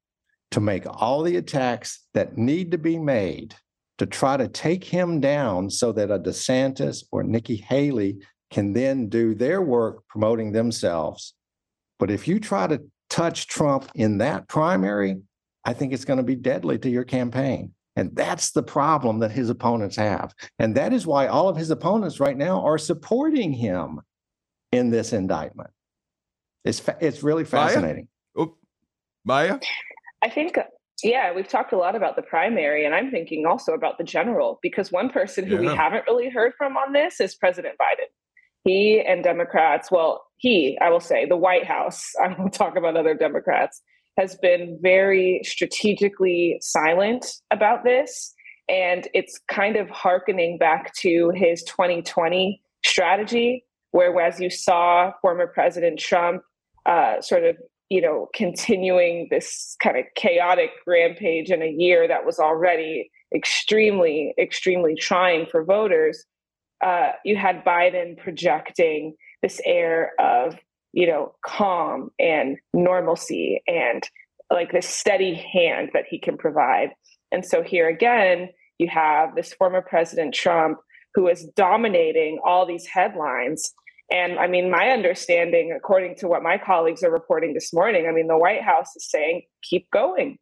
to 0.53 0.61
make 0.61 0.85
all 0.87 1.23
the 1.23 1.37
attacks 1.37 2.07
that 2.15 2.37
need 2.37 2.71
to 2.73 2.79
be 2.79 2.99
made 2.99 3.55
to 3.99 4.07
try 4.07 4.37
to 4.37 4.49
take 4.49 4.83
him 4.83 5.21
down 5.21 5.69
so 5.69 5.93
that 5.93 6.11
a 6.11 6.19
DeSantis 6.19 7.05
or 7.13 7.23
Nikki 7.23 7.57
Haley 7.57 8.19
can 8.51 8.73
then 8.73 9.09
do 9.09 9.35
their 9.35 9.61
work 9.61 10.07
promoting 10.09 10.53
themselves. 10.53 11.35
But 11.99 12.11
if 12.11 12.27
you 12.27 12.41
try 12.41 12.67
to 12.67 12.83
touch 13.11 13.47
Trump 13.47 13.91
in 13.95 14.19
that 14.19 14.49
primary, 14.49 15.21
I 15.65 15.75
think 15.75 15.93
it's 15.93 16.07
going 16.07 16.17
to 16.17 16.23
be 16.23 16.35
deadly 16.35 16.79
to 16.79 16.89
your 16.89 17.05
campaign. 17.05 17.75
And 17.95 18.17
that's 18.17 18.53
the 18.53 18.63
problem 18.63 19.19
that 19.19 19.33
his 19.33 19.51
opponents 19.51 19.97
have. 19.97 20.33
And 20.59 20.75
that 20.77 20.95
is 20.95 21.07
why 21.07 21.27
all 21.27 21.49
of 21.49 21.57
his 21.57 21.71
opponents 21.71 22.21
right 22.21 22.37
now 22.37 22.65
are 22.65 22.79
supporting 22.79 23.53
him 23.53 24.01
in 24.73 24.91
this 24.91 25.13
indictment. 25.13 25.71
It's 26.65 26.81
fa- 26.81 26.99
it's 27.01 27.23
really 27.23 27.45
fascinating. 27.45 28.09
Maya? 28.37 28.47
Oh, 28.47 28.55
Maya? 29.25 29.59
I 30.23 30.29
think 30.29 30.59
yeah, 31.03 31.33
we've 31.33 31.49
talked 31.49 31.73
a 31.73 31.79
lot 31.79 31.97
about 31.97 32.17
the 32.17 32.23
primary, 32.23 32.85
and 32.85 32.95
I'm 32.95 33.11
thinking 33.11 33.47
also 33.47 33.73
about 33.73 33.99
the 33.99 34.05
general 34.05 34.59
because 34.63 34.93
one 34.93 35.11
person 35.11 35.47
who 35.47 35.55
yeah. 35.55 35.61
we 35.61 35.77
haven't 35.77 36.05
really 36.07 36.29
heard 36.29 36.53
from 36.57 36.77
on 36.77 36.93
this 36.93 37.21
is 37.21 37.35
President 37.35 37.75
Biden. 37.79 38.07
He 38.65 39.01
and 39.01 39.25
Democrats, 39.25 39.91
well, 39.91 40.25
he, 40.37 40.79
I 40.81 40.91
will 40.91 41.01
say, 41.01 41.27
the 41.27 41.37
White 41.37 41.67
House, 41.67 42.11
I 42.23 42.35
won't 42.39 42.53
talk 42.53 42.77
about 42.77 42.97
other 42.97 43.15
Democrats, 43.15 43.83
has 44.19 44.37
been 44.37 44.79
very 44.83 45.41
strategically 45.45 46.59
silent 46.61 47.27
about 47.51 47.85
this. 47.85 48.35
And 48.69 49.09
it's 49.15 49.41
kind 49.51 49.77
of 49.77 49.89
harkening 49.89 50.59
back 50.59 50.95
to 50.97 51.33
his 51.35 51.63
2020 51.65 52.63
strategy, 52.85 53.65
where, 53.91 54.21
as 54.21 54.39
you 54.39 54.51
saw 54.51 55.13
former 55.23 55.47
President 55.49 55.99
Trump 55.99 56.43
uh, 56.87 57.21
sort 57.21 57.45
of 57.45 57.57
you 57.89 58.01
know 58.01 58.29
continuing 58.35 59.29
this 59.31 59.77
kind 59.83 59.97
of 59.99 60.05
chaotic 60.15 60.71
rampage 60.87 61.51
in 61.51 61.63
a 61.63 61.71
year 61.71 62.07
that 62.07 62.25
was 62.25 62.39
already 62.39 63.11
extremely 63.35 64.35
extremely 64.39 64.95
trying 64.95 65.47
for 65.47 65.65
voters 65.65 66.25
uh, 66.85 67.11
you 67.25 67.37
had 67.37 67.65
biden 67.65 68.17
projecting 68.19 69.15
this 69.43 69.61
air 69.65 70.13
of 70.19 70.57
you 70.93 71.07
know 71.07 71.35
calm 71.45 72.11
and 72.19 72.59
normalcy 72.75 73.63
and 73.67 74.09
like 74.51 74.73
this 74.73 74.89
steady 74.89 75.35
hand 75.35 75.91
that 75.93 76.05
he 76.09 76.19
can 76.19 76.37
provide. 76.37 76.91
And 77.33 77.45
so 77.45 77.63
here 77.63 77.89
again 77.89 78.51
you 78.79 78.89
have 78.89 79.35
this 79.35 79.53
former 79.55 79.83
president 79.83 80.35
trump 80.35 80.79
who 81.15 81.29
is 81.29 81.45
dominating 81.57 82.39
all 82.45 82.67
these 82.67 82.87
headlines 82.87 83.73
and 84.11 84.39
I 84.39 84.47
mean, 84.47 84.71
my 84.71 84.89
understanding, 84.91 85.73
according 85.77 86.17
to 86.17 86.29
what 86.29 86.43
my 86.43 86.59
colleagues 86.59 87.03
are 87.03 87.11
reporting 87.11 87.55
this 87.55 87.73
morning, 87.73 88.07
I 88.09 88.13
mean, 88.13 88.27
the 88.27 88.39
White 88.39 88.63
House 88.63 88.97
is 88.97 89.09
saying, 89.09 89.43
keep 89.63 89.89
going 89.93 90.37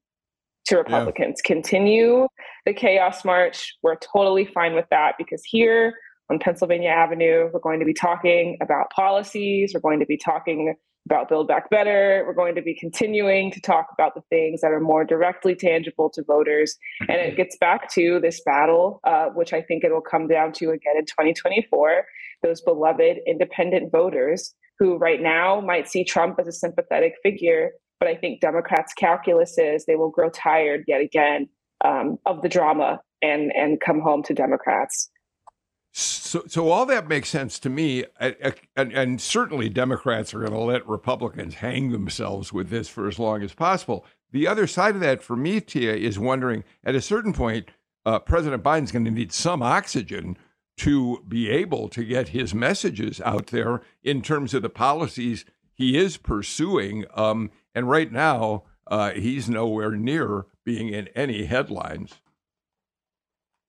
to 0.66 0.76
Republicans, 0.78 1.40
yeah. 1.44 1.54
continue 1.54 2.28
the 2.64 2.72
chaos 2.72 3.24
march. 3.24 3.74
We're 3.82 3.96
totally 3.96 4.46
fine 4.46 4.74
with 4.74 4.86
that 4.90 5.14
because 5.18 5.42
here 5.44 5.94
on 6.30 6.38
Pennsylvania 6.38 6.90
Avenue, 6.90 7.50
we're 7.52 7.60
going 7.60 7.80
to 7.80 7.86
be 7.86 7.94
talking 7.94 8.56
about 8.62 8.90
policies, 8.90 9.72
we're 9.74 9.80
going 9.80 10.00
to 10.00 10.06
be 10.06 10.16
talking 10.16 10.74
about 11.06 11.28
Build 11.28 11.48
Back 11.48 11.70
Better. 11.70 12.22
We're 12.26 12.34
going 12.34 12.54
to 12.54 12.60
be 12.60 12.74
continuing 12.74 13.50
to 13.52 13.60
talk 13.62 13.86
about 13.94 14.14
the 14.14 14.20
things 14.28 14.60
that 14.60 14.72
are 14.72 14.80
more 14.80 15.06
directly 15.06 15.54
tangible 15.54 16.10
to 16.10 16.22
voters. 16.22 16.76
And 17.00 17.12
it 17.12 17.34
gets 17.34 17.56
back 17.56 17.90
to 17.92 18.20
this 18.20 18.42
battle, 18.44 19.00
uh, 19.04 19.28
which 19.28 19.54
I 19.54 19.62
think 19.62 19.84
it 19.84 19.90
will 19.90 20.02
come 20.02 20.28
down 20.28 20.52
to 20.54 20.66
again 20.66 20.96
in 20.98 21.06
2024 21.06 22.04
those 22.42 22.60
beloved 22.60 23.18
independent 23.26 23.90
voters 23.92 24.54
who 24.78 24.96
right 24.96 25.20
now 25.20 25.60
might 25.60 25.88
see 25.88 26.04
Trump 26.04 26.38
as 26.38 26.46
a 26.46 26.52
sympathetic 26.52 27.14
figure. 27.22 27.72
But 28.00 28.08
I 28.08 28.14
think 28.14 28.40
Democrats' 28.40 28.94
calculus 28.94 29.58
is 29.58 29.84
they 29.84 29.96
will 29.96 30.10
grow 30.10 30.30
tired 30.30 30.84
yet 30.86 31.00
again 31.00 31.48
um, 31.84 32.18
of 32.26 32.42
the 32.42 32.48
drama 32.48 33.00
and, 33.22 33.52
and 33.56 33.80
come 33.80 34.00
home 34.00 34.22
to 34.24 34.34
Democrats. 34.34 35.10
So, 35.92 36.44
so 36.46 36.70
all 36.70 36.86
that 36.86 37.08
makes 37.08 37.28
sense 37.28 37.58
to 37.60 37.70
me, 37.70 38.04
and, 38.20 38.54
and 38.76 39.20
certainly 39.20 39.68
Democrats 39.68 40.32
are 40.32 40.40
going 40.40 40.52
to 40.52 40.58
let 40.58 40.86
Republicans 40.86 41.54
hang 41.54 41.90
themselves 41.90 42.52
with 42.52 42.68
this 42.68 42.88
for 42.88 43.08
as 43.08 43.18
long 43.18 43.42
as 43.42 43.54
possible. 43.54 44.04
The 44.30 44.46
other 44.46 44.66
side 44.66 44.94
of 44.94 45.00
that, 45.00 45.22
for 45.22 45.34
me, 45.34 45.60
Tia, 45.60 45.94
is 45.94 46.18
wondering 46.18 46.62
at 46.84 46.94
a 46.94 47.00
certain 47.00 47.32
point, 47.32 47.70
uh, 48.04 48.18
President 48.18 48.62
Biden's 48.62 48.92
going 48.92 49.06
to 49.06 49.10
need 49.10 49.32
some 49.32 49.62
oxygen 49.62 50.36
to 50.78 51.24
be 51.28 51.48
able 51.48 51.88
to 51.88 52.04
get 52.04 52.28
his 52.28 52.54
messages 52.54 53.20
out 53.20 53.48
there 53.48 53.82
in 54.02 54.22
terms 54.22 54.54
of 54.54 54.62
the 54.62 54.68
policies 54.68 55.44
he 55.74 55.96
is 55.96 56.16
pursuing. 56.16 57.04
Um, 57.14 57.50
and 57.74 57.88
right 57.88 58.10
now, 58.10 58.64
uh, 58.86 59.10
he's 59.10 59.48
nowhere 59.48 59.92
near 59.92 60.46
being 60.64 60.88
in 60.88 61.08
any 61.08 61.44
headlines. 61.44 62.14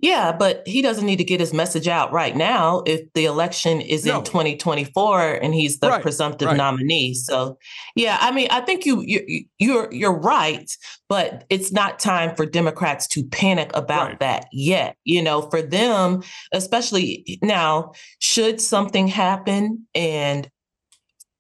Yeah, 0.02 0.32
but 0.32 0.66
he 0.66 0.82
doesn't 0.82 1.06
need 1.06 1.18
to 1.18 1.26
get 1.26 1.42
his 1.42 1.54
message 1.54 1.88
out 1.90 2.14
right 2.14 2.34
now 2.34 2.84
if 2.86 3.02
the 3.14 3.26
election 3.26 3.82
is 3.82 4.06
no. 4.06 4.20
in 4.20 4.24
2024 4.24 5.34
and 5.34 5.54
he's 5.54 5.80
the 5.80 5.90
right, 5.90 6.02
presumptive 6.02 6.48
right. 6.48 6.56
nominee. 6.58 7.14
So, 7.14 7.58
yeah, 7.96 8.18
I 8.22 8.32
mean, 8.32 8.48
I 8.50 8.62
think 8.62 8.86
you 8.86 9.02
you 9.02 9.46
you're 9.58 9.94
you're 9.94 10.18
right, 10.18 10.72
but 11.10 11.44
it's 11.50 11.74
not 11.74 12.00
time 12.00 12.34
for 12.38 12.46
Democrats 12.46 13.08
to 13.10 13.26
panic 13.26 13.72
about 13.74 14.08
right. 14.08 14.20
that 14.22 14.46
yet. 14.54 14.96
You 15.04 15.22
know, 15.22 15.42
for 15.50 15.62
them, 15.62 16.24
especially 16.54 17.38
now, 17.42 17.92
should 18.20 18.62
something 18.62 19.10
happen 19.10 19.86
and 19.94 20.50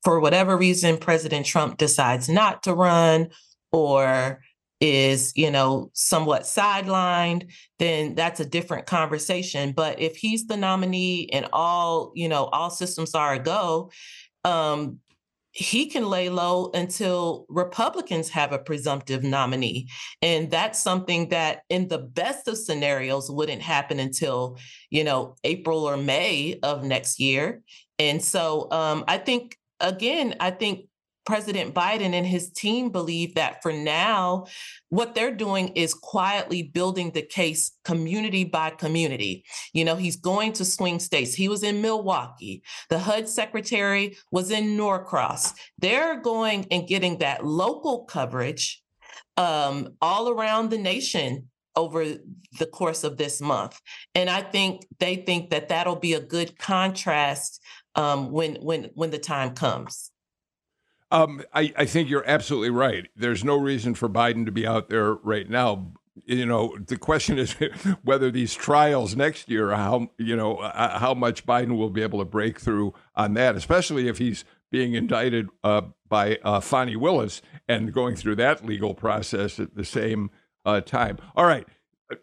for 0.03 0.20
whatever 0.20 0.57
reason 0.57 0.97
President 0.97 1.45
Trump 1.45 1.78
decides 1.78 2.28
not 2.28 2.64
to 2.64 2.74
run 2.74 3.30
or 3.72 4.41
is 4.82 5.34
you 5.36 5.51
know 5.51 5.91
somewhat 5.93 6.43
sidelined 6.43 7.51
then 7.80 8.15
that's 8.15 8.39
a 8.39 8.45
different 8.45 8.86
conversation. 8.86 9.71
But 9.71 9.99
if 9.99 10.15
he's 10.17 10.47
the 10.47 10.57
nominee 10.57 11.30
and 11.32 11.47
all 11.51 12.11
you 12.15 12.30
know 12.30 12.45
all 12.45 12.69
systems 12.69 13.15
are 13.15 13.34
a 13.34 13.39
go 13.39 13.91
um 14.45 14.99
he 15.51 15.88
can 15.88 16.07
lay 16.07 16.30
low 16.30 16.69
until 16.73 17.45
republicans 17.49 18.30
have 18.30 18.53
a 18.53 18.59
presumptive 18.59 19.23
nominee. 19.23 19.89
And 20.21 20.51
that's 20.51 20.82
something 20.82 21.30
that 21.30 21.61
in 21.69 21.88
the 21.88 21.97
best 21.97 22.47
of 22.47 22.57
scenarios 22.57 23.32
wouldn't 23.32 23.61
happen 23.61 23.99
until 23.99 24.57
you 24.89 25.03
know 25.03 25.36
april 25.43 25.86
or 25.86 25.97
may 25.97 26.59
of 26.63 26.84
next 26.84 27.19
year. 27.19 27.61
And 27.97 28.23
so 28.23 28.71
um 28.71 29.03
i 29.07 29.17
think 29.17 29.57
again 29.80 30.36
i 30.39 30.51
think 30.51 30.86
President 31.30 31.75
Biden 31.75 32.13
and 32.13 32.25
his 32.25 32.49
team 32.49 32.89
believe 32.89 33.36
that 33.36 33.61
for 33.61 33.71
now, 33.71 34.47
what 34.89 35.13
they're 35.13 35.36
doing 35.36 35.67
is 35.69 35.93
quietly 35.93 36.63
building 36.63 37.11
the 37.11 37.21
case 37.21 37.77
community 37.86 38.45
by 38.45 38.71
community. 38.71 39.45
You 39.71 39.86
know, 39.86 39.95
he's 39.95 40.15
going 40.15 40.53
to 40.53 40.65
swing 40.65 40.97
states. 40.97 41.36
He 41.36 41.47
was 41.47 41.61
in 41.61 41.84
Milwaukee. 41.84 42.63
The 42.89 42.97
HUD 42.97 43.30
secretary 43.30 44.17
was 44.32 44.49
in 44.49 44.75
Norcross. 44.75 45.53
They're 45.77 46.19
going 46.19 46.65
and 46.71 46.88
getting 46.88 47.19
that 47.19 47.45
local 47.45 48.05
coverage 48.05 48.82
um, 49.38 49.89
all 50.01 50.30
around 50.30 50.71
the 50.71 50.80
nation 50.80 51.49
over 51.75 52.05
the 52.57 52.65
course 52.65 53.03
of 53.03 53.17
this 53.17 53.39
month. 53.39 53.80
And 54.15 54.32
I 54.32 54.41
think 54.41 54.88
they 54.97 55.17
think 55.17 55.51
that 55.51 55.69
that'll 55.69 55.95
be 55.95 56.15
a 56.15 56.19
good 56.19 56.57
contrast 56.57 57.61
um, 57.93 58.32
when 58.32 58.55
when 58.55 58.89
when 58.95 59.11
the 59.11 59.19
time 59.19 59.53
comes. 59.53 60.09
Um, 61.12 61.41
I, 61.53 61.74
I 61.76 61.86
think 61.86 62.10
you're 62.10 62.28
absolutely 62.28 62.70
right. 62.70 63.07
There's 63.16 63.43
no 63.43 63.55
reason 63.55 63.95
for 63.95 64.07
Biden 64.07 64.45
to 64.45 64.51
be 64.51 64.68
out 64.68 64.89
there 64.89 65.14
right 65.14 65.49
now. 65.49 65.93
You 66.26 66.45
know, 66.45 66.78
the 66.78 66.97
question 66.97 67.39
is 67.39 67.53
whether 68.03 68.30
these 68.30 68.53
trials 68.53 69.16
next 69.16 69.49
year, 69.49 69.72
how 69.72 70.10
you 70.18 70.36
know 70.36 70.57
uh, 70.57 70.99
how 70.99 71.14
much 71.14 71.45
Biden 71.45 71.78
will 71.78 71.89
be 71.89 72.03
able 72.03 72.20
to 72.20 72.26
break 72.26 72.60
through 72.60 72.93
on 73.16 73.34
that, 73.36 73.55
especially 73.55 74.07
if 74.07 74.18
he's 74.18 74.45
being 74.72 74.93
indicted 74.93 75.47
uh, 75.64 75.82
by 76.07 76.38
uh, 76.43 76.60
Fani 76.60 76.95
Willis 76.95 77.41
and 77.68 77.93
going 77.93 78.16
through 78.16 78.36
that 78.36 78.64
legal 78.64 78.93
process 78.93 79.60
at 79.60 79.76
the 79.76 79.86
same 79.86 80.30
uh, 80.66 80.82
time. 80.82 81.18
All 81.36 81.45
right, 81.45 81.66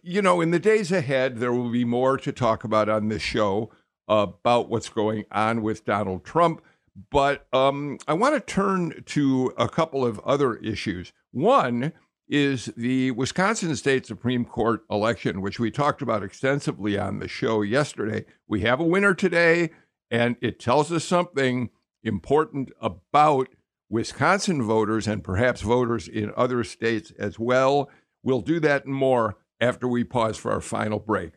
you 0.02 0.22
know, 0.22 0.40
in 0.40 0.52
the 0.52 0.60
days 0.60 0.92
ahead, 0.92 1.38
there 1.38 1.52
will 1.52 1.70
be 1.70 1.84
more 1.84 2.16
to 2.18 2.32
talk 2.32 2.62
about 2.62 2.88
on 2.88 3.08
this 3.08 3.22
show 3.22 3.72
about 4.08 4.68
what's 4.68 4.88
going 4.88 5.24
on 5.32 5.62
with 5.62 5.84
Donald 5.84 6.24
Trump. 6.24 6.62
But 7.10 7.46
um, 7.52 7.98
I 8.08 8.14
want 8.14 8.34
to 8.34 8.40
turn 8.40 9.02
to 9.06 9.52
a 9.58 9.68
couple 9.68 10.04
of 10.04 10.18
other 10.20 10.56
issues. 10.56 11.12
One 11.30 11.92
is 12.28 12.66
the 12.76 13.10
Wisconsin 13.12 13.76
State 13.76 14.06
Supreme 14.06 14.44
Court 14.44 14.82
election, 14.90 15.40
which 15.40 15.60
we 15.60 15.70
talked 15.70 16.02
about 16.02 16.22
extensively 16.22 16.98
on 16.98 17.18
the 17.18 17.28
show 17.28 17.62
yesterday. 17.62 18.24
We 18.48 18.62
have 18.62 18.80
a 18.80 18.84
winner 18.84 19.14
today, 19.14 19.70
and 20.10 20.36
it 20.40 20.58
tells 20.58 20.90
us 20.90 21.04
something 21.04 21.70
important 22.02 22.70
about 22.80 23.48
Wisconsin 23.88 24.62
voters 24.62 25.06
and 25.06 25.22
perhaps 25.22 25.60
voters 25.60 26.08
in 26.08 26.32
other 26.36 26.64
states 26.64 27.12
as 27.18 27.38
well. 27.38 27.90
We'll 28.22 28.40
do 28.40 28.58
that 28.60 28.86
and 28.86 28.94
more 28.94 29.36
after 29.60 29.86
we 29.86 30.02
pause 30.02 30.36
for 30.36 30.50
our 30.50 30.60
final 30.60 30.98
break. 30.98 31.32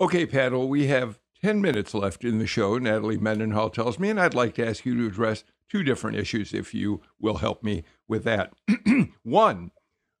Okay, 0.00 0.24
panel, 0.24 0.66
we 0.66 0.86
have 0.86 1.18
10 1.42 1.60
minutes 1.60 1.92
left 1.92 2.24
in 2.24 2.38
the 2.38 2.46
show, 2.46 2.78
Natalie 2.78 3.18
Mendenhall 3.18 3.68
tells 3.68 3.98
me, 3.98 4.08
and 4.08 4.18
I'd 4.18 4.32
like 4.32 4.54
to 4.54 4.66
ask 4.66 4.86
you 4.86 4.96
to 4.96 5.06
address 5.06 5.44
two 5.68 5.82
different 5.82 6.16
issues 6.16 6.54
if 6.54 6.72
you 6.72 7.02
will 7.20 7.36
help 7.36 7.62
me 7.62 7.84
with 8.08 8.24
that. 8.24 8.54
One 9.22 9.72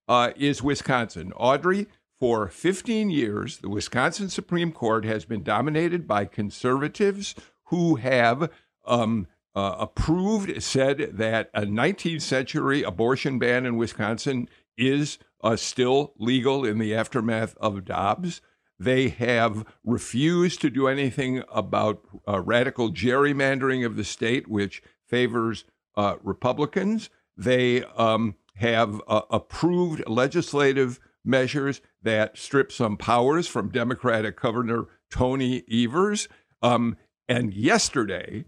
uh, 0.06 0.32
is 0.36 0.62
Wisconsin. 0.62 1.32
Audrey, 1.34 1.86
for 2.18 2.48
15 2.48 3.08
years, 3.08 3.56
the 3.56 3.70
Wisconsin 3.70 4.28
Supreme 4.28 4.70
Court 4.70 5.06
has 5.06 5.24
been 5.24 5.42
dominated 5.42 6.06
by 6.06 6.26
conservatives 6.26 7.34
who 7.68 7.94
have 7.94 8.50
um, 8.84 9.28
uh, 9.54 9.76
approved, 9.78 10.62
said 10.62 11.12
that 11.14 11.48
a 11.54 11.62
19th 11.62 12.20
century 12.20 12.82
abortion 12.82 13.38
ban 13.38 13.64
in 13.64 13.78
Wisconsin 13.78 14.46
is 14.76 15.16
uh, 15.42 15.56
still 15.56 16.12
legal 16.18 16.66
in 16.66 16.78
the 16.78 16.94
aftermath 16.94 17.56
of 17.56 17.86
Dobbs. 17.86 18.42
They 18.80 19.10
have 19.10 19.66
refused 19.84 20.62
to 20.62 20.70
do 20.70 20.88
anything 20.88 21.44
about 21.52 22.00
uh, 22.26 22.40
radical 22.40 22.90
gerrymandering 22.90 23.84
of 23.84 23.96
the 23.96 24.04
state, 24.04 24.48
which 24.48 24.82
favors 25.06 25.66
uh, 25.96 26.16
Republicans. 26.22 27.10
They 27.36 27.84
um, 27.84 28.36
have 28.54 29.02
uh, 29.06 29.22
approved 29.30 30.08
legislative 30.08 30.98
measures 31.22 31.82
that 32.02 32.38
strip 32.38 32.72
some 32.72 32.96
powers 32.96 33.46
from 33.46 33.68
Democratic 33.68 34.40
Governor 34.40 34.86
Tony 35.10 35.62
Evers. 35.70 36.26
Um, 36.62 36.96
and 37.28 37.52
yesterday, 37.52 38.46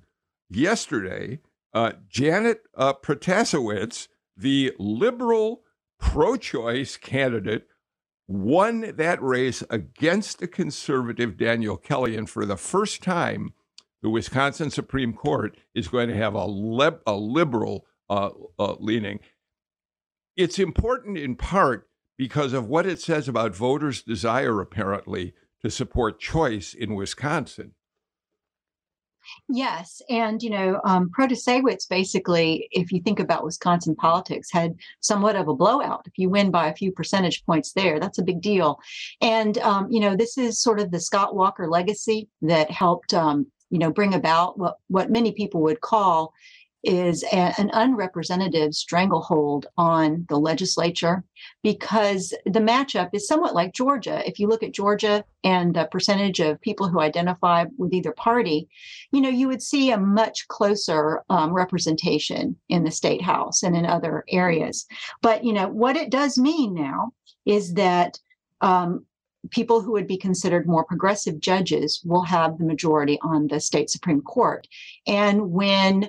yesterday, 0.49 1.41
uh, 1.75 1.93
Janet 2.09 2.63
uh, 2.75 2.95
the 4.35 4.73
liberal 4.79 5.63
pro-choice 6.01 6.97
candidate 6.97 7.67
won 8.33 8.95
that 8.97 9.23
race 9.23 9.63
against 9.69 10.39
the 10.39 10.49
conservative 10.49 11.37
Daniel 11.37 11.77
Kelly. 11.77 12.17
And 12.17 12.29
for 12.29 12.47
the 12.47 12.57
first 12.57 13.03
time, 13.03 13.53
the 14.01 14.11
Wisconsin 14.11 14.71
Supreme 14.71 15.13
Court 15.13 15.57
is 15.75 15.89
going 15.89 16.09
to 16.09 16.17
have 16.17 16.35
a, 16.35 16.47
lib- 16.47 17.03
a 17.07 17.15
liberal 17.15 17.87
uh, 18.09 18.31
uh, 18.59 18.75
leaning. 18.81 19.21
It's 20.37 20.59
important 20.59 21.19
in 21.19 21.37
part 21.37 21.89
because 22.17 22.53
of 22.53 22.69
what 22.69 22.87
it 22.87 23.01
says 23.01 23.29
about 23.29 23.55
voters' 23.55 24.03
desire, 24.03 24.61
apparently, 24.61 25.35
to 25.63 25.71
support 25.71 26.19
choice 26.19 26.75
in 26.75 26.95
Wisconsin. 26.95 27.75
Yes, 29.49 30.03
and 30.09 30.43
you 30.43 30.51
know, 30.51 30.81
um, 30.85 31.11
Protasiewicz 31.17 31.89
basically, 31.89 32.69
if 32.73 32.93
you 32.93 33.01
think 33.01 33.21
about 33.21 33.45
Wisconsin 33.45 33.95
politics, 33.95 34.51
had 34.51 34.75
somewhat 35.01 35.37
of 35.37 35.49
a 35.49 35.55
blowout. 35.55 36.03
If 36.07 36.15
you 36.17 36.29
win 36.31 36.51
by 36.51 36.69
a 36.69 36.75
few 36.75 36.93
percentage 36.93 37.45
points 37.45 37.73
there, 37.73 38.01
that's 38.01 38.19
a 38.19 38.25
big 38.25 38.41
deal. 38.41 38.79
And 39.21 39.59
um, 39.59 39.91
you 39.91 40.01
know, 40.01 40.17
this 40.17 40.39
is 40.39 40.61
sort 40.61 40.81
of 40.81 40.91
the 40.91 41.01
Scott 41.01 41.35
Walker 41.35 41.69
legacy 41.69 42.29
that 42.43 42.71
helped, 42.71 43.15
um, 43.15 43.47
you 43.71 43.79
know, 43.79 43.91
bring 43.91 44.15
about 44.15 44.59
what 44.59 44.77
what 44.89 45.11
many 45.11 45.33
people 45.33 45.63
would 45.63 45.81
call 45.81 46.33
is 46.85 47.23
a, 47.25 47.55
an 47.61 47.71
unrepresentative 47.73 48.75
stranglehold 48.75 49.67
on 49.77 50.27
the 50.29 50.37
legislature 50.37 51.25
because 51.63 52.35
the 52.45 52.61
matchup 52.61 53.11
is 53.13 53.27
somewhat 53.27 53.55
like 53.55 53.73
Georgia. 53.73 54.27
If 54.29 54.39
you 54.39 54.49
look 54.49 54.63
at 54.63 54.73
Georgia 54.73 55.25
and 55.45 55.75
the 55.75 55.89
percentage 55.91 56.41
of 56.41 56.61
people 56.61 56.89
who 56.89 57.01
identify 57.01 57.67
with 57.79 57.93
either 57.93 58.13
party, 58.13 58.69
you 59.13 59.21
know, 59.21 59.29
you 59.29 59.49
would 59.49 59.63
see 59.63 59.91
a 59.91 59.99
much 59.99 60.49
closer 60.49 61.23
um, 61.31 61.53
representation 61.53 62.57
in 62.69 62.85
the 62.85 62.91
state 62.91 63.23
house 63.23 63.63
and 63.63 63.77
in 63.77 63.87
other 63.87 64.25
areas. 64.29 64.87
But, 65.21 65.45
you 65.45 65.53
know, 65.53 65.69
what 65.69 65.97
it 65.97 66.11
does 66.11 66.39
mean 66.39 66.75
now 66.75 67.13
is 67.47 67.75
that 67.75 68.19
um, 68.61 69.05
people 69.51 69.81
who 69.81 69.93
would 69.93 70.07
be 70.07 70.17
considered 70.17 70.67
more 70.67 70.85
progressive 70.85 71.41
judges 71.41 72.01
will 72.05 72.23
have 72.23 72.59
the 72.59 72.65
majority 72.65 73.19
on 73.23 73.49
the 73.49 73.61
state 73.61 73.91
Supreme 73.91 74.23
Court. 74.23 74.69
And 75.07 75.51
when 75.51 76.09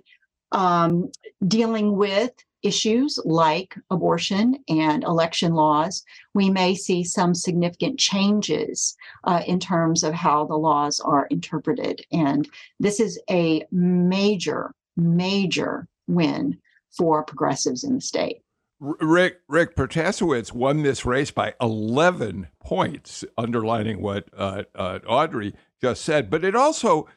um, 0.53 1.11
dealing 1.45 1.97
with 1.97 2.31
issues 2.63 3.19
like 3.25 3.75
abortion 3.89 4.55
and 4.69 5.03
election 5.03 5.53
laws, 5.53 6.03
we 6.33 6.49
may 6.49 6.73
see 6.73 7.03
some 7.03 7.35
significant 7.35 7.99
changes 7.99 8.95
uh, 9.25 9.41
in 9.45 9.59
terms 9.59 10.03
of 10.03 10.13
how 10.13 10.45
the 10.45 10.55
laws 10.55 10.99
are 11.01 11.27
interpreted. 11.27 12.05
And 12.11 12.47
this 12.79 12.99
is 12.99 13.19
a 13.29 13.65
major, 13.71 14.73
major 14.95 15.87
win 16.07 16.57
for 16.97 17.23
progressives 17.23 17.83
in 17.83 17.95
the 17.95 18.01
state. 18.01 18.39
Rick 18.79 19.39
Rick 19.47 19.75
Protasiewicz 19.77 20.51
won 20.51 20.83
this 20.83 21.05
race 21.05 21.31
by 21.31 21.53
11 21.61 22.47
points, 22.59 23.23
underlining 23.37 24.01
what 24.01 24.27
uh, 24.35 24.63
uh, 24.75 24.99
Audrey 25.07 25.53
just 25.81 26.03
said. 26.03 26.29
But 26.29 26.43
it 26.43 26.53
also 26.53 27.07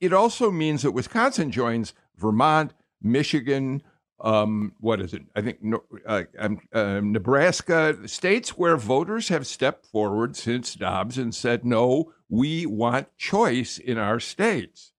it 0.00 0.12
also 0.12 0.50
means 0.50 0.82
that 0.82 0.92
Wisconsin 0.92 1.50
joins 1.50 1.94
Vermont, 2.16 2.72
Michigan, 3.02 3.82
um, 4.20 4.72
what 4.80 5.00
is 5.00 5.12
it? 5.12 5.22
I 5.34 5.42
think 5.42 5.58
uh, 6.06 6.22
uh, 6.72 7.00
Nebraska, 7.02 8.08
states 8.08 8.50
where 8.50 8.76
voters 8.76 9.28
have 9.28 9.46
stepped 9.46 9.86
forward 9.86 10.36
since 10.36 10.74
Dobbs 10.74 11.18
and 11.18 11.34
said, 11.34 11.64
no, 11.64 12.12
we 12.28 12.64
want 12.64 13.16
choice 13.18 13.78
in 13.78 13.98
our 13.98 14.20
states. 14.20 14.92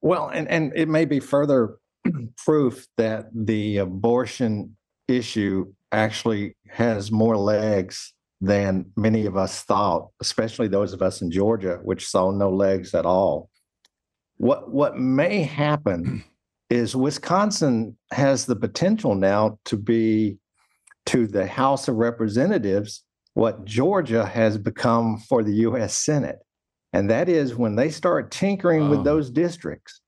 Well, 0.00 0.28
and, 0.28 0.48
and 0.48 0.72
it 0.74 0.88
may 0.88 1.04
be 1.04 1.20
further 1.20 1.78
proof 2.36 2.86
that 2.96 3.28
the 3.34 3.78
abortion 3.78 4.76
issue 5.06 5.72
actually 5.92 6.56
has 6.68 7.10
more 7.10 7.36
legs 7.36 8.12
than 8.40 8.86
many 8.96 9.26
of 9.26 9.36
us 9.36 9.62
thought, 9.62 10.08
especially 10.20 10.68
those 10.68 10.92
of 10.92 11.02
us 11.02 11.22
in 11.22 11.30
Georgia, 11.30 11.80
which 11.82 12.06
saw 12.06 12.30
no 12.30 12.50
legs 12.50 12.94
at 12.94 13.06
all. 13.06 13.50
What 14.36 14.70
what 14.70 14.96
may 14.96 15.42
happen 15.42 16.04
hmm. 16.04 16.16
is 16.70 16.94
Wisconsin 16.94 17.96
has 18.12 18.46
the 18.46 18.56
potential 18.56 19.14
now 19.14 19.58
to 19.64 19.76
be 19.76 20.38
to 21.06 21.26
the 21.26 21.46
House 21.46 21.88
of 21.88 21.96
Representatives 21.96 23.02
what 23.34 23.64
Georgia 23.64 24.26
has 24.26 24.58
become 24.58 25.18
for 25.28 25.42
the 25.42 25.54
US 25.54 25.96
Senate. 25.96 26.38
And 26.92 27.08
that 27.10 27.28
is 27.28 27.54
when 27.54 27.76
they 27.76 27.88
start 27.90 28.30
tinkering 28.30 28.82
oh. 28.82 28.90
with 28.90 29.04
those 29.04 29.30
districts, 29.30 30.00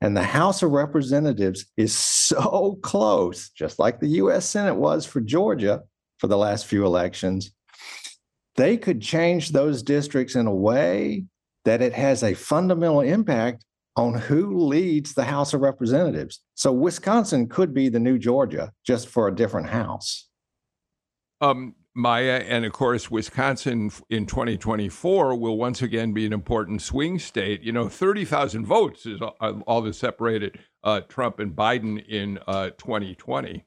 and 0.00 0.16
the 0.16 0.22
House 0.22 0.62
of 0.62 0.70
Representatives 0.70 1.66
is 1.76 1.92
so 1.92 2.78
close, 2.82 3.50
just 3.50 3.78
like 3.78 4.00
the 4.00 4.08
US 4.22 4.48
Senate 4.48 4.76
was 4.76 5.04
for 5.04 5.20
Georgia 5.20 5.82
for 6.18 6.26
the 6.26 6.38
last 6.38 6.66
few 6.66 6.84
elections, 6.84 7.52
they 8.58 8.76
could 8.76 9.00
change 9.00 9.50
those 9.50 9.82
districts 9.82 10.34
in 10.34 10.46
a 10.48 10.54
way 10.54 11.24
that 11.64 11.80
it 11.80 11.94
has 11.94 12.24
a 12.24 12.34
fundamental 12.34 13.00
impact 13.00 13.64
on 13.96 14.14
who 14.14 14.58
leads 14.66 15.14
the 15.14 15.24
House 15.24 15.54
of 15.54 15.60
Representatives. 15.60 16.40
So 16.54 16.72
Wisconsin 16.72 17.48
could 17.48 17.72
be 17.72 17.88
the 17.88 18.00
new 18.00 18.18
Georgia 18.18 18.72
just 18.84 19.08
for 19.08 19.28
a 19.28 19.34
different 19.34 19.68
house. 19.68 20.28
Um, 21.40 21.76
Maya, 21.94 22.44
and 22.46 22.64
of 22.64 22.72
course, 22.72 23.10
Wisconsin 23.10 23.92
in 24.10 24.26
2024 24.26 25.36
will 25.36 25.56
once 25.56 25.80
again 25.80 26.12
be 26.12 26.26
an 26.26 26.32
important 26.32 26.82
swing 26.82 27.20
state. 27.20 27.62
You 27.62 27.72
know, 27.72 27.88
30,000 27.88 28.66
votes 28.66 29.06
is 29.06 29.20
all, 29.20 29.82
that 29.82 29.94
separated 29.94 30.58
uh, 30.82 31.02
Trump 31.02 31.38
and 31.38 31.54
Biden 31.54 32.04
in 32.08 32.38
uh, 32.48 32.70
2020. 32.70 33.64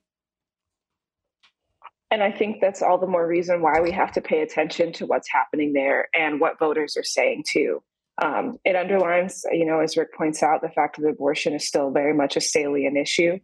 And 2.12 2.22
I 2.22 2.32
think 2.32 2.60
that's 2.60 2.82
all 2.82 2.98
the 2.98 3.08
more 3.08 3.26
reason 3.26 3.62
why 3.62 3.80
we 3.80 3.90
have 3.92 4.12
to 4.12 4.22
pay 4.22 4.42
attention 4.42 4.92
to 4.94 5.06
what's 5.06 5.32
happening 5.32 5.72
there 5.72 6.10
and 6.14 6.42
what 6.42 6.60
voters 6.60 6.98
are 6.98 7.04
saying 7.04 7.46
too. 7.48 7.82
Um, 8.22 8.58
it 8.66 8.76
underlines, 8.76 9.46
you 9.52 9.66
know, 9.66 9.80
as 9.80 9.96
Rick 9.96 10.14
points 10.14 10.44
out, 10.44 10.62
the 10.62 10.70
fact 10.70 11.00
that 11.00 11.08
abortion 11.08 11.54
is 11.54 11.66
still 11.66 11.90
very 11.90 12.14
much 12.14 12.36
a 12.36 12.42
salient 12.42 12.98
issue. 12.98 13.40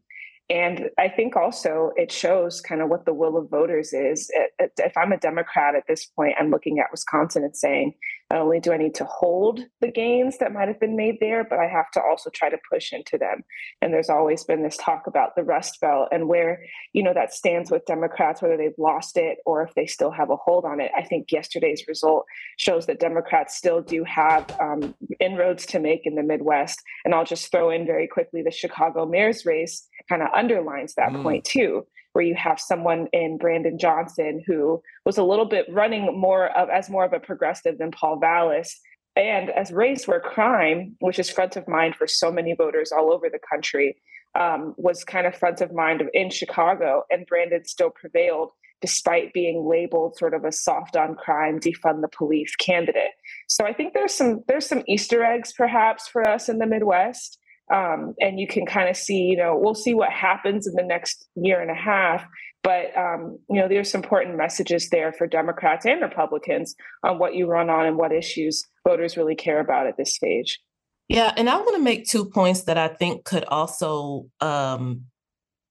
And 0.50 0.90
I 0.98 1.10
think 1.10 1.36
also 1.36 1.92
it 1.96 2.12
shows 2.12 2.62
kind 2.62 2.82
of 2.82 2.90
what 2.90 3.06
the 3.06 3.14
will 3.14 3.38
of 3.38 3.50
voters 3.50 3.92
is. 3.94 4.30
If 4.60 4.96
I'm 4.98 5.12
a 5.12 5.18
Democrat 5.18 5.76
at 5.76 5.84
this 5.88 6.06
point, 6.06 6.36
I'm 6.40 6.52
looking 6.52 6.80
at 6.80 6.92
Wisconsin 6.92 7.44
and 7.44 7.56
saying, 7.56 7.96
not 8.30 8.42
only 8.42 8.60
do 8.60 8.74
I 8.74 8.78
need 8.78 8.96
to 8.96 9.06
hold 9.06 9.62
the 9.80 9.92
gains 9.92 10.38
that 10.40 10.52
might 10.52 10.68
have 10.68 10.80
been 10.80 10.98
made 10.98 11.18
there, 11.22 11.46
but 11.46 11.60
I 11.60 11.68
have 11.68 11.90
to 11.92 12.02
also 12.02 12.30
try 12.30 12.50
to 12.50 12.58
push 12.70 12.92
into 12.92 13.18
them. 13.18 13.44
And 13.82 13.94
there's 13.94 14.10
always 14.10 14.44
been 14.44 14.64
this 14.64 14.78
talk 14.78 15.08
about 15.08 15.36
the 15.36 15.44
Rust 15.44 15.80
Belt 15.80 16.10
and 16.12 16.28
where, 16.28 16.62
you 16.92 17.04
know, 17.04 17.14
that 17.14 17.34
stands 17.34 17.72
with 17.72 17.86
Democrats, 17.86 18.42
whether 18.42 18.58
they've 18.58 18.78
lost 18.78 19.16
it 19.18 19.38
or 19.46 19.64
if 19.64 19.74
they 19.76 19.86
still 19.86 20.12
have 20.12 20.30
a 20.30 20.36
hold 20.36 20.66
on 20.66 20.82
it. 20.82 20.92
I 20.96 21.04
think 21.04 21.32
yesterday's 21.32 21.86
result 21.88 22.26
shows 22.58 22.86
that 22.88 23.00
Democrats 23.00 23.56
still 23.56 23.82
do 23.82 24.04
have 24.04 24.46
um, 24.60 24.94
inroads 25.22 25.66
to 25.68 25.80
make 25.80 26.02
in 26.06 26.16
the 26.16 26.24
Midwest. 26.24 26.82
And 27.06 27.16
I'll 27.16 27.26
just 27.26 27.50
throw 27.50 27.70
in 27.70 27.86
very 27.86 28.08
quickly 28.08 28.42
the 28.42 28.52
Chicago 28.52 29.06
mayor's 29.06 29.46
race 29.46 29.88
kind 30.10 30.22
of 30.22 30.30
underlines 30.36 30.96
that 30.96 31.12
mm. 31.12 31.24
point 31.24 31.46
too 31.46 31.86
where 32.18 32.26
you 32.26 32.34
have 32.34 32.60
someone 32.60 33.08
in 33.14 33.38
Brandon 33.38 33.78
Johnson 33.78 34.44
who 34.48 34.82
was 35.06 35.20
a 35.20 35.24
little 35.24 35.46
bit 35.46 35.68
running 35.70 36.20
more 36.20 36.48
of 36.58 36.68
as 36.68 36.90
more 36.90 37.06
of 37.06 37.14
a 37.14 37.20
progressive 37.20 37.78
than 37.78 37.92
Paul 37.92 38.18
Vallas. 38.18 38.76
And 39.16 39.52
as 39.52 39.72
race 39.72 40.08
where 40.08 40.20
crime, 40.20 40.96
which 40.98 41.20
is 41.20 41.30
front 41.30 41.58
of 41.58 41.68
mind 41.68 41.94
for 41.96 42.08
so 42.08 42.32
many 42.32 42.56
voters 42.56 42.92
all 42.92 43.14
over 43.14 43.30
the 43.30 43.38
country, 43.48 43.98
um, 44.34 44.74
was 44.78 45.04
kind 45.04 45.28
of 45.28 45.36
front 45.36 45.62
of 45.62 45.72
mind 45.72 46.02
in 46.12 46.32
Chicago, 46.32 47.04
and 47.12 47.28
Brandon 47.28 47.64
still 47.66 47.92
prevailed 47.92 48.50
despite 48.82 49.32
being 49.32 49.68
labeled 49.70 50.18
sort 50.18 50.34
of 50.34 50.44
a 50.44 50.52
soft 50.52 50.98
on 50.98 51.14
crime, 51.14 51.60
defund 51.60 52.02
the 52.02 52.08
police 52.08 52.56
candidate. 52.56 53.14
So 53.48 53.64
I 53.64 53.74
think 53.74 53.94
there's 53.94 54.14
some 54.16 54.44
there's 54.48 54.66
some 54.66 54.82
Easter 54.88 55.24
eggs 55.24 55.54
perhaps 55.56 56.08
for 56.08 56.28
us 56.28 56.50
in 56.50 56.58
the 56.58 56.66
Midwest 56.66 57.38
um, 57.74 58.16
and 58.20 58.40
you 58.40 58.48
can 58.48 58.66
kind 58.66 58.90
of 58.90 58.96
see, 58.96 59.22
you 59.24 59.38
know, 59.38 59.58
we'll 59.58 59.76
see 59.76 59.94
what 59.94 60.12
happens 60.12 60.68
in 60.68 60.74
the 60.74 60.84
next 60.84 61.28
year 61.36 61.62
and 61.62 61.72
a 61.72 61.76
half. 61.76 62.26
But 62.64 62.98
um, 62.98 63.40
you 63.50 63.62
know, 63.62 63.68
there's 63.68 63.94
important 63.94 64.38
messages 64.38 64.90
there 64.90 65.14
for 65.14 65.28
Democrats 65.28 65.86
and 65.86 66.02
Republicans 66.02 66.76
on 67.04 67.20
what 67.20 67.36
you 67.36 67.48
run 67.48 67.70
on 67.70 67.86
and 67.86 67.98
what 67.98 68.12
issues 68.12 68.64
voters 68.86 69.16
really 69.16 69.36
care 69.36 69.60
about 69.60 69.88
at 69.88 69.98
this 69.98 70.16
stage. 70.16 70.60
Yeah, 71.08 71.32
and 71.38 71.50
I 71.50 71.56
want 71.58 71.76
to 71.78 71.82
make 71.82 72.06
two 72.06 72.26
points 72.26 72.64
that 72.64 72.78
I 72.78 72.90
think 72.90 73.24
could 73.24 73.46
also, 73.46 74.26
um, 74.42 75.06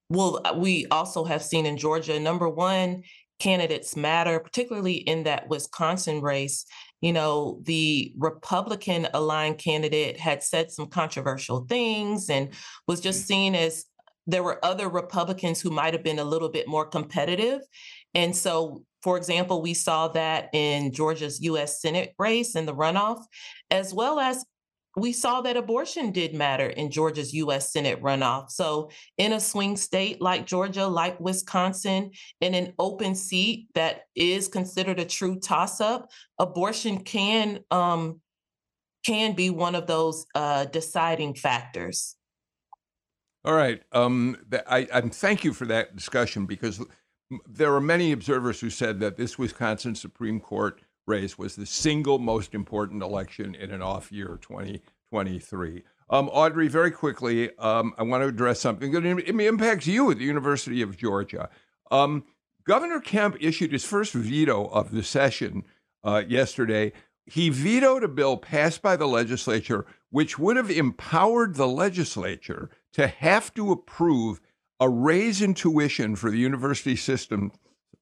well, 0.09 0.40
we 0.57 0.86
also 0.90 1.24
have 1.24 1.42
seen 1.42 1.66
in 1.66 1.76
Georgia. 1.76 2.18
Number 2.18 2.49
one, 2.49 3.03
candidates 3.39 3.97
matter, 3.97 4.41
particularly 4.41 4.95
in 4.95 5.24
that 5.24 5.49
Wisconsin 5.49 6.20
race 6.20 6.64
you 7.01 7.12
know, 7.12 7.61
the 7.62 8.12
Republican 8.16 9.07
aligned 9.12 9.59
candidate 9.59 10.18
had 10.18 10.43
said 10.43 10.70
some 10.70 10.87
controversial 10.87 11.66
things 11.68 12.30
and 12.30 12.49
was 12.89 13.01
just 13.01 13.24
mm. 13.24 13.26
seen 13.26 13.55
as 13.55 13.84
there 14.26 14.43
were 14.43 14.64
other 14.64 14.89
Republicans 14.89 15.61
who 15.61 15.70
might 15.70 15.95
have 15.95 16.03
been 16.03 16.18
a 16.18 16.24
little 16.24 16.49
bit 16.49 16.66
more 16.66 16.87
competitive. 16.87 17.61
And 18.14 18.34
so, 18.34 18.82
for 19.03 19.16
example, 19.16 19.62
we 19.62 19.74
saw 19.74 20.09
that 20.09 20.49
in 20.53 20.93
Georgia's 20.93 21.41
US 21.43 21.80
Senate 21.80 22.14
race 22.18 22.57
in 22.57 22.66
the 22.66 22.74
runoff, 22.74 23.22
as 23.70 23.95
well 23.95 24.18
as 24.18 24.45
we 24.97 25.12
saw 25.12 25.42
that 25.42 25.59
abortion 25.59 26.11
did 26.11 26.34
matter 26.34 26.68
in 26.68 26.90
Georgia's 26.90 27.34
US 27.34 27.72
Senate 27.72 28.03
runoff. 28.03 28.51
So, 28.51 28.90
in 29.18 29.34
a 29.34 29.40
swing 29.40 29.76
state 29.76 30.22
like 30.22 30.47
Georgia, 30.47 30.86
like 30.86 31.20
Wisconsin, 31.20 32.11
in 32.40 32.55
an 32.55 32.72
open 32.78 33.14
seat 33.14 33.68
that 33.74 34.03
is 34.14 34.49
considered 34.49 34.99
a 34.99 35.05
true 35.05 35.38
toss 35.38 35.80
up, 35.80 36.11
abortion 36.38 36.99
can 37.05 37.61
um, 37.70 38.20
can 39.05 39.34
be 39.34 39.51
one 39.51 39.74
of 39.74 39.86
those 39.86 40.26
uh, 40.34 40.64
deciding 40.64 41.34
factors. 41.34 42.16
All 43.44 43.55
right. 43.55 43.82
Um, 43.92 44.36
I, 44.66 44.88
I 44.92 45.01
thank 45.03 45.44
you 45.44 45.53
for 45.53 45.66
that 45.66 45.94
discussion 45.94 46.47
because 46.47 46.84
there 47.47 47.74
are 47.74 47.80
many 47.80 48.12
observers 48.12 48.61
who 48.61 48.70
said 48.70 48.99
that 49.01 49.16
this 49.16 49.38
Wisconsin 49.38 49.94
Supreme 49.94 50.40
Court 50.40 50.80
race 51.07 51.38
was 51.38 51.57
the 51.57 51.66
single 51.66 52.18
most 52.18 52.54
important 52.54 53.02
election 53.02 53.54
in 53.54 53.70
an 53.70 53.82
off 53.82 54.11
year 54.12 54.38
2023. 54.42 55.82
Um, 56.09 56.28
Audrey, 56.28 56.68
very 56.68 56.90
quickly, 56.90 57.57
um, 57.59 57.92
I 57.98 58.04
want 58.04 58.22
to 58.22 58.28
address 58.28 58.61
something 58.61 58.92
that 58.92 59.04
impacts 59.04 59.86
you 59.86 60.11
at 60.11 60.18
the 60.18 60.24
University 60.24 60.82
of 60.82 60.96
Georgia. 60.96 61.48
Um, 61.90 62.24
Governor 62.64 63.00
Kemp 63.00 63.36
issued 63.40 63.72
his 63.72 63.84
first 63.84 64.12
veto 64.12 64.66
of 64.66 64.92
the 64.92 65.02
session 65.02 65.64
uh, 66.04 66.22
yesterday. 66.28 66.92
He 67.24 67.48
vetoed 67.48 68.04
a 68.04 68.09
bill 68.09 68.36
passed 68.36 68.82
by 68.82 68.96
the 68.96 69.07
legislature 69.07 69.86
which 70.11 70.38
would 70.38 70.57
have 70.57 70.70
empowered 70.70 71.57
the 71.57 71.66
legislature 71.66 72.70
to 72.92 73.07
have 73.07 73.52
to 73.54 73.72
approve 73.72 74.40
a 74.80 74.88
raise 74.88 75.42
in 75.42 75.54
tuition 75.54 76.16
for 76.16 76.30
the 76.30 76.38
university 76.38 76.96
system 76.96 77.52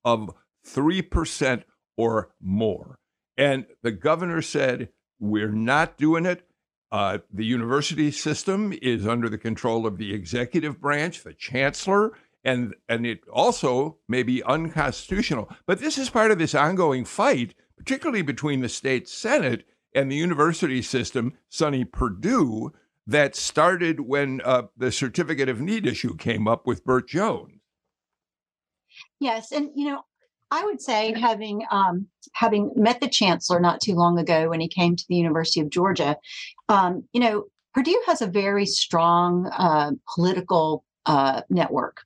of 0.04 0.34
3% 0.66 1.64
or 1.96 2.30
more. 2.40 2.98
And 3.36 3.66
the 3.82 3.92
governor 3.92 4.42
said, 4.42 4.90
We're 5.18 5.52
not 5.52 5.98
doing 5.98 6.26
it. 6.26 6.46
Uh, 6.92 7.18
the 7.32 7.44
university 7.44 8.10
system 8.10 8.72
is 8.80 9.06
under 9.06 9.28
the 9.28 9.38
control 9.38 9.86
of 9.86 9.98
the 9.98 10.14
executive 10.14 10.80
branch, 10.80 11.24
the 11.24 11.34
chancellor, 11.34 12.12
and, 12.44 12.74
and 12.88 13.04
it 13.04 13.20
also 13.32 13.96
may 14.06 14.22
be 14.22 14.44
unconstitutional. 14.44 15.50
But 15.66 15.80
this 15.80 15.98
is 15.98 16.10
part 16.10 16.30
of 16.30 16.38
this 16.38 16.54
ongoing 16.54 17.04
fight, 17.04 17.54
particularly 17.76 18.22
between 18.22 18.60
the 18.60 18.68
state 18.68 19.08
senate 19.08 19.66
and 19.94 20.10
the 20.10 20.16
university 20.16 20.82
system, 20.82 21.32
Sonny 21.48 21.84
Perdue, 21.84 22.72
that 23.06 23.34
started 23.34 24.00
when 24.00 24.40
uh, 24.44 24.62
the 24.76 24.92
certificate 24.92 25.48
of 25.48 25.60
need 25.60 25.86
issue 25.86 26.16
came 26.16 26.48
up 26.48 26.66
with 26.66 26.84
Burt 26.84 27.08
Jones. 27.08 27.60
Yes, 29.20 29.52
and 29.52 29.70
you 29.74 29.86
know, 29.86 30.02
I 30.54 30.64
would 30.64 30.80
say 30.80 31.12
having 31.20 31.66
um, 31.72 32.06
having 32.32 32.70
met 32.76 33.00
the 33.00 33.08
chancellor 33.08 33.58
not 33.58 33.80
too 33.80 33.94
long 33.94 34.20
ago 34.20 34.48
when 34.48 34.60
he 34.60 34.68
came 34.68 34.94
to 34.94 35.04
the 35.08 35.16
University 35.16 35.58
of 35.58 35.68
Georgia, 35.68 36.16
um, 36.68 37.02
you 37.12 37.20
know, 37.20 37.46
Perdue 37.74 38.00
has 38.06 38.22
a 38.22 38.28
very 38.28 38.64
strong 38.64 39.46
uh, 39.46 39.90
political 40.14 40.84
uh, 41.06 41.42
network. 41.50 42.02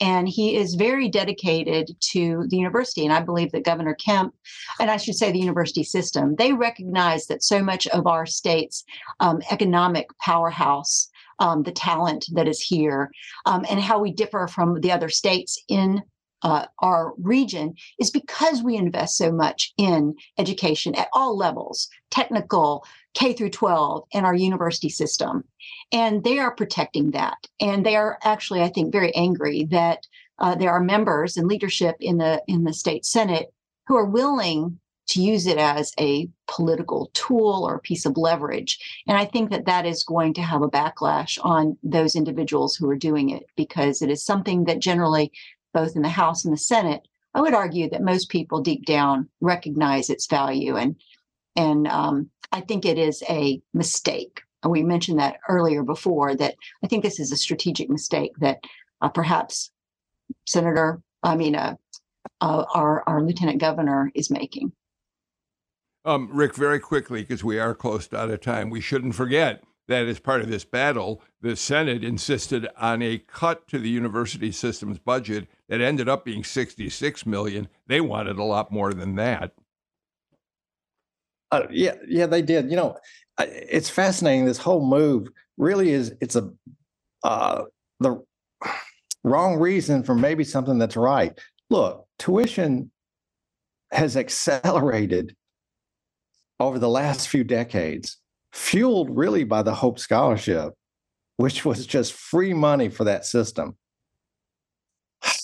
And 0.00 0.26
he 0.26 0.56
is 0.56 0.76
very 0.76 1.10
dedicated 1.10 1.90
to 2.12 2.46
the 2.48 2.56
university. 2.56 3.04
And 3.04 3.12
I 3.12 3.20
believe 3.20 3.52
that 3.52 3.66
Governor 3.66 3.94
Kemp, 3.94 4.34
and 4.80 4.90
I 4.90 4.96
should 4.96 5.16
say 5.16 5.30
the 5.30 5.38
university 5.38 5.84
system, 5.84 6.36
they 6.36 6.54
recognize 6.54 7.26
that 7.26 7.42
so 7.42 7.62
much 7.62 7.86
of 7.88 8.06
our 8.06 8.24
state's 8.24 8.82
um, 9.20 9.42
economic 9.50 10.06
powerhouse 10.18 11.10
um, 11.40 11.62
the 11.62 11.72
talent 11.72 12.26
that 12.32 12.46
is 12.46 12.60
here 12.60 13.10
um, 13.46 13.64
and 13.68 13.80
how 13.80 13.98
we 13.98 14.12
differ 14.12 14.46
from 14.46 14.80
the 14.80 14.92
other 14.92 15.08
states 15.08 15.62
in 15.68 16.02
uh, 16.42 16.66
our 16.80 17.12
region 17.18 17.74
is 17.98 18.10
because 18.10 18.62
we 18.62 18.76
invest 18.76 19.16
so 19.16 19.30
much 19.30 19.72
in 19.76 20.14
education 20.38 20.94
at 20.94 21.08
all 21.12 21.36
levels 21.36 21.88
technical 22.10 22.84
k 23.14 23.32
through 23.32 23.50
12 23.50 24.04
and 24.14 24.26
our 24.26 24.34
university 24.34 24.88
system 24.88 25.44
and 25.92 26.24
they 26.24 26.38
are 26.38 26.54
protecting 26.54 27.10
that 27.10 27.36
and 27.60 27.84
they 27.84 27.96
are 27.96 28.18
actually 28.22 28.62
i 28.62 28.68
think 28.68 28.92
very 28.92 29.14
angry 29.14 29.64
that 29.64 30.06
uh, 30.38 30.54
there 30.54 30.70
are 30.70 30.80
members 30.80 31.36
and 31.36 31.46
leadership 31.46 31.96
in 32.00 32.18
the 32.18 32.42
in 32.46 32.64
the 32.64 32.72
state 32.72 33.04
senate 33.04 33.52
who 33.86 33.96
are 33.96 34.06
willing 34.06 34.78
to 35.10 35.20
use 35.20 35.48
it 35.48 35.58
as 35.58 35.92
a 35.98 36.28
political 36.46 37.10
tool 37.14 37.66
or 37.66 37.74
a 37.74 37.80
piece 37.80 38.06
of 38.06 38.16
leverage. 38.16 38.78
And 39.08 39.18
I 39.18 39.24
think 39.24 39.50
that 39.50 39.66
that 39.66 39.84
is 39.84 40.04
going 40.04 40.34
to 40.34 40.42
have 40.42 40.62
a 40.62 40.68
backlash 40.68 41.36
on 41.42 41.76
those 41.82 42.14
individuals 42.14 42.76
who 42.76 42.88
are 42.88 42.96
doing 42.96 43.30
it 43.30 43.44
because 43.56 44.02
it 44.02 44.10
is 44.10 44.24
something 44.24 44.64
that 44.64 44.78
generally 44.78 45.32
both 45.72 45.96
in 45.96 46.02
the 46.02 46.08
House 46.08 46.44
and 46.44 46.52
the 46.52 46.58
Senate, 46.58 47.02
I 47.34 47.40
would 47.40 47.54
argue 47.54 47.88
that 47.90 48.02
most 48.02 48.28
people 48.28 48.60
deep 48.60 48.84
down 48.86 49.28
recognize 49.40 50.10
its 50.10 50.26
value, 50.26 50.76
and 50.76 50.96
and 51.56 51.86
um, 51.88 52.30
I 52.52 52.60
think 52.60 52.84
it 52.84 52.98
is 52.98 53.22
a 53.28 53.60
mistake 53.74 54.42
we 54.68 54.82
mentioned 54.82 55.18
that 55.18 55.38
earlier 55.48 55.82
before 55.82 56.34
that 56.34 56.56
I 56.84 56.86
think 56.86 57.02
this 57.02 57.18
is 57.18 57.32
a 57.32 57.36
strategic 57.36 57.88
mistake 57.88 58.32
that 58.40 58.58
uh, 59.00 59.08
perhaps 59.08 59.70
Senator, 60.46 61.00
I 61.22 61.36
mean, 61.36 61.56
uh, 61.56 61.76
uh, 62.40 62.64
our 62.74 63.02
our 63.08 63.22
lieutenant 63.22 63.58
governor 63.58 64.10
is 64.14 64.30
making. 64.30 64.72
Um, 66.04 66.28
Rick, 66.32 66.54
very 66.54 66.80
quickly 66.80 67.22
because 67.22 67.44
we 67.44 67.58
are 67.58 67.74
close 67.74 68.12
out 68.12 68.30
of 68.30 68.40
time. 68.40 68.70
We 68.70 68.80
shouldn't 68.80 69.14
forget 69.14 69.62
that 69.90 70.06
as 70.06 70.20
part 70.20 70.40
of 70.40 70.48
this 70.48 70.64
battle, 70.64 71.20
the 71.42 71.56
Senate 71.56 72.04
insisted 72.04 72.68
on 72.76 73.02
a 73.02 73.18
cut 73.18 73.66
to 73.68 73.78
the 73.78 73.88
university 73.88 74.52
system's 74.52 74.98
budget 74.98 75.48
that 75.68 75.80
ended 75.80 76.08
up 76.08 76.24
being 76.24 76.44
66 76.44 77.26
million. 77.26 77.68
They 77.88 78.00
wanted 78.00 78.38
a 78.38 78.44
lot 78.44 78.70
more 78.70 78.94
than 78.94 79.16
that. 79.16 79.52
Uh, 81.50 81.66
yeah, 81.70 81.96
yeah, 82.06 82.26
they 82.26 82.40
did. 82.40 82.70
You 82.70 82.76
know, 82.76 82.96
it's 83.38 83.90
fascinating. 83.90 84.44
This 84.44 84.58
whole 84.58 84.86
move 84.86 85.28
really 85.58 85.90
is. 85.90 86.14
It's 86.20 86.36
a 86.36 86.50
uh, 87.24 87.64
the 87.98 88.22
wrong 89.24 89.58
reason 89.58 90.04
for 90.04 90.14
maybe 90.14 90.44
something 90.44 90.78
that's 90.78 90.96
right. 90.96 91.36
Look, 91.68 92.06
tuition 92.18 92.92
has 93.90 94.16
accelerated 94.16 95.34
over 96.60 96.78
the 96.78 96.88
last 96.88 97.28
few 97.28 97.42
decades, 97.42 98.18
fueled 98.52 99.16
really 99.16 99.44
by 99.44 99.62
the 99.62 99.74
Hope 99.74 99.98
Scholarship, 99.98 100.74
which 101.36 101.64
was 101.64 101.86
just 101.86 102.12
free 102.12 102.52
money 102.54 102.88
for 102.88 103.04
that 103.04 103.24
system. 103.24 103.76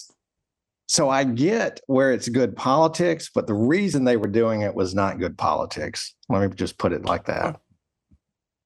So 0.88 1.10
I 1.10 1.24
get 1.24 1.80
where 1.88 2.12
it's 2.12 2.28
good 2.28 2.54
politics, 2.54 3.28
but 3.34 3.48
the 3.48 3.54
reason 3.54 4.04
they 4.04 4.16
were 4.16 4.28
doing 4.28 4.60
it 4.60 4.72
was 4.72 4.94
not 4.94 5.18
good 5.18 5.36
politics. 5.36 6.14
Let 6.28 6.48
me 6.48 6.56
just 6.56 6.78
put 6.78 6.92
it 6.92 7.04
like 7.04 7.24
that. 7.24 7.60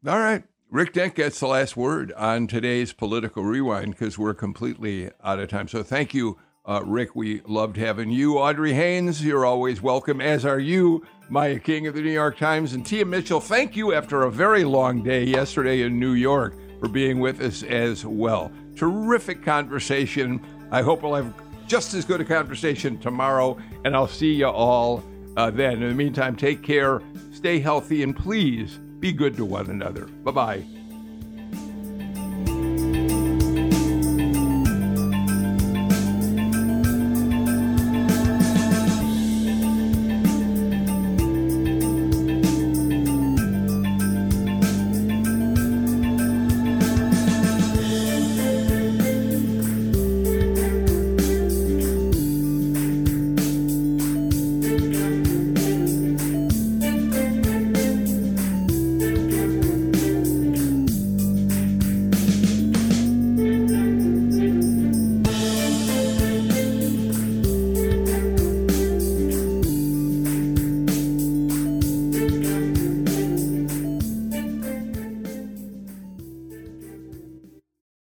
All 0.07 0.19
right. 0.19 0.45
Rick 0.71 0.93
Dent 0.93 1.15
gets 1.17 1.41
the 1.41 1.49
last 1.49 1.77
word 1.77 2.13
on 2.13 2.47
today's 2.47 2.93
political 2.93 3.43
rewind 3.43 3.93
because 3.93 4.19
we're 4.19 4.35
completely 4.35 5.11
out 5.25 5.41
of 5.41 5.49
time. 5.49 5.67
So 5.67 5.83
thank 5.83 6.15
you, 6.15 6.39
uh, 6.71 6.83
Rick. 6.85 7.17
We 7.17 7.41
loved 7.47 7.77
having 7.77 8.11
you. 8.11 8.39
Audrey 8.39 8.73
Haynes, 8.73 9.25
you're 9.25 9.45
always 9.45 9.83
welcome, 9.83 10.21
as 10.21 10.47
are 10.47 10.61
you, 10.61 11.05
Maya 11.29 11.59
King 11.59 11.89
of 11.89 11.95
the 11.95 12.01
New 12.01 12.13
York 12.13 12.39
Times. 12.39 12.75
And 12.75 12.87
Tia 12.87 13.05
Mitchell, 13.05 13.41
thank 13.41 13.75
you 13.75 13.93
after 13.93 14.23
a 14.23 14.31
very 14.31 14.63
long 14.63 15.03
day 15.03 15.25
yesterday 15.25 15.83
in 15.83 15.99
New 15.99 16.13
York 16.13 16.55
for 16.79 16.89
being 16.89 17.19
with 17.19 17.41
us 17.41 17.65
as 17.65 18.07
well. 18.07 18.53
Terrific 18.77 19.43
conversation. 19.43 20.41
I 20.71 20.83
hope 20.83 21.03
we'll 21.03 21.17
have 21.17 21.35
just 21.67 21.93
as 21.93 22.05
good 22.05 22.21
a 22.21 22.25
conversation 22.25 22.99
tomorrow, 22.99 23.59
and 23.85 23.97
I'll 23.97 24.07
see 24.07 24.33
you 24.33 24.47
all 24.47 25.03
uh, 25.37 25.51
then. 25.51 25.83
In 25.83 25.89
the 25.89 25.95
meantime, 25.95 26.37
take 26.37 26.63
care, 26.63 27.03
stay 27.33 27.59
healthy, 27.59 28.05
and 28.05 28.17
please 28.17 28.79
be 29.01 29.13
good 29.13 29.37
to 29.37 29.45
one 29.45 29.71
another. 29.71 30.05
Bye 30.05 30.31
bye. 30.31 30.80